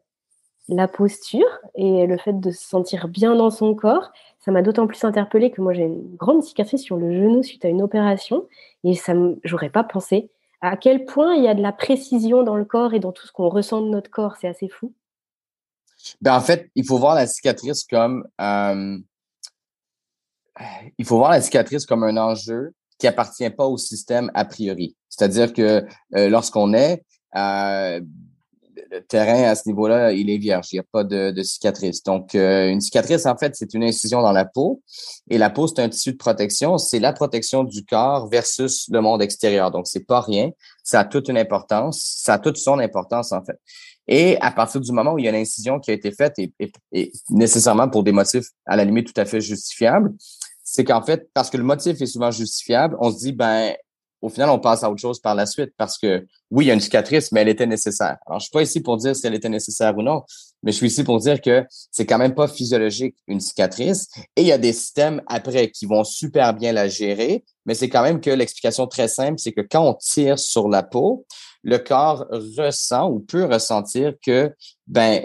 la 0.69 0.89
posture 0.89 1.47
et 1.75 2.07
le 2.07 2.19
fait 2.19 2.39
de 2.39 2.51
se 2.51 2.67
sentir 2.67 3.09
bien 3.09 3.35
dans 3.37 3.51
son 3.51 3.75
corps. 3.75 4.13
Ça 4.41 4.51
m'a 4.51 4.63
d'autant 4.63 4.87
plus 4.87 5.03
interpellée 5.05 5.51
que 5.51 5.61
moi 5.61 5.73
j'ai 5.73 5.85
une 5.85 6.17
grande 6.17 6.43
cicatrice 6.43 6.83
sur 6.83 6.97
le 6.97 7.13
genou 7.13 7.43
suite 7.43 7.65
à 7.65 7.69
une 7.69 7.83
opération 7.83 8.47
et 8.85 8.95
ça 8.95 9.15
j'aurais 9.45 9.71
pas 9.71 9.85
pensé 9.85 10.31
à 10.61 10.77
quel 10.77 11.05
point 11.05 11.35
il 11.35 11.45
y 11.45 11.49
a 11.49 11.55
de 11.55 11.63
la 11.63 11.73
précision 11.73 12.43
dans 12.43 12.57
le 12.57 12.65
corps 12.65 12.95
et 12.95 13.01
dans 13.01 13.13
tout 13.13 13.27
ce 13.27 13.33
qu'on 13.33 13.49
ressent 13.49 13.81
de 13.83 13.89
notre 13.89 14.11
corps. 14.11 14.37
C'est 14.41 14.49
assez 14.49 14.69
fou. 14.69 14.93
Ben 16.21 16.35
en 16.35 16.41
fait, 16.41 16.71
il 16.75 16.85
faut 16.85 16.99
voir 16.99 17.15
la 17.15 17.27
cicatrice 17.27 17.85
comme 17.85 18.27
euh, 18.41 18.99
il 20.99 21.05
faut 21.05 21.19
voir 21.19 21.31
la 21.31 21.41
cicatrice 21.41 21.87
comme 21.87 22.05
un 22.05 22.17
enjeu 22.17 22.73
qui 22.99 23.07
appartient 23.07 23.49
pas 23.51 23.67
au 23.67 23.77
système 23.77 24.31
a 24.35 24.45
priori. 24.45 24.97
C'est-à-dire 25.09 25.53
que 25.53 25.85
euh, 26.15 26.29
lorsqu'on 26.29 26.73
est 26.73 27.05
euh, 27.37 28.01
le 28.91 29.05
terrain 29.05 29.51
à 29.51 29.55
ce 29.55 29.69
niveau-là, 29.69 30.13
il 30.13 30.31
est 30.31 30.39
vierge. 30.39 30.69
Il 30.73 30.77
n'y 30.77 30.81
a 30.81 30.85
pas 30.91 31.05
de, 31.05 31.31
de 31.31 31.43
cicatrice. 31.43 32.03
Donc, 32.03 32.35
euh, 32.35 32.69
une 32.69 32.81
cicatrice, 32.81 33.27
en 33.27 33.37
fait, 33.37 33.55
c'est 33.57 33.75
une 33.75 33.85
incision 33.85 34.23
dans 34.23 34.33
la 34.33 34.45
peau. 34.45 34.83
Et 35.31 35.39
la 35.39 35.51
peau, 35.51 35.67
c'est 35.67 35.81
un 35.81 35.89
tissu 35.89 36.13
de 36.13 36.17
protection. 36.17 36.79
C'est 36.79 36.99
la 36.99 37.13
protection 37.13 37.65
du 37.65 37.85
corps 37.85 38.29
versus 38.29 38.89
le 38.91 39.01
monde 39.01 39.23
extérieur. 39.23 39.71
Donc, 39.71 39.87
c'est 39.87 40.07
pas 40.07 40.21
rien. 40.21 40.51
Ça 40.85 41.01
a 41.01 41.05
toute 41.05 41.29
une 41.29 41.39
importance. 41.39 42.03
Ça 42.23 42.35
a 42.35 42.39
toute 42.39 42.57
son 42.57 42.79
importance, 42.79 43.33
en 43.33 43.45
fait. 43.45 43.59
Et 44.09 44.37
à 44.41 44.53
partir 44.53 44.81
du 44.81 44.93
moment 44.93 45.13
où 45.15 45.19
il 45.19 45.25
y 45.25 45.29
a 45.29 45.31
une 45.31 45.37
incision 45.37 45.81
qui 45.81 45.91
a 45.91 45.95
été 45.95 46.13
faite, 46.13 46.35
et, 46.39 47.13
nécessairement 47.31 47.89
pour 47.89 48.05
des 48.05 48.13
motifs 48.13 48.47
à 48.65 48.77
la 48.77 48.85
limite 48.85 49.13
tout 49.13 49.21
à 49.21 49.25
fait 49.25 49.41
justifiables, 49.41 50.13
c'est 50.63 50.85
qu'en 50.85 51.03
fait, 51.03 51.29
parce 51.33 51.51
que 51.51 51.57
le 51.57 51.65
motif 51.65 52.01
est 52.01 52.07
souvent 52.07 52.31
justifiable, 52.31 52.97
on 53.01 53.11
se 53.11 53.19
dit, 53.19 53.33
ben, 53.33 53.75
au 54.27 54.29
final, 54.29 54.51
on 54.51 54.59
passe 54.59 54.83
à 54.83 54.91
autre 54.91 55.01
chose 55.01 55.21
par 55.21 55.37
la 55.37 55.47
suite 55.47 55.71
parce 55.77 55.99
que 55.99 56.27
oui, 56.51 56.65
il 56.65 56.69
y 56.69 56.71
a 56.73 56.75
une 56.75 56.81
cicatrice, 56.81 57.31
mais 57.31 57.43
elle 57.43 57.49
était 57.49 57.67
nécessaire. 57.67 58.17
Alors, 58.27 58.41
je 58.41 58.47
suis 58.47 58.51
pas 58.51 58.63
ici 58.63 58.81
pour 58.81 58.97
dire 58.97 59.15
si 59.15 59.25
elle 59.25 59.35
était 59.35 59.49
nécessaire 59.49 59.97
ou 59.97 60.03
non, 60.03 60.25
mais 60.65 60.73
je 60.73 60.79
suis 60.79 60.89
ici 60.89 61.05
pour 61.05 61.21
dire 61.21 61.41
que 61.41 61.65
c'est 61.93 62.07
quand 62.07 62.19
même 62.19 62.35
pas 62.35 62.49
physiologique 62.49 63.15
une 63.29 63.39
cicatrice 63.39 64.09
et 64.35 64.43
il 64.43 64.47
y 64.49 64.53
a 64.53 64.59
des 64.59 64.73
systèmes 64.73 65.23
après 65.29 65.71
qui 65.71 65.87
vont 65.87 66.03
super 66.03 66.55
bien 66.55 66.73
la 66.73 66.89
gérer, 66.89 67.45
mais 67.67 67.75
c'est 67.75 67.89
quand 67.89 68.03
même 68.03 68.21
que 68.21 68.31
l'explication 68.31 68.89
très 68.89 69.07
simple, 69.07 69.39
c'est 69.39 69.53
que 69.53 69.61
quand 69.61 69.89
on 69.89 69.95
tire 69.95 70.41
sur 70.41 70.69
la 70.69 70.83
peau, 70.83 71.25
le 71.63 71.79
corps 71.79 72.27
ressent 72.31 73.09
ou 73.09 73.21
peut 73.21 73.45
ressentir 73.45 74.15
que 74.21 74.53
ben 74.89 75.25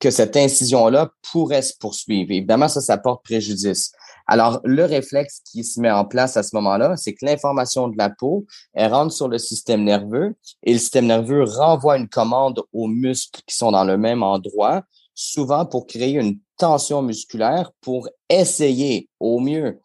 que 0.00 0.10
cette 0.10 0.36
incision-là 0.36 1.10
pourrait 1.32 1.62
se 1.62 1.74
poursuivre. 1.76 2.30
Évidemment, 2.30 2.68
ça, 2.68 2.80
ça 2.80 2.98
porte 2.98 3.24
préjudice. 3.24 3.92
Alors, 4.26 4.60
le 4.64 4.84
réflexe 4.84 5.40
qui 5.50 5.64
se 5.64 5.80
met 5.80 5.90
en 5.90 6.04
place 6.04 6.36
à 6.36 6.42
ce 6.42 6.54
moment-là, 6.56 6.96
c'est 6.96 7.14
que 7.14 7.24
l'information 7.24 7.88
de 7.88 7.96
la 7.96 8.10
peau, 8.10 8.44
elle 8.74 8.92
rentre 8.92 9.12
sur 9.12 9.26
le 9.26 9.38
système 9.38 9.84
nerveux 9.84 10.36
et 10.62 10.74
le 10.74 10.78
système 10.78 11.06
nerveux 11.06 11.44
renvoie 11.44 11.96
une 11.96 12.08
commande 12.08 12.62
aux 12.72 12.86
muscles 12.88 13.40
qui 13.46 13.56
sont 13.56 13.72
dans 13.72 13.84
le 13.84 13.96
même 13.96 14.22
endroit, 14.22 14.82
souvent 15.14 15.64
pour 15.64 15.86
créer 15.86 16.18
une 16.18 16.38
tension 16.58 17.02
musculaire 17.02 17.70
pour 17.80 18.08
essayer 18.28 19.08
au 19.18 19.40
mieux 19.40 19.80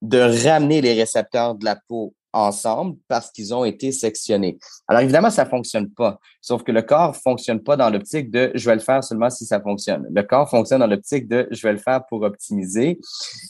de 0.00 0.18
ramener 0.46 0.80
les 0.80 0.92
récepteurs 0.92 1.56
de 1.56 1.64
la 1.64 1.76
peau 1.88 2.14
ensemble 2.32 2.96
parce 3.08 3.30
qu'ils 3.30 3.54
ont 3.54 3.64
été 3.64 3.92
sectionnés. 3.92 4.58
Alors 4.88 5.02
évidemment, 5.02 5.30
ça 5.30 5.46
fonctionne 5.46 5.90
pas. 5.90 6.18
Sauf 6.40 6.62
que 6.62 6.72
le 6.72 6.82
corps 6.82 7.16
fonctionne 7.16 7.62
pas 7.62 7.76
dans 7.76 7.90
l'optique 7.90 8.30
de 8.30 8.50
je 8.54 8.68
vais 8.68 8.74
le 8.74 8.80
faire 8.80 9.04
seulement 9.04 9.30
si 9.30 9.46
ça 9.46 9.60
fonctionne. 9.60 10.06
Le 10.10 10.22
corps 10.22 10.48
fonctionne 10.48 10.80
dans 10.80 10.86
l'optique 10.86 11.28
de 11.28 11.48
je 11.50 11.62
vais 11.62 11.72
le 11.72 11.78
faire 11.78 12.04
pour 12.06 12.22
optimiser. 12.22 12.98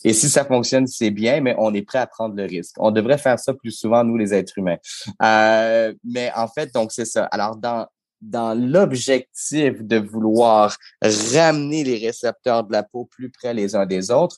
Et 0.05 0.13
si 0.13 0.29
ça 0.29 0.45
fonctionne, 0.45 0.87
c'est 0.87 1.11
bien, 1.11 1.41
mais 1.41 1.55
on 1.59 1.73
est 1.75 1.83
prêt 1.83 1.99
à 1.99 2.07
prendre 2.07 2.35
le 2.35 2.45
risque. 2.45 2.75
On 2.79 2.91
devrait 2.91 3.19
faire 3.19 3.39
ça 3.39 3.55
plus 3.55 3.71
souvent, 3.73 4.05
nous, 4.05 4.17
les 4.17 4.35
êtres 4.35 4.59
humains. 4.59 4.79
Euh, 5.23 5.95
mais 6.05 6.31
en 6.35 6.49
fait, 6.49 6.73
donc 6.75 6.93
c'est 6.93 7.05
ça. 7.05 7.25
Alors 7.27 7.57
dans 7.57 7.87
dans 8.23 8.55
l'objectif 8.55 9.83
de 9.83 9.97
vouloir 9.97 10.77
ramener 11.03 11.83
les 11.83 11.99
récepteurs 11.99 12.65
de 12.65 12.73
la 12.73 12.85
peau 12.85 13.05
plus 13.05 13.31
près 13.31 13.53
les 13.53 13.75
uns 13.75 13.85
des 13.85 14.11
autres, 14.11 14.37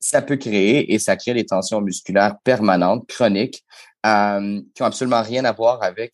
ça 0.00 0.22
peut 0.22 0.36
créer 0.36 0.92
et 0.92 0.98
ça 0.98 1.16
crée 1.16 1.34
des 1.34 1.46
tensions 1.46 1.80
musculaires 1.80 2.36
permanentes, 2.44 3.06
chroniques, 3.08 3.64
euh, 4.04 4.60
qui 4.74 4.82
ont 4.82 4.86
absolument 4.86 5.22
rien 5.22 5.44
à 5.44 5.52
voir 5.52 5.82
avec 5.82 6.12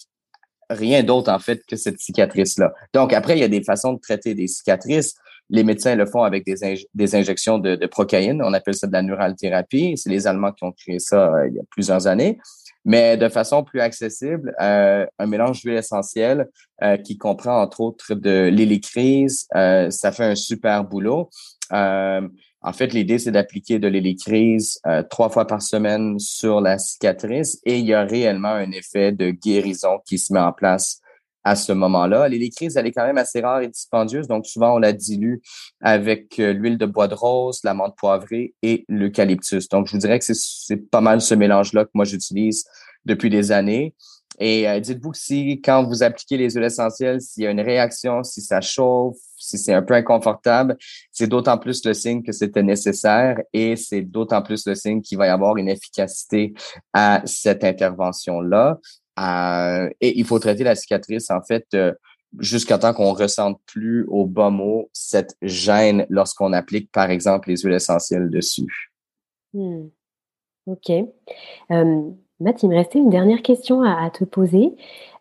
rien 0.70 1.02
d'autre 1.02 1.30
en 1.30 1.38
fait 1.38 1.62
que 1.66 1.76
cette 1.76 1.98
cicatrice-là. 1.98 2.72
Donc 2.94 3.12
après, 3.12 3.36
il 3.36 3.40
y 3.40 3.44
a 3.44 3.48
des 3.48 3.62
façons 3.62 3.92
de 3.92 4.00
traiter 4.00 4.34
des 4.34 4.46
cicatrices. 4.46 5.14
Les 5.50 5.64
médecins 5.64 5.94
le 5.94 6.06
font 6.06 6.22
avec 6.22 6.46
des, 6.46 6.86
des 6.94 7.14
injections 7.14 7.58
de, 7.58 7.74
de, 7.76 7.86
procaïne. 7.86 8.40
On 8.42 8.54
appelle 8.54 8.74
ça 8.74 8.86
de 8.86 8.92
la 8.92 9.02
neuralthérapie. 9.02 9.98
C'est 9.98 10.08
les 10.08 10.26
Allemands 10.26 10.52
qui 10.52 10.64
ont 10.64 10.72
créé 10.72 10.98
ça 10.98 11.34
euh, 11.34 11.48
il 11.48 11.54
y 11.54 11.58
a 11.58 11.64
plusieurs 11.70 12.06
années. 12.06 12.38
Mais 12.84 13.16
de 13.16 13.28
façon 13.28 13.62
plus 13.62 13.80
accessible, 13.80 14.54
euh, 14.60 15.06
un 15.18 15.26
mélange 15.26 15.60
d'huile 15.60 15.76
essentielle 15.76 16.48
qui 17.04 17.16
comprend 17.16 17.62
entre 17.62 17.80
autres 17.80 18.14
de 18.16 18.50
l'hélicryse, 18.52 19.46
ça 19.52 20.10
fait 20.10 20.24
un 20.24 20.34
super 20.34 20.82
boulot. 20.82 21.30
En 22.64 22.72
fait, 22.72 22.92
l'idée, 22.92 23.18
c'est 23.18 23.32
d'appliquer 23.32 23.78
de 23.78 23.88
l'hélicryse 23.88 24.78
euh, 24.86 25.02
trois 25.02 25.30
fois 25.30 25.46
par 25.46 25.62
semaine 25.62 26.18
sur 26.18 26.60
la 26.60 26.78
cicatrice 26.78 27.60
et 27.64 27.78
il 27.78 27.86
y 27.86 27.94
a 27.94 28.04
réellement 28.04 28.48
un 28.52 28.70
effet 28.70 29.10
de 29.10 29.30
guérison 29.30 29.98
qui 30.06 30.18
se 30.18 30.32
met 30.32 30.40
en 30.40 30.52
place 30.52 31.00
à 31.44 31.56
ce 31.56 31.72
moment-là. 31.72 32.28
L'hélicryse, 32.28 32.76
elle 32.76 32.86
est 32.86 32.92
quand 32.92 33.04
même 33.04 33.18
assez 33.18 33.40
rare 33.40 33.62
et 33.62 33.68
dispendieuse, 33.68 34.28
donc 34.28 34.46
souvent 34.46 34.76
on 34.76 34.78
la 34.78 34.92
dilue 34.92 35.38
avec 35.80 36.38
euh, 36.38 36.52
l'huile 36.52 36.78
de 36.78 36.86
bois 36.86 37.08
de 37.08 37.14
rose, 37.14 37.60
la 37.64 37.74
menthe 37.74 37.96
poivrée 37.96 38.54
et 38.62 38.84
l'eucalyptus. 38.88 39.68
Donc, 39.68 39.88
je 39.88 39.92
vous 39.92 39.98
dirais 39.98 40.20
que 40.20 40.24
c'est 40.24 40.76
pas 40.76 41.00
mal 41.00 41.20
ce 41.20 41.34
mélange-là 41.34 41.84
que 41.84 41.90
moi 41.94 42.04
j'utilise 42.04 42.64
depuis 43.04 43.30
des 43.30 43.50
années. 43.50 43.94
Et 44.38 44.68
euh, 44.68 44.78
dites-vous 44.78 45.14
si, 45.14 45.60
quand 45.62 45.84
vous 45.84 46.02
appliquez 46.02 46.36
les 46.36 46.50
huiles 46.50 46.64
essentielles, 46.64 47.20
s'il 47.20 47.42
y 47.42 47.46
a 47.46 47.50
une 47.50 47.60
réaction, 47.60 48.22
si 48.22 48.40
ça 48.40 48.60
chauffe, 48.60 49.18
c'est 49.59 49.74
un 49.74 49.82
peu 49.82 49.94
inconfortable, 49.94 50.76
c'est 51.11 51.26
d'autant 51.26 51.59
plus 51.59 51.84
le 51.84 51.94
signe 51.94 52.22
que 52.22 52.32
c'était 52.32 52.62
nécessaire 52.62 53.38
et 53.53 53.76
c'est 53.76 54.03
d'autant 54.03 54.42
plus 54.42 54.66
le 54.66 54.74
signe 54.74 55.00
qu'il 55.00 55.18
va 55.18 55.26
y 55.26 55.30
avoir 55.30 55.57
une 55.57 55.68
efficacité 55.68 56.55
à 56.92 57.22
cette 57.24 57.64
intervention-là. 57.64 58.78
Euh, 59.18 59.90
et 60.00 60.18
il 60.18 60.24
faut 60.24 60.38
traiter 60.38 60.64
la 60.64 60.74
cicatrice, 60.74 61.30
en 61.30 61.42
fait, 61.42 61.66
euh, 61.74 61.92
jusqu'à 62.38 62.78
temps 62.78 62.94
qu'on 62.94 63.12
ressente 63.12 63.61
plus 63.66 64.05
au 64.09 64.26
bas 64.26 64.50
mot 64.50 64.88
cette 64.92 65.36
gêne 65.42 66.07
lorsqu'on 66.09 66.53
applique, 66.53 66.90
par 66.90 67.11
exemple, 67.11 67.50
les 67.50 67.59
huiles 67.59 67.74
essentielles 67.74 68.30
dessus. 68.30 68.92
Hmm. 69.53 69.88
OK. 70.66 70.92
Matt, 72.43 72.62
il 72.62 72.68
me 72.68 72.74
restait 72.74 72.99
une 72.99 73.09
dernière 73.09 73.40
question 73.40 73.82
à, 73.82 74.11
te 74.11 74.24
poser 74.24 74.74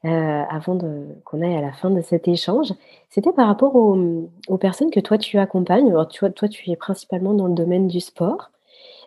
euh, 0.06 0.44
avant 0.50 0.78
qu'on 1.24 1.42
aille 1.42 1.56
à 1.56 1.62
la 1.62 1.72
fin 1.72 1.92
de 1.92 2.02
cet 2.02 2.28
échange. 2.28 2.74
C'était 3.10 3.32
par 3.32 3.48
rapport 3.48 3.76
aux, 3.76 4.58
personnes 4.60 4.92
que 4.92 5.00
toi 5.00 5.18
tu 5.18 5.38
accompagnes. 5.38 5.90
Alors, 5.90 6.08
toi, 6.08 6.48
tu 6.50 6.72
es 6.72 6.76
principalement 6.76 7.34
dans 7.34 7.48
le 7.48 7.54
domaine 7.54 7.88
du 7.88 8.00
sport. 8.00 8.52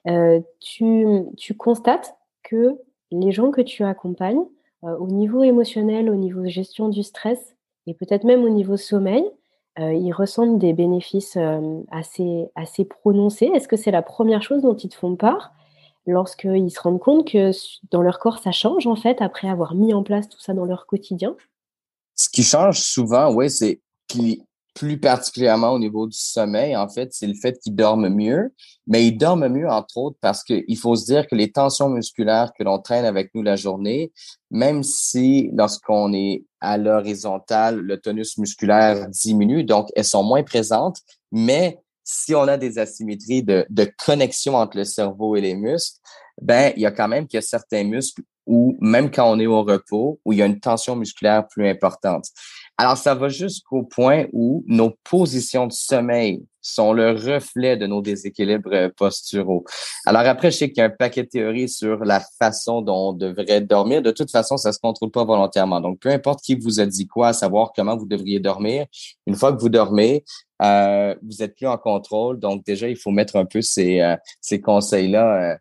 Euh, 0.06 0.40
tu, 0.60 1.54
constates 1.58 2.16
que 2.42 2.78
les 3.10 3.32
gens 3.32 3.50
que 3.50 3.60
tu 3.60 3.82
accompagnes, 3.84 4.44
euh, 4.84 4.96
au 4.98 5.08
niveau 5.08 5.42
émotionnel, 5.42 6.08
au 6.08 6.14
niveau 6.14 6.46
gestion 6.46 6.88
du 6.88 7.02
stress 7.02 7.56
et 7.86 7.94
peut-être 7.94 8.24
même 8.24 8.44
au 8.44 8.48
niveau 8.48 8.76
sommeil, 8.76 9.24
ils 9.76 10.12
ressentent 10.12 10.60
des 10.60 10.72
bénéfices 10.72 11.36
assez, 11.90 12.48
assez 12.54 12.84
prononcés. 12.84 13.46
Est-ce 13.46 13.66
que 13.66 13.76
c'est 13.76 13.90
la 13.90 14.02
première 14.02 14.40
chose 14.40 14.62
dont 14.62 14.76
ils 14.76 14.88
te 14.88 14.94
font 14.94 15.16
part? 15.16 15.52
Lorsqu'ils 16.06 16.70
se 16.70 16.80
rendent 16.80 17.00
compte 17.00 17.30
que 17.30 17.50
dans 17.90 18.02
leur 18.02 18.18
corps, 18.18 18.38
ça 18.38 18.52
change, 18.52 18.86
en 18.86 18.96
fait, 18.96 19.20
après 19.20 19.48
avoir 19.48 19.74
mis 19.74 19.94
en 19.94 20.02
place 20.02 20.28
tout 20.28 20.40
ça 20.40 20.54
dans 20.54 20.64
leur 20.64 20.86
quotidien? 20.86 21.36
Ce 22.14 22.28
qui 22.28 22.42
change 22.42 22.80
souvent, 22.80 23.32
oui, 23.32 23.50
c'est 23.50 23.80
plus 24.74 24.98
particulièrement 24.98 25.70
au 25.70 25.78
niveau 25.78 26.06
du 26.06 26.16
sommeil, 26.16 26.76
en 26.76 26.88
fait, 26.88 27.12
c'est 27.12 27.28
le 27.28 27.34
fait 27.34 27.58
qu'ils 27.60 27.76
dorment 27.76 28.08
mieux. 28.08 28.52
Mais 28.86 29.06
ils 29.06 29.16
dorment 29.16 29.48
mieux, 29.48 29.68
entre 29.68 29.96
autres, 29.98 30.18
parce 30.20 30.42
qu'il 30.42 30.76
faut 30.76 30.96
se 30.96 31.06
dire 31.06 31.26
que 31.26 31.36
les 31.36 31.50
tensions 31.50 31.88
musculaires 31.88 32.52
que 32.58 32.64
l'on 32.64 32.80
traîne 32.80 33.04
avec 33.04 33.30
nous 33.34 33.42
la 33.42 33.56
journée, 33.56 34.12
même 34.50 34.82
si 34.82 35.48
lorsqu'on 35.54 36.12
est 36.12 36.44
à 36.60 36.76
l'horizontale, 36.76 37.78
le 37.78 38.00
tonus 38.00 38.36
musculaire 38.36 39.08
diminue, 39.08 39.64
donc 39.64 39.88
elles 39.94 40.04
sont 40.04 40.24
moins 40.24 40.42
présentes, 40.42 40.98
mais 41.30 41.78
si 42.04 42.34
on 42.34 42.42
a 42.42 42.56
des 42.56 42.78
asymétries 42.78 43.42
de, 43.42 43.66
connexion 44.04 44.56
entre 44.56 44.76
le 44.76 44.84
cerveau 44.84 45.36
et 45.36 45.40
les 45.40 45.54
muscles, 45.54 45.98
ben 46.40 46.72
il 46.76 46.82
y 46.82 46.86
a 46.86 46.90
quand 46.90 47.08
même 47.08 47.26
qu'il 47.26 47.42
certains 47.42 47.84
muscles 47.84 48.22
où 48.46 48.76
même 48.80 49.10
quand 49.10 49.30
on 49.30 49.40
est 49.40 49.46
au 49.46 49.62
repos, 49.62 50.20
où 50.24 50.32
il 50.32 50.38
y 50.38 50.42
a 50.42 50.46
une 50.46 50.60
tension 50.60 50.96
musculaire 50.96 51.48
plus 51.48 51.66
importante. 51.66 52.26
Alors, 52.76 52.96
ça 52.96 53.14
va 53.14 53.28
jusqu'au 53.28 53.84
point 53.84 54.26
où 54.32 54.64
nos 54.66 54.90
positions 55.04 55.66
de 55.66 55.72
sommeil 55.72 56.42
sont 56.60 56.92
le 56.92 57.10
reflet 57.10 57.76
de 57.76 57.86
nos 57.86 58.00
déséquilibres 58.00 58.90
posturaux. 58.96 59.64
Alors 60.06 60.22
après, 60.22 60.50
je 60.50 60.56
sais 60.56 60.68
qu'il 60.68 60.78
y 60.78 60.80
a 60.80 60.86
un 60.86 60.90
paquet 60.90 61.22
de 61.22 61.28
théories 61.28 61.68
sur 61.68 62.04
la 62.04 62.20
façon 62.38 62.80
dont 62.80 63.10
on 63.10 63.12
devrait 63.12 63.60
dormir. 63.60 64.00
De 64.02 64.10
toute 64.10 64.30
façon, 64.30 64.56
ça 64.56 64.72
se 64.72 64.78
contrôle 64.78 65.10
pas 65.10 65.24
volontairement. 65.24 65.80
Donc, 65.80 66.00
peu 66.00 66.08
importe 66.08 66.40
qui 66.40 66.54
vous 66.54 66.80
a 66.80 66.86
dit 66.86 67.06
quoi, 67.06 67.28
à 67.28 67.32
savoir 67.34 67.72
comment 67.76 67.96
vous 67.96 68.06
devriez 68.06 68.40
dormir, 68.40 68.86
une 69.26 69.34
fois 69.34 69.52
que 69.52 69.60
vous 69.60 69.68
dormez, 69.68 70.24
euh, 70.62 71.14
vous 71.22 71.42
êtes 71.42 71.54
plus 71.54 71.66
en 71.66 71.76
contrôle. 71.76 72.40
Donc, 72.40 72.64
déjà, 72.64 72.88
il 72.88 72.96
faut 72.96 73.10
mettre 73.10 73.36
un 73.36 73.44
peu 73.44 73.60
ces, 73.60 74.00
euh, 74.00 74.16
ces 74.40 74.60
conseils-là. 74.60 75.52
Euh, 75.52 75.56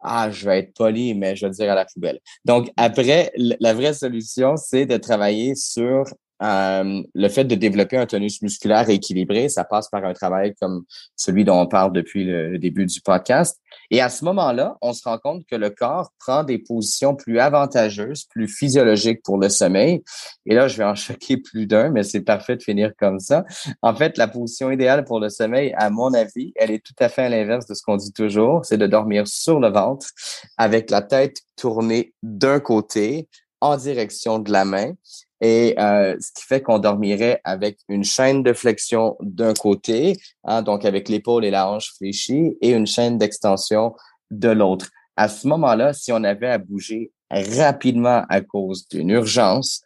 ah, 0.00 0.30
je 0.30 0.46
vais 0.46 0.60
être 0.60 0.74
poli, 0.74 1.14
mais 1.14 1.34
je 1.34 1.46
vais 1.46 1.48
le 1.48 1.54
dire 1.54 1.72
à 1.72 1.74
la 1.74 1.86
poubelle. 1.86 2.20
Donc, 2.44 2.70
après, 2.76 3.32
la 3.36 3.74
vraie 3.74 3.94
solution, 3.94 4.56
c'est 4.56 4.86
de 4.86 4.96
travailler 4.96 5.56
sur 5.56 6.04
euh, 6.42 7.02
le 7.14 7.28
fait 7.28 7.44
de 7.44 7.54
développer 7.54 7.96
un 7.96 8.06
tonus 8.06 8.42
musculaire 8.42 8.88
équilibré, 8.90 9.48
ça 9.48 9.64
passe 9.64 9.88
par 9.88 10.04
un 10.04 10.12
travail 10.12 10.54
comme 10.60 10.84
celui 11.16 11.44
dont 11.44 11.60
on 11.60 11.66
parle 11.66 11.92
depuis 11.92 12.24
le 12.24 12.58
début 12.58 12.86
du 12.86 13.00
podcast. 13.00 13.60
Et 13.90 14.00
à 14.00 14.08
ce 14.08 14.24
moment-là, 14.24 14.76
on 14.82 14.92
se 14.92 15.02
rend 15.04 15.18
compte 15.18 15.44
que 15.46 15.56
le 15.56 15.70
corps 15.70 16.10
prend 16.18 16.44
des 16.44 16.58
positions 16.58 17.14
plus 17.14 17.38
avantageuses, 17.38 18.24
plus 18.24 18.48
physiologiques 18.48 19.22
pour 19.22 19.38
le 19.38 19.48
sommeil. 19.48 20.02
Et 20.44 20.54
là, 20.54 20.68
je 20.68 20.76
vais 20.76 20.84
en 20.84 20.94
choquer 20.94 21.36
plus 21.38 21.66
d'un, 21.66 21.90
mais 21.90 22.02
c'est 22.02 22.22
parfait 22.22 22.56
de 22.56 22.62
finir 22.62 22.92
comme 22.98 23.20
ça. 23.20 23.44
En 23.82 23.94
fait, 23.94 24.18
la 24.18 24.28
position 24.28 24.70
idéale 24.70 25.04
pour 25.04 25.20
le 25.20 25.28
sommeil, 25.28 25.72
à 25.76 25.90
mon 25.90 26.12
avis, 26.14 26.52
elle 26.56 26.70
est 26.70 26.84
tout 26.84 26.94
à 26.98 27.08
fait 27.08 27.22
à 27.22 27.28
l'inverse 27.28 27.66
de 27.66 27.74
ce 27.74 27.82
qu'on 27.82 27.96
dit 27.96 28.12
toujours, 28.12 28.64
c'est 28.64 28.78
de 28.78 28.86
dormir 28.86 29.26
sur 29.26 29.60
le 29.60 29.68
ventre 29.68 30.08
avec 30.58 30.90
la 30.90 31.02
tête 31.02 31.38
tournée 31.56 32.12
d'un 32.22 32.60
côté 32.60 33.28
en 33.60 33.76
direction 33.76 34.38
de 34.38 34.52
la 34.52 34.64
main 34.64 34.92
et 35.40 35.74
euh, 35.78 36.16
ce 36.20 36.32
qui 36.32 36.46
fait 36.46 36.62
qu'on 36.62 36.78
dormirait 36.78 37.40
avec 37.44 37.78
une 37.88 38.04
chaîne 38.04 38.42
de 38.42 38.52
flexion 38.52 39.16
d'un 39.20 39.54
côté, 39.54 40.16
hein, 40.44 40.62
donc 40.62 40.84
avec 40.84 41.08
l'épaule 41.08 41.44
et 41.44 41.50
la 41.50 41.70
hanche 41.70 41.92
fléchie, 41.96 42.56
et 42.60 42.72
une 42.72 42.86
chaîne 42.86 43.18
d'extension 43.18 43.94
de 44.30 44.48
l'autre. 44.48 44.90
À 45.16 45.28
ce 45.28 45.46
moment-là, 45.48 45.92
si 45.92 46.12
on 46.12 46.24
avait 46.24 46.50
à 46.50 46.58
bouger 46.58 47.12
rapidement 47.30 48.24
à 48.28 48.40
cause 48.40 48.88
d'une 48.88 49.10
urgence, 49.10 49.82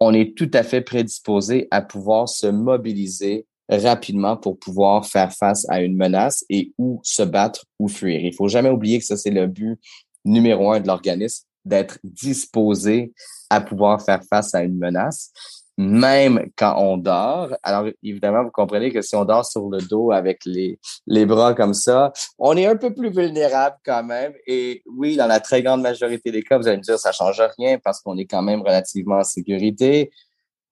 on 0.00 0.12
est 0.12 0.36
tout 0.36 0.50
à 0.52 0.62
fait 0.62 0.80
prédisposé 0.80 1.68
à 1.70 1.80
pouvoir 1.80 2.28
se 2.28 2.46
mobiliser 2.46 3.46
rapidement 3.68 4.36
pour 4.36 4.58
pouvoir 4.58 5.06
faire 5.06 5.32
face 5.32 5.66
à 5.70 5.80
une 5.80 5.96
menace 5.96 6.44
et 6.50 6.72
ou 6.78 7.00
se 7.02 7.22
battre 7.22 7.64
ou 7.78 7.88
fuir. 7.88 8.20
Il 8.20 8.34
faut 8.34 8.48
jamais 8.48 8.68
oublier 8.68 8.98
que 8.98 9.04
ça, 9.04 9.16
c'est 9.16 9.30
le 9.30 9.46
but 9.46 9.78
numéro 10.24 10.70
un 10.72 10.80
de 10.80 10.86
l'organisme, 10.86 11.46
d'être 11.64 11.98
disposé 12.04 13.12
à 13.50 13.60
pouvoir 13.60 14.02
faire 14.02 14.22
face 14.28 14.54
à 14.54 14.62
une 14.62 14.78
menace, 14.78 15.32
même 15.76 16.50
quand 16.56 16.76
on 16.78 16.96
dort. 16.96 17.56
Alors, 17.62 17.90
évidemment, 18.02 18.44
vous 18.44 18.50
comprenez 18.50 18.92
que 18.92 19.02
si 19.02 19.16
on 19.16 19.24
dort 19.24 19.44
sur 19.44 19.68
le 19.68 19.78
dos 19.78 20.12
avec 20.12 20.44
les, 20.46 20.78
bras 21.26 21.54
comme 21.54 21.74
ça, 21.74 22.12
on 22.38 22.56
est 22.56 22.66
un 22.66 22.76
peu 22.76 22.94
plus 22.94 23.10
vulnérable 23.10 23.76
quand 23.84 24.04
même. 24.04 24.32
Et 24.46 24.82
oui, 24.86 25.16
dans 25.16 25.26
la 25.26 25.40
très 25.40 25.62
grande 25.62 25.82
majorité 25.82 26.30
des 26.30 26.42
cas, 26.42 26.58
vous 26.58 26.68
allez 26.68 26.78
me 26.78 26.82
dire, 26.82 26.98
ça 26.98 27.12
change 27.12 27.42
rien 27.58 27.78
parce 27.82 28.00
qu'on 28.00 28.16
est 28.18 28.26
quand 28.26 28.42
même 28.42 28.60
relativement 28.60 29.16
en 29.16 29.24
sécurité. 29.24 30.10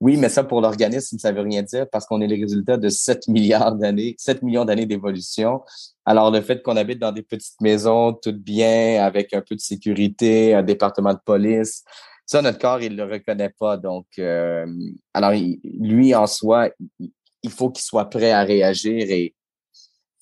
Oui, 0.02 0.16
mais 0.16 0.28
ça, 0.28 0.42
pour 0.42 0.60
l'organisme, 0.60 1.16
ça 1.20 1.30
veut 1.30 1.42
rien 1.42 1.62
dire 1.62 1.86
parce 1.88 2.06
qu'on 2.06 2.20
est 2.20 2.26
le 2.26 2.34
résultat 2.34 2.76
de 2.76 2.88
7 2.88 3.28
milliards 3.28 3.76
d'années, 3.76 4.16
7 4.18 4.42
millions 4.42 4.64
d'années 4.64 4.84
d'évolution. 4.84 5.62
Alors, 6.04 6.32
le 6.32 6.40
fait 6.40 6.60
qu'on 6.60 6.76
habite 6.76 6.98
dans 6.98 7.12
des 7.12 7.22
petites 7.22 7.60
maisons, 7.60 8.12
toutes 8.12 8.40
bien, 8.42 9.00
avec 9.00 9.32
un 9.32 9.42
peu 9.42 9.54
de 9.54 9.60
sécurité, 9.60 10.54
un 10.54 10.64
département 10.64 11.14
de 11.14 11.20
police, 11.24 11.84
ça, 12.26 12.42
notre 12.42 12.58
corps, 12.58 12.82
il 12.82 12.96
le 12.96 13.04
reconnaît 13.04 13.54
pas. 13.56 13.76
Donc, 13.76 14.06
euh, 14.18 14.66
alors, 15.14 15.30
lui, 15.62 16.16
en 16.16 16.26
soi, 16.26 16.70
il 17.44 17.50
faut 17.50 17.70
qu'il 17.70 17.84
soit 17.84 18.10
prêt 18.10 18.32
à 18.32 18.42
réagir 18.42 19.08
et, 19.08 19.36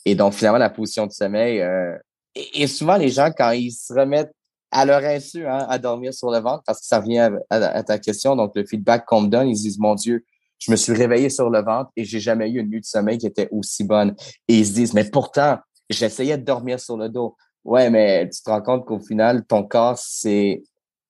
et 0.04 0.14
donc, 0.14 0.34
finalement, 0.34 0.58
la 0.58 0.68
position 0.68 1.06
de 1.06 1.12
sommeil, 1.12 1.62
euh, 1.62 1.96
et, 2.34 2.66
souvent, 2.66 2.98
les 2.98 3.08
gens, 3.08 3.30
quand 3.34 3.52
ils 3.52 3.72
se 3.72 3.94
remettent 3.94 4.34
à 4.70 4.84
leur 4.84 5.02
insu, 5.02 5.46
hein, 5.46 5.66
à 5.68 5.78
dormir 5.78 6.14
sur 6.14 6.30
le 6.30 6.38
ventre, 6.38 6.62
parce 6.64 6.80
que 6.80 6.86
ça 6.86 7.00
revient 7.00 7.30
à, 7.50 7.82
ta 7.82 7.98
question. 7.98 8.36
Donc, 8.36 8.52
le 8.54 8.64
feedback 8.64 9.04
qu'on 9.04 9.22
me 9.22 9.28
donne, 9.28 9.48
ils 9.48 9.54
disent, 9.54 9.78
mon 9.78 9.94
Dieu, 9.94 10.24
je 10.58 10.70
me 10.70 10.76
suis 10.76 10.92
réveillé 10.92 11.30
sur 11.30 11.50
le 11.50 11.62
ventre 11.62 11.90
et 11.96 12.04
j'ai 12.04 12.20
jamais 12.20 12.50
eu 12.50 12.60
une 12.60 12.68
nuit 12.68 12.80
de 12.80 12.86
sommeil 12.86 13.18
qui 13.18 13.26
était 13.26 13.48
aussi 13.50 13.84
bonne. 13.84 14.14
Et 14.46 14.58
ils 14.58 14.66
se 14.66 14.72
disent, 14.72 14.94
mais 14.94 15.04
pourtant, 15.04 15.58
j'essayais 15.88 16.38
de 16.38 16.44
dormir 16.44 16.78
sur 16.78 16.96
le 16.96 17.08
dos. 17.08 17.36
Ouais, 17.64 17.90
mais 17.90 18.28
tu 18.28 18.42
te 18.42 18.50
rends 18.50 18.62
compte 18.62 18.86
qu'au 18.86 19.00
final, 19.00 19.44
ton 19.46 19.64
corps, 19.64 19.98
c'est 19.98 20.62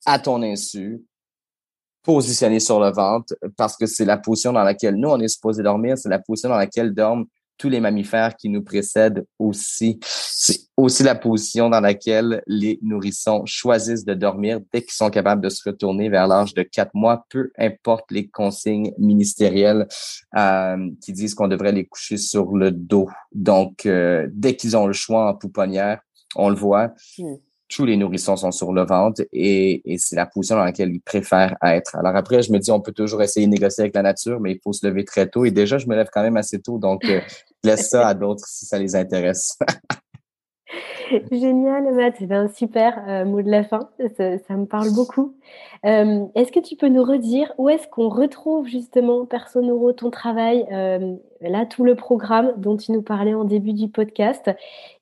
à 0.07 0.19
ton 0.19 0.43
insu, 0.43 1.03
positionné 2.03 2.61
sur 2.61 2.81
le 2.81 2.91
ventre, 2.91 3.35
parce 3.57 3.77
que 3.77 3.87
c'est 3.87 4.05
la 4.05 4.17
position 4.17 4.53
dans 4.53 4.63
laquelle 4.63 4.95
nous, 4.95 5.09
on 5.09 5.21
est 5.21 5.29
supposé 5.29 5.63
dormir, 5.63 5.99
c'est 5.99 6.09
la 6.09 6.19
position 6.19 6.49
dans 6.49 6.57
laquelle 6.57 6.95
dorment 6.95 7.27
tous 7.61 7.69
les 7.69 7.81
mammifères 7.81 8.37
qui 8.37 8.49
nous 8.49 8.63
précèdent 8.63 9.27
aussi. 9.39 10.01
C'est 10.03 10.61
aussi 10.79 11.03
la 11.03 11.15
position 11.15 11.69
dans 11.69 11.81
laquelle 11.81 12.43
les 12.47 12.79
nourrissons 12.81 13.43
choisissent 13.45 14.07
de 14.07 14.15
dormir 14.15 14.61
dès 14.73 14.81
qu'ils 14.81 14.95
sont 14.95 15.11
capables 15.11 15.43
de 15.43 15.51
se 15.51 15.69
retourner 15.69 16.09
vers 16.09 16.27
l'âge 16.27 16.55
de 16.55 16.63
quatre 16.63 16.95
mois, 16.95 17.27
peu 17.29 17.53
importe 17.59 18.11
les 18.11 18.29
consignes 18.29 18.95
ministérielles 18.97 19.87
euh, 20.39 20.89
qui 21.03 21.13
disent 21.13 21.35
qu'on 21.35 21.49
devrait 21.49 21.73
les 21.73 21.85
coucher 21.85 22.17
sur 22.17 22.57
le 22.57 22.71
dos. 22.71 23.11
Donc, 23.33 23.85
euh, 23.85 24.27
dès 24.33 24.57
qu'ils 24.57 24.75
ont 24.75 24.87
le 24.87 24.95
choix 24.95 25.29
en 25.29 25.35
pouponnière, 25.35 26.01
on 26.37 26.49
le 26.49 26.57
voit. 26.57 26.95
Hmm 27.19 27.35
tous 27.71 27.85
les 27.87 27.97
nourrissons 27.97 28.37
sont 28.37 28.51
sur 28.51 28.73
le 28.73 28.85
ventre 28.85 29.23
et, 29.33 29.83
c'est 29.99 30.17
la 30.17 30.27
position 30.27 30.57
dans 30.57 30.65
laquelle 30.65 30.93
ils 30.93 31.01
préfèrent 31.01 31.57
être. 31.63 31.97
Alors 31.97 32.17
après, 32.17 32.43
je 32.43 32.53
me 32.53 32.59
dis, 32.59 32.71
on 32.71 32.81
peut 32.81 32.93
toujours 32.93 33.23
essayer 33.23 33.47
de 33.47 33.53
négocier 33.53 33.83
avec 33.83 33.95
la 33.95 34.03
nature, 34.03 34.41
mais 34.41 34.53
il 34.53 34.61
faut 34.63 34.73
se 34.73 34.87
lever 34.87 35.05
très 35.05 35.29
tôt. 35.29 35.45
Et 35.45 35.53
déjà, 35.53 35.79
je 35.79 35.87
me 35.87 35.95
lève 35.95 36.09
quand 36.13 36.23
même 36.23 36.37
assez 36.37 36.61
tôt, 36.61 36.79
donc 36.79 37.05
euh, 37.05 37.21
laisse 37.63 37.89
ça 37.89 38.09
à 38.09 38.15
d'autres 38.15 38.45
si 38.47 38.67
ça 38.67 38.79
les 38.79 38.97
intéresse. 38.97 39.57
Génial, 41.33 41.93
Matt. 41.95 42.17
C'est 42.19 42.33
un 42.33 42.49
super 42.49 43.03
euh, 43.09 43.25
mot 43.25 43.43
de 43.43 43.51
la 43.51 43.65
fin. 43.65 43.91
Ça, 44.17 44.57
me 44.57 44.67
parle 44.67 44.93
beaucoup. 44.95 45.35
Euh, 45.85 46.27
est-ce 46.35 46.53
que 46.53 46.61
tu 46.61 46.77
peux 46.77 46.89
nous 46.89 47.03
redire 47.03 47.53
où 47.59 47.69
est-ce 47.69 47.89
qu'on 47.89 48.09
retrouve 48.09 48.67
justement 48.67 49.27
Perso 49.27 49.61
Neuro, 49.63 49.93
ton 49.93 50.11
travail, 50.11 50.67
euh, 50.73 51.17
là, 51.41 51.67
tout 51.67 51.85
le 51.85 51.95
programme 51.95 52.53
dont 52.57 52.77
tu 52.77 52.93
nous 52.93 53.03
parlais 53.03 53.35
en 53.35 53.45
début 53.45 53.73
du 53.73 53.89
podcast? 53.89 54.51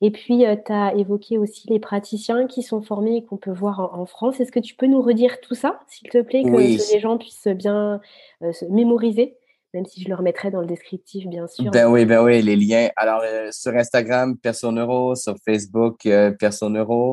Et 0.01 0.11
puis, 0.11 0.45
tu 0.65 0.73
as 0.73 0.95
évoqué 0.95 1.39
aussi 1.39 1.69
les 1.69 1.81
praticiens 1.81 2.47
qui 2.47 2.63
sont 2.63 2.83
formés 2.83 3.17
et 3.17 3.25
qu'on 3.25 3.37
peut 3.37 3.53
voir 3.53 3.91
en, 3.99 4.07
France. 4.07 4.41
Est-ce 4.41 4.53
que 4.53 4.61
tu 4.61 4.75
peux 4.75 4.87
nous 4.87 5.03
redire 5.03 5.41
tout 5.41 5.55
ça, 5.55 5.81
s'il 5.87 6.09
te 6.09 6.23
plaît, 6.23 6.43
que, 6.43 6.51
que 6.51 6.95
les 6.95 7.01
gens 7.01 7.19
puissent 7.19 7.49
bien 7.49 8.01
se 8.53 8.65
mémoriser? 8.67 9.38
Même 9.75 9.85
si 9.85 10.03
je 10.03 10.09
le 10.09 10.15
remettrai 10.15 10.51
dans 10.51 10.61
le 10.61 10.67
descriptif, 10.67 11.27
bien 11.27 11.47
sûr. 11.47 11.71
Ben 11.71 11.87
oui, 11.87 12.07
ben 12.07 12.23
oui, 12.23 12.41
les 12.41 12.57
liens. 12.57 12.89
Alors, 12.97 13.21
euh, 13.23 13.49
sur 13.51 13.75
Instagram, 13.75 14.37
Neuro, 14.65 15.15
sur 15.15 15.35
Facebook, 15.45 16.07
euh. 16.07 16.33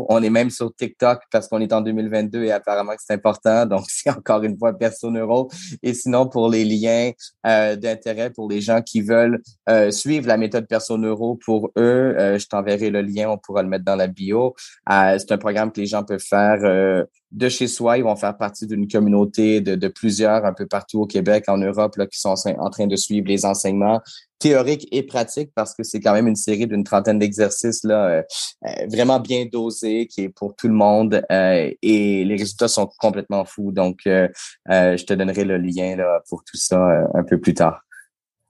On 0.10 0.24
est 0.24 0.30
même 0.30 0.50
sur 0.50 0.74
TikTok 0.74 1.20
parce 1.32 1.50
qu'on 1.50 1.60
est 1.60 1.74
en 1.74 1.82
2022 1.82 2.46
et 2.46 2.52
apparemment 2.52 2.94
que 2.94 3.02
c'est 3.06 3.14
important. 3.14 3.66
Donc, 3.66 3.86
c'est 3.88 4.10
encore 4.10 4.44
une 4.44 4.58
fois 4.58 4.74
Neuro. 5.04 5.50
Et 5.84 5.94
sinon, 5.94 6.28
pour 6.28 6.50
les 6.50 6.64
liens 6.64 7.12
euh, 7.46 7.76
d'intérêt 7.76 8.30
pour 8.30 8.50
les 8.50 8.62
gens 8.62 8.82
qui 8.82 9.02
veulent 9.02 9.42
euh, 9.70 9.92
suivre 9.92 10.28
la 10.28 10.38
méthode 10.38 10.66
Neuro 10.92 11.38
pour 11.44 11.72
eux, 11.78 12.16
je 12.18 12.48
t'enverrai 12.48 12.90
le 12.90 13.02
lien, 13.02 13.30
on 13.30 13.38
pourra 13.38 13.64
le 13.64 13.70
mettre 13.70 13.86
dans 13.86 13.96
la 13.96 14.08
bio. 14.08 14.56
c'est 14.88 15.32
un 15.32 15.38
programme 15.38 15.72
que 15.72 15.82
les 15.82 15.88
gens 15.88 16.04
peuvent 16.04 16.20
faire 16.20 17.06
de 17.36 17.50
chez 17.50 17.68
soi. 17.68 17.98
Ils 17.98 18.04
vont 18.04 18.16
faire 18.16 18.38
partie 18.38 18.66
d'une 18.66 18.88
communauté 18.88 19.62
de, 19.62 19.88
plusieurs 19.88 20.46
un 20.46 20.54
peu 20.54 20.66
partout 20.66 21.02
au 21.02 21.06
Québec, 21.06 21.46
en 21.48 21.58
Europe, 21.58 21.96
qui 22.10 22.20
sont 22.20 22.34
en 22.58 22.70
train 22.70 22.88
de 22.88 22.96
suivre 22.96 23.28
les 23.28 23.46
enseignements 23.46 24.02
théoriques 24.40 24.88
et 24.92 25.04
pratiques 25.04 25.52
parce 25.56 25.74
que 25.74 25.84
c'est 25.84 26.00
quand 26.00 26.14
même 26.14 26.28
une 26.28 26.36
série 26.36 26.68
d'une 26.68 26.84
trentaine 26.84 27.20
d'exercices 27.20 27.84
là 27.84 28.08
euh, 28.08 28.22
euh, 28.68 28.86
vraiment 28.92 29.20
bien 29.20 29.46
dosés 29.50 30.08
qui 30.08 30.24
est 30.24 30.30
pour 30.30 30.56
tout 30.56 30.68
le 30.68 30.74
monde 30.74 31.24
euh, 31.32 31.72
et 31.82 32.26
les 32.26 32.36
résultats 32.36 32.68
sont 32.68 32.90
complètement 33.00 33.46
fous. 33.46 33.72
Donc, 33.72 34.02
je 34.06 35.04
te 35.04 35.14
donnerai 35.14 35.46
le 35.46 35.58
lien 35.58 35.98
pour 36.30 36.44
tout 36.44 36.58
ça 36.58 37.08
un 37.14 37.24
peu 37.24 37.40
plus 37.40 37.54
tard. 37.54 37.82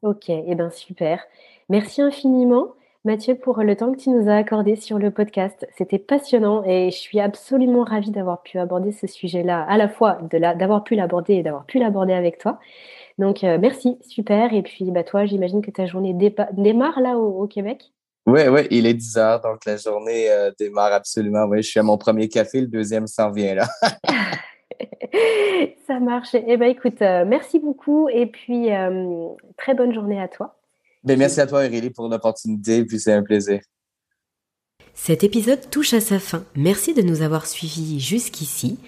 Ok, 0.01 0.29
eh 0.29 0.55
ben 0.55 0.69
super. 0.69 1.23
Merci 1.69 2.01
infiniment. 2.01 2.73
Mathieu, 3.05 3.35
pour 3.35 3.61
le 3.61 3.75
temps 3.75 3.91
que 3.91 3.99
tu 3.99 4.09
nous 4.09 4.27
as 4.27 4.35
accordé 4.35 4.75
sur 4.75 4.97
le 4.97 5.11
podcast. 5.11 5.67
C'était 5.77 5.99
passionnant 5.99 6.63
et 6.63 6.89
je 6.89 6.97
suis 6.97 7.19
absolument 7.19 7.83
ravie 7.83 8.09
d'avoir 8.09 8.41
pu 8.41 8.57
aborder 8.57 8.91
ce 8.91 9.05
sujet-là, 9.05 9.63
à 9.69 9.77
la 9.77 9.87
fois 9.87 10.17
d'avoir 10.31 10.83
pu 10.83 10.95
l'aborder 10.95 11.35
et 11.35 11.43
d'avoir 11.43 11.67
pu 11.67 11.77
l'aborder 11.77 12.13
avec 12.13 12.39
toi. 12.39 12.59
Donc, 13.19 13.43
euh, 13.43 13.59
merci, 13.61 13.99
super. 14.01 14.55
Et 14.55 14.63
puis, 14.63 14.89
bah, 14.89 15.03
toi, 15.03 15.27
j'imagine 15.27 15.61
que 15.61 15.69
ta 15.69 15.85
journée 15.85 16.15
démarre 16.53 16.99
là 16.99 17.19
au, 17.19 17.45
Québec? 17.45 17.91
Oui, 18.25 18.41
oui, 18.49 18.61
il 18.71 18.87
est 18.87 18.95
10 18.95 19.17
heures, 19.17 19.39
donc 19.39 19.63
la 19.65 19.77
journée 19.77 20.31
euh, 20.31 20.49
démarre 20.57 20.93
absolument. 20.93 21.45
Oui, 21.45 21.61
je 21.61 21.69
suis 21.69 21.79
à 21.79 21.83
mon 21.83 21.99
premier 21.99 22.27
café, 22.27 22.59
le 22.59 22.65
deuxième 22.65 23.05
s'en 23.05 23.29
vient 23.29 23.53
là. 23.53 23.67
Ça 25.85 25.99
marche. 25.99 26.33
Eh 26.33 26.57
bien, 26.57 26.69
écoute, 26.69 27.03
euh, 27.03 27.23
merci 27.23 27.59
beaucoup 27.59 28.09
et 28.09 28.25
puis 28.25 28.69
très 29.57 29.75
bonne 29.75 29.93
journée 29.93 30.19
à 30.19 30.27
toi. 30.27 30.55
Ben, 31.05 31.19
merci 31.19 31.39
à 31.39 31.45
toi, 31.45 31.59
Aurélie, 31.59 31.91
pour 31.91 32.09
l'opportunité, 32.09 32.83
puis 32.83 32.99
c'est 32.99 33.13
un 33.13 33.21
plaisir. 33.21 33.61
Cet 34.95 35.23
épisode 35.23 35.69
touche 35.69 35.93
à 35.93 36.01
sa 36.01 36.19
fin. 36.19 36.43
Merci 36.55 36.95
de 36.95 37.03
nous 37.03 37.21
avoir 37.21 37.45
suivis 37.45 37.99
jusqu'ici. 37.99 38.79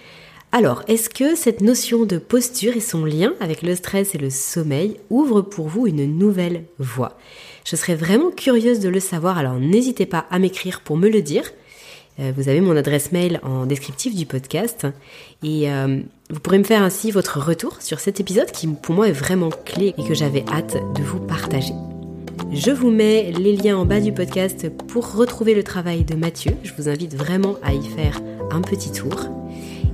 Alors, 0.50 0.82
est-ce 0.88 1.10
que 1.10 1.36
cette 1.36 1.60
notion 1.60 2.06
de 2.06 2.18
posture 2.18 2.76
et 2.76 2.80
son 2.80 3.04
lien 3.04 3.34
avec 3.38 3.62
le 3.62 3.76
stress 3.76 4.14
et 4.14 4.18
le 4.18 4.30
sommeil 4.30 4.96
ouvre 5.10 5.42
pour 5.42 5.68
vous 5.68 5.86
une 5.86 6.18
nouvelle 6.18 6.64
voie? 6.78 7.18
Je 7.64 7.76
serais 7.76 7.94
vraiment 7.94 8.30
curieuse 8.30 8.80
de 8.80 8.88
le 8.88 8.98
savoir, 8.98 9.38
alors 9.38 9.60
n'hésitez 9.60 10.06
pas 10.06 10.26
à 10.30 10.38
m'écrire 10.38 10.80
pour 10.80 10.96
me 10.96 11.08
le 11.08 11.22
dire. 11.22 11.44
Euh, 12.18 12.32
vous 12.34 12.48
avez 12.48 12.62
mon 12.62 12.76
adresse 12.76 13.12
mail 13.12 13.40
en 13.44 13.66
descriptif 13.66 14.16
du 14.16 14.26
podcast 14.26 14.86
et 15.44 15.70
euh, 15.70 16.00
vous 16.30 16.40
pourrez 16.40 16.58
me 16.58 16.64
faire 16.64 16.82
ainsi 16.82 17.10
votre 17.10 17.38
retour 17.38 17.80
sur 17.80 18.00
cet 18.00 18.18
épisode 18.18 18.50
qui 18.50 18.66
pour 18.66 18.94
moi 18.94 19.08
est 19.08 19.12
vraiment 19.12 19.50
clé 19.50 19.94
et 19.98 20.04
que 20.04 20.14
j'avais 20.14 20.44
hâte 20.48 20.78
de 20.96 21.02
vous 21.02 21.20
partager. 21.20 21.74
Je 22.50 22.70
vous 22.70 22.90
mets 22.90 23.30
les 23.32 23.54
liens 23.56 23.76
en 23.76 23.84
bas 23.84 24.00
du 24.00 24.10
podcast 24.10 24.70
pour 24.70 25.14
retrouver 25.14 25.54
le 25.54 25.62
travail 25.62 26.04
de 26.04 26.14
Mathieu. 26.14 26.52
Je 26.62 26.72
vous 26.78 26.88
invite 26.88 27.14
vraiment 27.14 27.56
à 27.62 27.74
y 27.74 27.84
faire 27.84 28.20
un 28.50 28.62
petit 28.62 28.90
tour. 28.90 29.26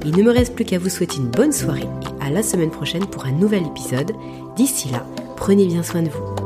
Il 0.04 0.16
ne 0.16 0.22
me 0.22 0.30
reste 0.30 0.54
plus 0.54 0.64
qu'à 0.64 0.78
vous 0.78 0.88
souhaiter 0.88 1.16
une 1.16 1.30
bonne 1.30 1.52
soirée 1.52 1.82
et 1.82 2.24
à 2.24 2.30
la 2.30 2.44
semaine 2.44 2.70
prochaine 2.70 3.06
pour 3.06 3.26
un 3.26 3.32
nouvel 3.32 3.66
épisode. 3.66 4.12
D'ici 4.54 4.88
là, 4.90 5.04
prenez 5.36 5.66
bien 5.66 5.82
soin 5.82 6.02
de 6.02 6.10
vous. 6.10 6.43